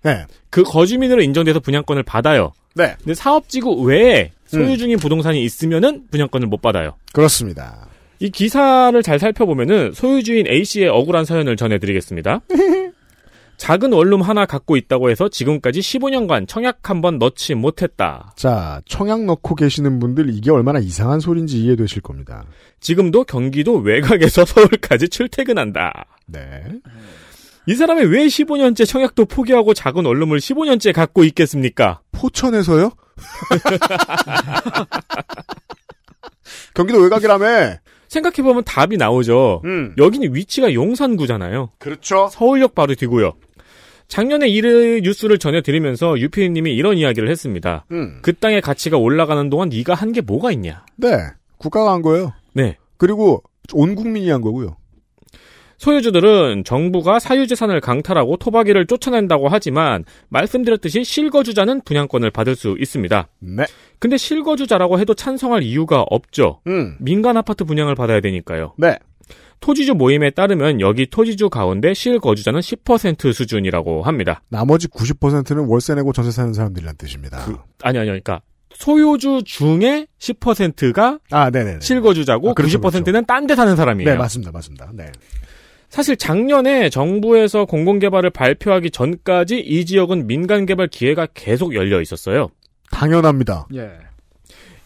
네. 0.02 0.24
그 0.50 0.62
거주민으로 0.62 1.22
인정돼서 1.22 1.58
분양권을 1.60 2.02
받아요. 2.04 2.52
네. 2.74 2.94
근데 2.98 3.14
사업지구 3.14 3.82
외에 3.82 4.30
소유 4.50 4.72
음. 4.72 4.76
중인 4.76 4.98
부동산이 4.98 5.44
있으면은 5.44 6.06
분양권을 6.10 6.48
못 6.48 6.60
받아요. 6.60 6.96
그렇습니다. 7.12 7.86
이 8.18 8.30
기사를 8.30 9.00
잘 9.02 9.18
살펴보면은 9.18 9.92
소유주인 9.92 10.46
A 10.48 10.64
씨의 10.64 10.88
억울한 10.88 11.24
사연을 11.24 11.56
전해드리겠습니다. 11.56 12.40
작은 13.56 13.92
원룸 13.92 14.22
하나 14.22 14.46
갖고 14.46 14.76
있다고 14.76 15.10
해서 15.10 15.28
지금까지 15.28 15.80
15년간 15.80 16.48
청약 16.48 16.88
한 16.88 17.00
번 17.02 17.18
넣지 17.18 17.54
못했다. 17.54 18.32
자, 18.36 18.80
청약 18.86 19.24
넣고 19.24 19.54
계시는 19.54 19.98
분들 20.00 20.30
이게 20.30 20.50
얼마나 20.50 20.78
이상한 20.78 21.20
소리인지 21.20 21.58
이해되실 21.62 22.00
겁니다. 22.02 22.44
지금도 22.80 23.24
경기도 23.24 23.76
외곽에서 23.76 24.44
서울까지 24.46 25.08
출퇴근한다. 25.10 26.06
네. 26.26 26.62
이 27.66 27.74
사람이 27.74 28.04
왜 28.06 28.26
15년째 28.26 28.86
청약도 28.86 29.26
포기하고 29.26 29.74
작은 29.74 30.04
원룸을 30.06 30.38
15년째 30.38 30.92
갖고 30.94 31.24
있겠습니까? 31.24 32.00
포천에서요? 32.12 32.90
경기도 36.74 36.98
외곽이라며. 37.00 37.76
생각해보면 38.08 38.64
답이 38.64 38.96
나오죠. 38.96 39.62
음. 39.64 39.94
여기는 39.96 40.34
위치가 40.34 40.72
용산구잖아요. 40.74 41.70
그렇죠. 41.78 42.28
서울역 42.32 42.74
바로 42.74 42.94
뒤고요. 42.96 43.34
작년에 44.08 44.48
이 44.48 44.60
뉴스를 45.02 45.38
전해드리면서 45.38 46.18
유피님이 46.18 46.74
이런 46.74 46.98
이야기를 46.98 47.30
했습니다. 47.30 47.84
음. 47.92 48.18
그 48.22 48.32
땅의 48.32 48.62
가치가 48.62 48.96
올라가는 48.96 49.48
동안 49.48 49.68
네가 49.68 49.94
한 49.94 50.10
게 50.12 50.20
뭐가 50.20 50.50
있냐? 50.50 50.84
네. 50.96 51.08
국가가 51.58 51.92
한 51.92 52.02
거예요. 52.02 52.32
네. 52.52 52.76
그리고 52.96 53.44
온 53.72 53.94
국민이 53.94 54.28
한 54.30 54.40
거고요. 54.40 54.76
소유주들은 55.80 56.64
정부가 56.64 57.18
사유재산을 57.18 57.80
강탈하고 57.80 58.36
토박이를 58.36 58.86
쫓아낸다고 58.86 59.48
하지만 59.48 60.04
말씀드렸듯이 60.28 61.04
실거주자는 61.04 61.80
분양권을 61.86 62.30
받을 62.30 62.54
수 62.54 62.76
있습니다. 62.78 63.28
네. 63.38 63.64
근데 63.98 64.18
실거주자라고 64.18 65.00
해도 65.00 65.14
찬성할 65.14 65.62
이유가 65.62 66.02
없죠. 66.02 66.60
음. 66.66 66.96
민간 67.00 67.38
아파트 67.38 67.64
분양을 67.64 67.94
받아야 67.94 68.20
되니까요. 68.20 68.74
네. 68.76 68.98
토지주 69.60 69.94
모임에 69.94 70.30
따르면 70.30 70.82
여기 70.82 71.06
토지주 71.06 71.48
가운데 71.48 71.94
실거주자는 71.94 72.60
10% 72.60 73.32
수준이라고 73.32 74.02
합니다. 74.02 74.42
나머지 74.48 74.86
90%는 74.88 75.64
월세 75.66 75.94
내고 75.94 76.12
전세 76.12 76.30
사는 76.30 76.52
사람들이란 76.52 76.96
뜻입니다. 76.98 77.38
아니 77.82 77.98
아니 77.98 78.06
그러니까 78.06 78.42
소유주 78.74 79.42
중에 79.46 80.06
10%가 80.18 81.18
아, 81.30 81.50
네네. 81.50 81.78
실거주자고 81.80 82.50
아, 82.50 82.54
그렇죠, 82.54 82.80
90%는 82.80 83.24
딴데 83.24 83.54
사는 83.54 83.76
사람이에요. 83.76 84.10
네, 84.10 84.16
맞습니다. 84.16 84.52
맞습니다. 84.52 84.90
네. 84.94 85.10
사실 85.90 86.16
작년에 86.16 86.88
정부에서 86.88 87.64
공공개발을 87.64 88.30
발표하기 88.30 88.92
전까지 88.92 89.58
이 89.58 89.84
지역은 89.84 90.28
민간개발 90.28 90.86
기회가 90.86 91.26
계속 91.34 91.74
열려 91.74 92.00
있었어요. 92.00 92.48
당연합니다. 92.92 93.66
예. 93.74 93.90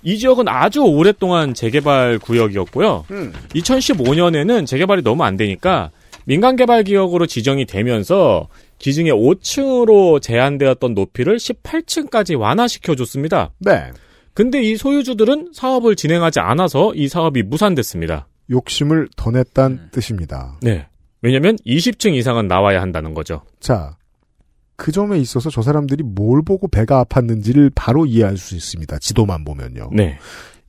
이 0.02 0.18
지역은 0.18 0.48
아주 0.48 0.82
오랫동안 0.82 1.54
재개발 1.54 2.18
구역이었고요. 2.18 3.04
음. 3.10 3.32
2015년에는 3.54 4.66
재개발이 4.66 5.02
너무 5.02 5.24
안 5.24 5.36
되니까 5.36 5.90
민간개발 6.24 6.84
기역으로 6.84 7.26
지정이 7.26 7.66
되면서 7.66 8.48
기증의 8.78 9.12
5층으로 9.12 10.20
제한되었던 10.22 10.94
높이를 10.94 11.36
18층까지 11.36 12.38
완화시켜줬습니다. 12.38 13.52
네. 13.58 13.92
근데 14.32 14.62
이 14.62 14.76
소유주들은 14.76 15.52
사업을 15.54 15.96
진행하지 15.96 16.40
않아서 16.40 16.92
이 16.94 17.08
사업이 17.08 17.42
무산됐습니다. 17.42 18.26
욕심을 18.50 19.08
더 19.16 19.30
냈단 19.30 19.90
뜻입니다. 19.90 20.58
네. 20.60 20.86
왜냐면 21.24 21.56
20층 21.64 22.14
이상은 22.14 22.48
나와야 22.48 22.82
한다는 22.82 23.14
거죠. 23.14 23.40
자, 23.58 23.96
그 24.76 24.92
점에 24.92 25.18
있어서 25.18 25.48
저 25.48 25.62
사람들이 25.62 26.02
뭘 26.04 26.42
보고 26.42 26.68
배가 26.68 27.02
아팠는지를 27.02 27.72
바로 27.74 28.04
이해할 28.04 28.36
수 28.36 28.54
있습니다. 28.54 28.98
지도만 28.98 29.42
보면요. 29.42 29.88
네. 29.94 30.18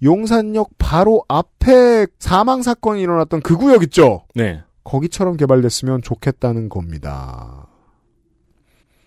용산역 0.01 0.69
바로 0.77 1.25
앞에 1.27 2.07
사망 2.19 2.61
사건이 2.61 3.01
일어났던 3.01 3.41
그 3.41 3.57
구역 3.57 3.83
있죠? 3.83 4.23
네. 4.33 4.61
거기처럼 4.85 5.35
개발됐으면 5.35 6.01
좋겠다는 6.01 6.69
겁니다. 6.69 7.67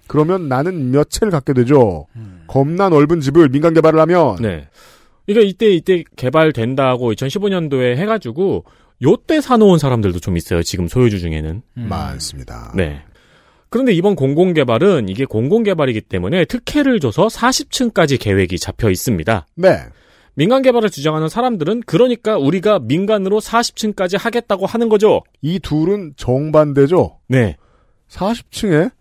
그러면 0.06 0.48
나는 0.48 0.90
몇 0.90 1.08
채를 1.08 1.30
갖게 1.30 1.54
되죠. 1.54 2.06
겁나 2.46 2.90
넓은 2.90 3.20
집을 3.20 3.48
민간 3.48 3.72
개발을 3.72 3.98
하면 4.00 4.36
네. 4.36 4.68
그러니까 5.24 5.48
이때 5.48 5.70
이때 5.70 6.04
개발된다고 6.16 7.12
2015년도에 7.12 7.96
해가지고 7.96 8.64
요때 9.02 9.40
사놓은 9.40 9.78
사람들도 9.78 10.20
좀 10.20 10.36
있어요. 10.36 10.62
지금 10.62 10.88
소유주 10.88 11.20
중에는. 11.20 11.62
많습니다. 11.74 12.72
네. 12.74 13.02
그런데 13.70 13.92
이번 13.92 14.16
공공개발은 14.16 15.08
이게 15.08 15.24
공공개발이기 15.24 16.02
때문에 16.02 16.46
특혜를 16.46 17.00
줘서 17.00 17.26
40층까지 17.26 18.18
계획이 18.18 18.58
잡혀 18.58 18.90
있습니다. 18.90 19.46
네. 19.56 19.78
민간 20.34 20.62
개발을 20.62 20.88
주장하는 20.90 21.28
사람들은 21.28 21.82
그러니까 21.84 22.38
우리가 22.38 22.78
민간으로 22.78 23.40
40층까지 23.40 24.18
하겠다고 24.18 24.66
하는 24.66 24.88
거죠. 24.88 25.22
이 25.42 25.58
둘은 25.58 26.14
정반대죠. 26.16 27.18
네. 27.28 27.56
40층에 28.08 28.92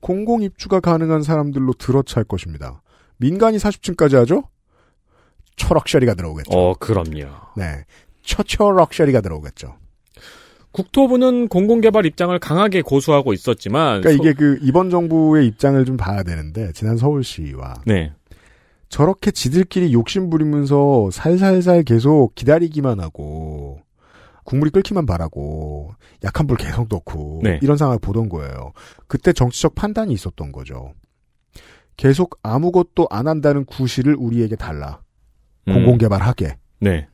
공공 0.00 0.42
입주가 0.42 0.80
가능한 0.80 1.22
사람들로 1.22 1.74
들어찰 1.74 2.24
것입니다. 2.24 2.82
민간이 3.18 3.58
40층까지 3.58 4.14
하죠? 4.16 4.44
초럭셔리가 5.56 6.14
들어오겠죠. 6.14 6.50
어, 6.56 6.74
그럼요. 6.74 7.28
네. 7.56 7.84
초초럭셔리가 8.26 9.20
들어오겠죠. 9.22 9.76
국토부는 10.72 11.48
공공개발 11.48 12.04
입장을 12.04 12.38
강하게 12.38 12.82
고수하고 12.82 13.32
있었지만 13.32 14.02
그러니까 14.02 14.10
서- 14.22 14.28
이게 14.28 14.34
그 14.38 14.58
이번 14.60 14.90
정부의 14.90 15.46
입장을 15.46 15.82
좀 15.86 15.96
봐야 15.96 16.22
되는데 16.22 16.70
지난 16.72 16.98
서울시와 16.98 17.82
네. 17.86 18.12
저렇게 18.90 19.30
지들끼리 19.30 19.92
욕심 19.94 20.28
부리면서 20.28 21.10
살살살 21.10 21.84
계속 21.84 22.34
기다리기만 22.34 23.00
하고 23.00 23.80
국물이 24.44 24.70
끓기만 24.70 25.06
바라고 25.06 25.92
약한 26.24 26.46
불 26.46 26.56
계속 26.58 26.86
넣고 26.90 27.40
네. 27.42 27.58
이런 27.62 27.76
상황을 27.78 27.98
보던 28.00 28.28
거예요. 28.28 28.72
그때 29.08 29.32
정치적 29.32 29.74
판단이 29.74 30.12
있었던 30.12 30.52
거죠. 30.52 30.92
계속 31.96 32.38
아무것도 32.42 33.08
안 33.10 33.26
한다는 33.26 33.64
구실을 33.64 34.14
우리에게 34.18 34.54
달라. 34.56 35.00
음. 35.68 35.74
공공개발하게. 35.74 36.58
네. 36.80 37.08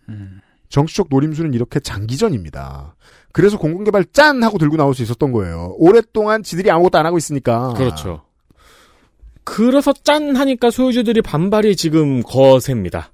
정치적 0.73 1.09
노림수는 1.11 1.53
이렇게 1.53 1.81
장기전입니다. 1.81 2.97
그래서 3.31 3.59
공공개발 3.59 4.07
짠 4.13 4.43
하고 4.43 4.57
들고 4.57 4.77
나올 4.77 4.95
수 4.95 5.03
있었던 5.03 5.31
거예요. 5.31 5.75
오랫동안 5.77 6.43
지들이 6.43 6.71
아무것도 6.71 6.99
안 6.99 7.05
하고 7.05 7.19
있으니까. 7.19 7.75
그렇죠. 7.75 8.23
그래서 9.45 9.93
짠 9.93 10.35
하니까 10.35 10.71
소유주들이 10.71 11.21
반발이 11.21 11.77
지금 11.77 12.23
거셉니다. 12.23 13.13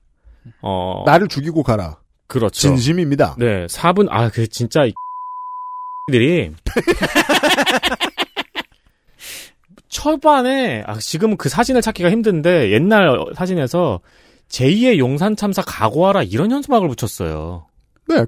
어. 0.62 1.02
나를 1.04 1.26
죽이고 1.26 1.64
가라. 1.64 1.98
그렇죠. 2.28 2.60
진심입니다. 2.60 3.34
네, 3.38 3.66
4분, 3.66 4.06
아, 4.10 4.30
그, 4.30 4.46
진짜, 4.46 4.84
이 4.84 4.92
들이 6.12 6.52
초반에, 9.88 10.84
아, 10.86 10.98
지금 10.98 11.36
그 11.36 11.48
사진을 11.48 11.82
찾기가 11.82 12.10
힘든데, 12.10 12.70
옛날 12.70 13.24
사진에서, 13.34 14.00
제2의 14.48 14.98
용산 14.98 15.36
참사 15.36 15.62
각오하라, 15.62 16.22
이런 16.24 16.50
현수막을 16.50 16.88
붙였어요. 16.88 17.66
네. 18.08 18.24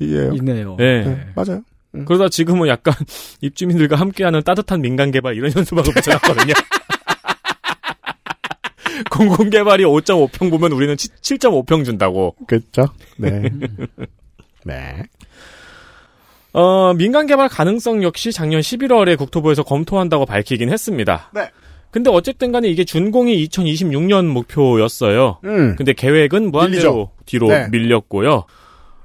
이에요. 0.00 0.32
있네요. 0.34 0.76
네. 0.76 1.04
네, 1.04 1.26
맞아요. 1.34 1.62
음. 1.94 2.04
그러다 2.04 2.28
지금은 2.28 2.68
약간, 2.68 2.94
입주민들과 3.40 3.96
함께하는 3.96 4.42
따뜻한 4.42 4.80
민간 4.80 5.10
개발, 5.10 5.36
이런 5.36 5.50
현수막을 5.50 5.92
붙여놨거든요. 5.94 6.54
공공 9.10 9.50
개발이 9.50 9.84
5.5평 9.84 10.50
보면 10.50 10.72
우리는 10.72 10.94
7.5평 10.94 11.84
준다고. 11.84 12.34
그렇죠. 12.46 12.88
네. 13.16 13.42
네. 14.64 15.04
어, 16.52 16.92
민간 16.94 17.26
개발 17.26 17.48
가능성 17.48 18.02
역시 18.02 18.32
작년 18.32 18.60
11월에 18.60 19.16
국토부에서 19.16 19.62
검토한다고 19.62 20.26
밝히긴 20.26 20.70
했습니다. 20.70 21.30
네. 21.32 21.50
근데 21.90 22.10
어쨌든 22.10 22.52
간에 22.52 22.68
이게 22.68 22.84
준공이 22.84 23.46
2026년 23.48 24.26
목표였어요. 24.26 25.38
음. 25.44 25.74
근데 25.76 25.92
계획은 25.92 26.50
무한대로 26.50 26.92
밀리죠. 26.92 27.10
뒤로 27.26 27.48
네. 27.48 27.68
밀렸고요. 27.68 28.44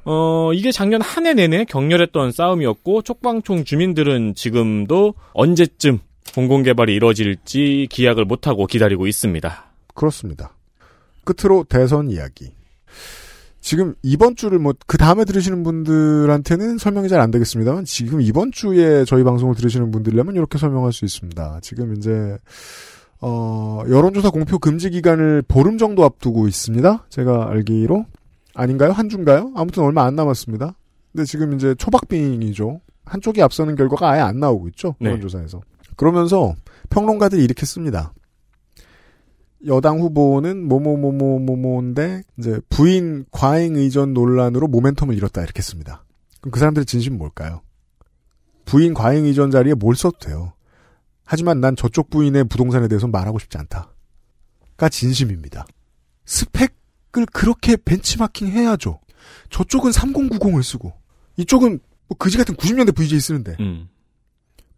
어, 0.08 0.52
이게 0.54 0.72
작년 0.72 1.02
한 1.02 1.26
해 1.26 1.34
내내 1.34 1.66
격렬했던 1.66 2.32
싸움이었고, 2.32 3.02
촉방총 3.02 3.64
주민들은 3.64 4.36
지금도 4.36 5.16
언제쯤 5.34 6.00
공공 6.36 6.62
개발이 6.64 6.94
이뤄질지 6.94 7.88
기약을 7.90 8.26
못 8.26 8.46
하고 8.46 8.68
기다리고 8.68 9.08
있습니다. 9.08 9.66
그렇습니다. 9.96 10.52
끝으로 11.24 11.64
대선 11.68 12.12
이야기. 12.12 12.52
지금 13.66 13.96
이번 14.04 14.36
주를 14.36 14.60
뭐 14.60 14.74
그 14.86 15.00
다음에 15.00 15.26
들으시는 15.26 15.64
분들한테는 15.64 16.78
설명이 16.78 17.10
잘 17.10 17.20
안 17.20 17.32
되겠습니다만 17.32 17.86
지금 17.86 18.22
이번 18.22 18.52
주에 18.52 19.06
저희 19.06 19.24
방송을 19.24 19.56
들으시는 19.56 19.90
분들이라면 19.90 20.36
이렇게 20.36 20.60
설명할 20.60 20.94
수 20.94 21.04
있습니다. 21.04 21.60
지금 21.64 21.96
이제 21.96 22.38
어 23.22 23.82
여론조사 23.90 24.30
공표 24.30 24.60
금지 24.60 24.92
기간을 24.92 25.42
보름 25.48 25.80
정도 25.80 26.04
앞두고 26.04 26.48
있습니다. 26.48 27.06
제가 27.10 27.50
알기로 27.50 28.06
아닌가요? 28.54 28.92
한 28.92 29.10
주인가요? 29.10 29.52
아무튼 29.56 29.82
얼마 29.82 30.04
안 30.04 30.16
남았습니다. 30.16 30.76
근데 31.12 31.26
지금 31.26 31.54
이제 31.56 31.74
초박빙이죠. 31.74 32.82
한쪽이 33.06 33.42
앞서는 33.42 33.76
결과가 33.76 34.12
아예 34.12 34.20
안 34.22 34.40
나오고 34.40 34.68
있죠. 34.70 34.94
네. 35.00 35.10
여론조사에서. 35.10 35.62
그러면서 35.96 36.54
평론가들이 36.92 37.44
이렇게 37.44 37.66
씁니다. 37.66 38.14
여당 39.68 40.00
후보는 40.00 40.68
뭐뭐뭐뭐뭐뭐인데 40.68 42.24
이제 42.38 42.60
부인 42.70 43.26
과잉 43.32 43.76
의전 43.76 44.14
논란으로 44.14 44.68
모멘텀을 44.68 45.16
잃었다 45.16 45.42
이렇게 45.42 45.62
씁니다. 45.62 46.04
그럼 46.42 46.52
그 46.52 46.60
사람들의 46.60 46.86
진심은 46.86 47.18
뭘까요? 47.18 47.62
부인 48.66 48.94
과잉 48.94 49.26
의전 49.26 49.52
자리에 49.52 49.74
뭘 49.74 49.96
써도 49.96 50.18
돼요. 50.20 50.54
하지만 51.24 51.60
난 51.60 51.76
저쪽 51.76 52.10
부인의 52.10 52.46
부동산에 52.46 52.88
대해서 52.88 53.08
말하고 53.08 53.40
싶지 53.40 53.58
않다.가 53.58 54.90
진심입니다. 54.90 55.66
스펙을 56.26 57.26
그렇게 57.34 57.78
벤치마킹 57.78 58.48
해야죠. 58.48 59.00
저쪽은 59.50 59.92
3090을 59.92 60.64
쓰고 60.64 60.94
이쪽은 61.38 61.80
뭐 62.08 62.18
그지 62.18 62.38
같은 62.38 62.56
90년대 62.56 62.96
VJ 62.96 63.20
쓰는데 63.20 63.56
음. 63.60 63.90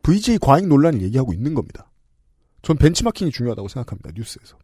VJ 0.03 0.38
과잉 0.39 0.69
논란을 0.69 1.01
얘기하고 1.01 1.34
있는 1.34 1.53
겁니다. 1.53 1.89
전 2.61 2.77
벤치마킹이 2.77 3.31
중요하다고 3.31 3.68
생각합니다. 3.68 4.11
뉴스에서. 4.15 4.57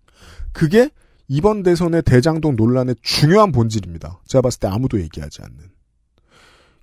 그게 0.51 0.89
이번 1.27 1.63
대선의 1.63 2.03
대장동 2.03 2.55
논란의 2.55 2.95
중요한 3.01 3.51
본질입니다. 3.51 4.21
제가 4.27 4.41
봤을 4.41 4.59
때 4.59 4.67
아무도 4.67 5.01
얘기하지 5.01 5.41
않는. 5.41 5.57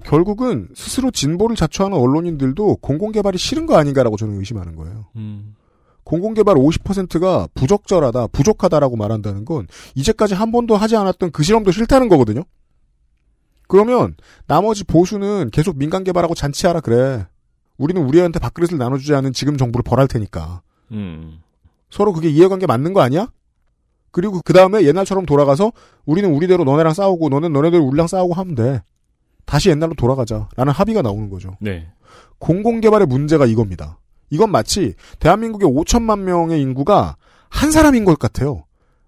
결국은 0.04 0.68
스스로 0.74 1.10
진보를 1.10 1.56
자처하는 1.56 1.96
언론인들도 1.96 2.76
공공개발이 2.76 3.38
싫은 3.38 3.66
거 3.66 3.76
아닌가라고 3.76 4.16
저는 4.16 4.38
의심하는 4.38 4.74
거예요. 4.76 5.06
음. 5.16 5.54
공공개발 6.04 6.56
50%가 6.56 7.48
부적절하다, 7.54 8.28
부족하다라고 8.28 8.96
말한다는 8.96 9.44
건 9.44 9.68
이제까지 9.94 10.34
한 10.34 10.50
번도 10.50 10.76
하지 10.76 10.96
않았던 10.96 11.30
그 11.30 11.42
실험도 11.42 11.70
싫다는 11.70 12.08
거거든요. 12.08 12.42
그러면 13.68 14.16
나머지 14.46 14.82
보수는 14.82 15.50
계속 15.52 15.78
민간 15.78 16.02
개발하고 16.02 16.34
잔치하라 16.34 16.80
그래. 16.80 17.26
우리는 17.78 18.02
우리한테 18.02 18.40
밥그릇을 18.40 18.78
나눠주지 18.78 19.14
않은 19.14 19.32
지금 19.32 19.56
정부를 19.56 19.84
벌할 19.84 20.08
테니까. 20.08 20.62
음. 20.90 21.40
서로 21.90 22.12
그게 22.12 22.28
이해관계 22.28 22.66
맞는 22.66 22.92
거 22.92 23.00
아니야? 23.00 23.28
그리고 24.12 24.40
그 24.44 24.52
다음에 24.52 24.82
옛날처럼 24.82 25.26
돌아가서 25.26 25.72
우리는 26.04 26.32
우리대로 26.32 26.64
너네랑 26.64 26.92
싸우고 26.94 27.28
너는 27.28 27.52
너네대로 27.52 27.84
우리랑 27.84 28.06
싸우고 28.06 28.34
하면 28.34 28.54
돼. 28.54 28.82
다시 29.44 29.70
옛날로 29.70 29.94
돌아가자. 29.94 30.48
라는 30.56 30.72
합의가 30.72 31.02
나오는 31.02 31.28
거죠. 31.28 31.56
네. 31.60 31.88
공공개발의 32.38 33.06
문제가 33.06 33.46
이겁니다. 33.46 33.98
이건 34.30 34.50
마치 34.50 34.94
대한민국의 35.18 35.68
5천만 35.68 36.20
명의 36.20 36.60
인구가 36.60 37.16
한 37.48 37.70
사람인 37.70 38.04
것 38.04 38.18
같아요. 38.18 38.64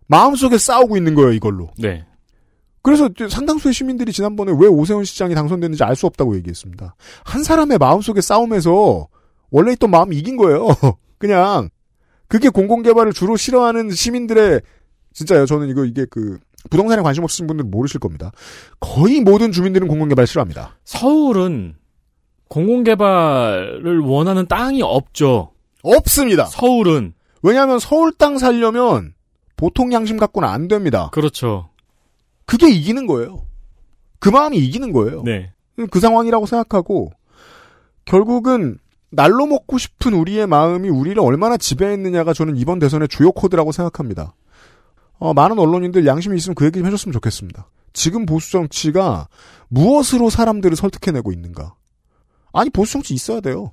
마음속에 0.06 0.58
싸우고 0.58 0.96
있는 0.96 1.14
거예요, 1.14 1.32
이걸로. 1.32 1.70
네. 1.78 2.04
그래서 2.82 3.08
상당수의 3.28 3.72
시민들이 3.72 4.12
지난번에 4.12 4.52
왜 4.58 4.66
오세훈 4.66 5.04
시장이 5.04 5.34
당선됐는지 5.36 5.84
알 5.84 5.94
수 5.94 6.06
없다고 6.06 6.34
얘기했습니다. 6.36 6.96
한 7.24 7.44
사람의 7.44 7.78
마음속에 7.78 8.20
싸움에서 8.20 9.06
원래 9.50 9.72
있던 9.72 9.90
마음이 9.90 10.16
이긴 10.16 10.36
거예요. 10.36 10.68
그냥 11.18 11.68
그게 12.32 12.48
공공개발을 12.48 13.12
주로 13.12 13.36
싫어하는 13.36 13.90
시민들의 13.90 14.62
진짜요. 15.12 15.44
저는 15.44 15.68
이거 15.68 15.84
이게 15.84 16.06
그 16.08 16.38
부동산에 16.70 17.02
관심 17.02 17.24
없으신 17.24 17.46
분들은 17.46 17.70
모르실 17.70 18.00
겁니다. 18.00 18.32
거의 18.80 19.20
모든 19.20 19.52
주민들은 19.52 19.86
공공개발 19.86 20.26
싫어합니다. 20.26 20.78
서울은 20.82 21.74
공공개발을 22.48 23.98
원하는 23.98 24.46
땅이 24.46 24.80
없죠. 24.80 25.52
없습니다. 25.82 26.46
서울은. 26.46 27.12
왜냐하면 27.42 27.78
서울 27.78 28.12
땅 28.16 28.38
살려면 28.38 29.12
보통 29.58 29.92
양심 29.92 30.16
갖고는 30.16 30.48
안 30.48 30.68
됩니다. 30.68 31.10
그렇죠. 31.12 31.68
그게 32.46 32.70
이기는 32.70 33.06
거예요. 33.06 33.44
그 34.20 34.30
마음이 34.30 34.56
이기는 34.56 34.90
거예요. 34.94 35.22
네. 35.22 35.52
그 35.90 36.00
상황이라고 36.00 36.46
생각하고 36.46 37.12
결국은 38.06 38.78
날로 39.12 39.46
먹고 39.46 39.76
싶은 39.76 40.14
우리의 40.14 40.46
마음이 40.46 40.88
우리를 40.88 41.20
얼마나 41.20 41.58
지배했느냐가 41.58 42.32
저는 42.32 42.56
이번 42.56 42.78
대선의 42.78 43.08
주요 43.08 43.30
코드라고 43.30 43.70
생각합니다. 43.70 44.34
어, 45.18 45.34
많은 45.34 45.58
언론인들 45.58 46.06
양심이 46.06 46.36
있으면 46.36 46.54
그 46.54 46.64
얘기 46.64 46.78
좀 46.78 46.86
해줬으면 46.86 47.12
좋겠습니다. 47.12 47.68
지금 47.92 48.24
보수 48.24 48.50
정치가 48.50 49.28
무엇으로 49.68 50.30
사람들을 50.30 50.76
설득해내고 50.76 51.30
있는가? 51.30 51.74
아니 52.54 52.70
보수 52.70 52.94
정치 52.94 53.12
있어야 53.12 53.40
돼요. 53.40 53.72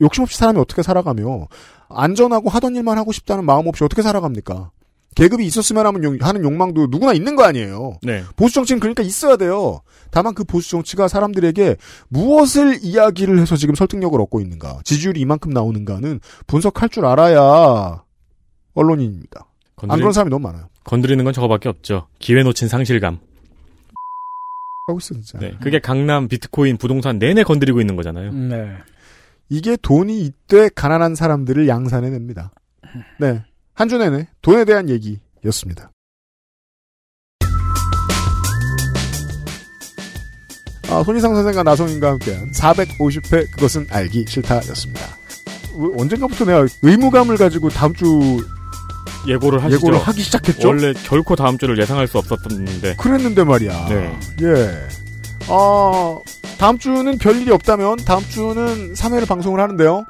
욕심 0.00 0.24
없이 0.24 0.36
사람이 0.36 0.58
어떻게 0.58 0.82
살아가며 0.82 1.46
안전하고 1.88 2.50
하던 2.50 2.74
일만 2.74 2.98
하고 2.98 3.12
싶다는 3.12 3.44
마음 3.44 3.68
없이 3.68 3.84
어떻게 3.84 4.02
살아갑니까? 4.02 4.72
계급이 5.14 5.44
있었으면 5.46 5.84
하면 5.86 6.04
용- 6.04 6.18
하는 6.20 6.42
욕망도 6.42 6.86
누구나 6.90 7.12
있는 7.12 7.36
거 7.36 7.44
아니에요. 7.44 7.98
네. 8.02 8.22
보수 8.36 8.54
정치는 8.54 8.80
그러니까 8.80 9.02
있어야 9.02 9.36
돼요. 9.36 9.80
다만 10.10 10.34
그 10.34 10.44
보수 10.44 10.70
정치가 10.70 11.08
사람들에게 11.08 11.76
무엇을 12.08 12.78
이야기를 12.82 13.38
해서 13.38 13.56
지금 13.56 13.74
설득력을 13.74 14.18
얻고 14.20 14.40
있는가, 14.40 14.80
지지율이 14.84 15.20
이만큼 15.20 15.50
나오는가는 15.52 16.20
분석할 16.46 16.88
줄 16.88 17.04
알아야 17.06 18.02
언론인입니다. 18.74 19.46
안 19.88 19.98
그런 19.98 20.12
사람이 20.12 20.30
너무 20.30 20.46
많아요. 20.46 20.68
건드리는 20.84 21.22
건 21.24 21.32
저거밖에 21.32 21.68
없죠. 21.68 22.06
기회 22.18 22.42
놓친 22.42 22.68
상실감. 22.68 23.18
하고 24.88 24.98
있어 24.98 25.14
진짜. 25.14 25.38
네, 25.38 25.52
그게 25.60 25.78
강남 25.78 26.26
비트코인 26.28 26.76
부동산 26.76 27.18
내내 27.18 27.42
건드리고 27.44 27.80
있는 27.80 27.96
거잖아요. 27.96 28.32
네. 28.32 28.76
이게 29.48 29.76
돈이 29.80 30.22
이때 30.22 30.68
가난한 30.74 31.14
사람들을 31.14 31.68
양산해냅니다. 31.68 32.52
네. 33.20 33.44
한 33.74 33.88
주 33.88 33.98
내내 33.98 34.28
돈에 34.42 34.64
대한 34.64 34.88
얘기였습니다. 34.88 35.90
아, 40.90 41.02
손희상 41.04 41.34
선생과 41.34 41.62
나성인과 41.62 42.10
함께한 42.10 42.50
450회 42.52 43.50
그것은 43.52 43.86
알기 43.90 44.26
싫다였습니다. 44.28 45.00
왜- 45.78 45.88
언젠가부터 45.96 46.44
내가 46.44 46.66
의무감을 46.82 47.38
가지고 47.38 47.70
다음 47.70 47.94
주 47.94 48.44
예고를 49.26 49.62
하시죠. 49.62 49.76
예고를 49.78 49.98
하기 49.98 50.20
시작했죠? 50.22 50.68
원래 50.68 50.92
결코 51.04 51.34
다음 51.34 51.56
주를 51.56 51.78
예상할 51.80 52.06
수 52.08 52.18
없었는데. 52.18 52.96
그랬는데 52.96 53.44
말이야. 53.44 53.86
네. 53.88 54.18
예. 54.42 54.88
어, 55.48 56.20
다음 56.58 56.78
주는 56.78 57.16
별일이 57.16 57.50
없다면 57.52 57.96
다음 58.04 58.22
주는 58.28 58.92
3회를 58.92 59.26
방송을 59.26 59.60
하는데요. 59.60 60.04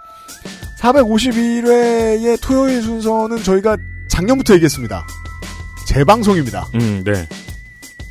451회의 0.83 2.39
토요일 2.43 2.83
순서는 2.83 3.43
저희가 3.43 3.77
작년부터 4.09 4.55
얘기했습니다. 4.55 5.07
재방송입니다. 5.87 6.67
음, 6.75 7.05
네. 7.05 7.29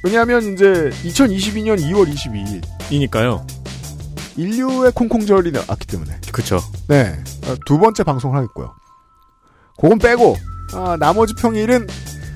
왜냐하면 0.03 0.53
이제 0.53 0.89
2022년 1.03 1.79
2월 1.79 2.11
22일 2.11 2.65
이니까요. 2.89 3.45
인류의 4.37 4.93
콩콩절이 4.93 5.51
나왔기 5.51 5.85
때문에. 5.87 6.17
그쵸. 6.31 6.59
네. 6.87 7.21
어, 7.45 7.55
두 7.65 7.77
번째 7.77 8.03
방송을 8.03 8.37
하겠고요. 8.37 8.73
그건 9.79 9.99
빼고, 9.99 10.37
아, 10.73 10.95
나머지 10.97 11.33
평일은 11.35 11.87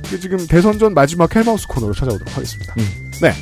그 0.10 0.20
지금 0.20 0.46
대선 0.48 0.78
전 0.78 0.94
마지막 0.94 1.34
헬마우스 1.34 1.68
코너로 1.68 1.94
찾아오도록 1.94 2.36
하겠습니다. 2.36 2.74
음. 2.78 3.12
네. 3.22 3.34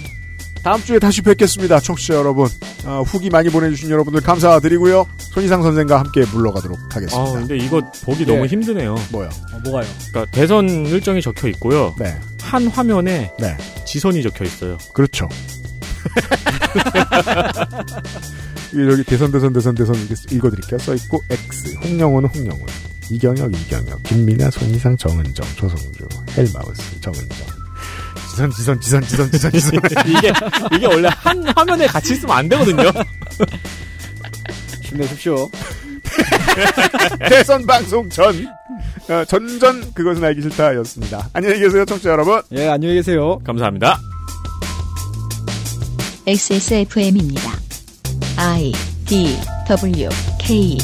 다음 0.63 0.81
주에 0.81 0.97
다시 0.97 1.21
뵙겠습니다. 1.21 1.81
청취자 1.81 2.15
여러분. 2.15 2.47
아, 2.85 2.99
후기 2.99 3.29
많이 3.29 3.49
보내주신 3.49 3.89
여러분들 3.89 4.21
감사드리고요. 4.21 5.05
손희상 5.17 5.61
선생과 5.61 5.99
함께 5.99 6.23
물러가도록 6.31 6.79
하겠습니다. 6.89 7.17
아, 7.17 7.33
근데 7.33 7.57
이거 7.57 7.81
보기 8.05 8.21
예. 8.21 8.25
너무 8.25 8.45
힘드네요. 8.45 8.95
뭐요? 9.11 9.27
어, 9.27 9.59
뭐가요? 9.63 9.85
그러니까 10.11 10.31
대선 10.31 10.69
일정이 10.85 11.21
적혀 11.21 11.49
있고요. 11.49 11.93
네. 11.99 12.17
한 12.39 12.67
화면에 12.67 13.29
네. 13.39 13.57
지선이 13.85 14.23
적혀 14.23 14.45
있어요. 14.45 14.77
그렇죠. 14.93 15.27
여기 18.75 19.03
대선 19.03 19.31
대선 19.31 19.53
대선 19.53 19.75
대선 19.75 19.95
이렇게 19.95 20.15
읽어드릴게요. 20.35 20.79
써있고 20.79 21.23
X 21.29 21.75
홍영호는 21.83 22.29
홍영호 22.29 22.65
이경혁 23.09 23.51
이경혁 23.53 24.03
김민아 24.03 24.49
손희상 24.49 24.97
정은정 24.97 25.45
조성주 25.55 26.07
헬마우스 26.37 26.99
정은정 27.01 27.62
지선 28.33 28.49
지선 28.49 28.79
지선 28.81 29.01
지선 29.03 29.31
지선 29.31 29.51
지선 29.51 29.79
이게 30.07 30.33
이게 30.75 30.87
원래 30.87 31.07
한 31.11 31.45
화면에 31.55 31.85
같이 31.85 32.13
있으면 32.13 32.35
안 32.35 32.49
되거든요. 32.49 32.91
힘내십시오. 34.81 35.49
대선 37.29 37.65
방송 37.67 38.09
전 38.09 38.47
어, 39.09 39.23
전전 39.25 39.93
그것은 39.93 40.23
알기 40.23 40.41
싫다였습니다. 40.41 41.29
안녕히 41.33 41.59
계세요 41.59 41.85
청취자 41.85 42.09
여러분. 42.09 42.41
예, 42.53 42.69
안녕히 42.69 42.95
계세요. 42.95 43.37
감사합니다. 43.45 43.99
XSFM입니다. 46.25 47.51
I 48.37 48.71
D 49.05 49.37
W 49.67 50.09
K 50.39 50.77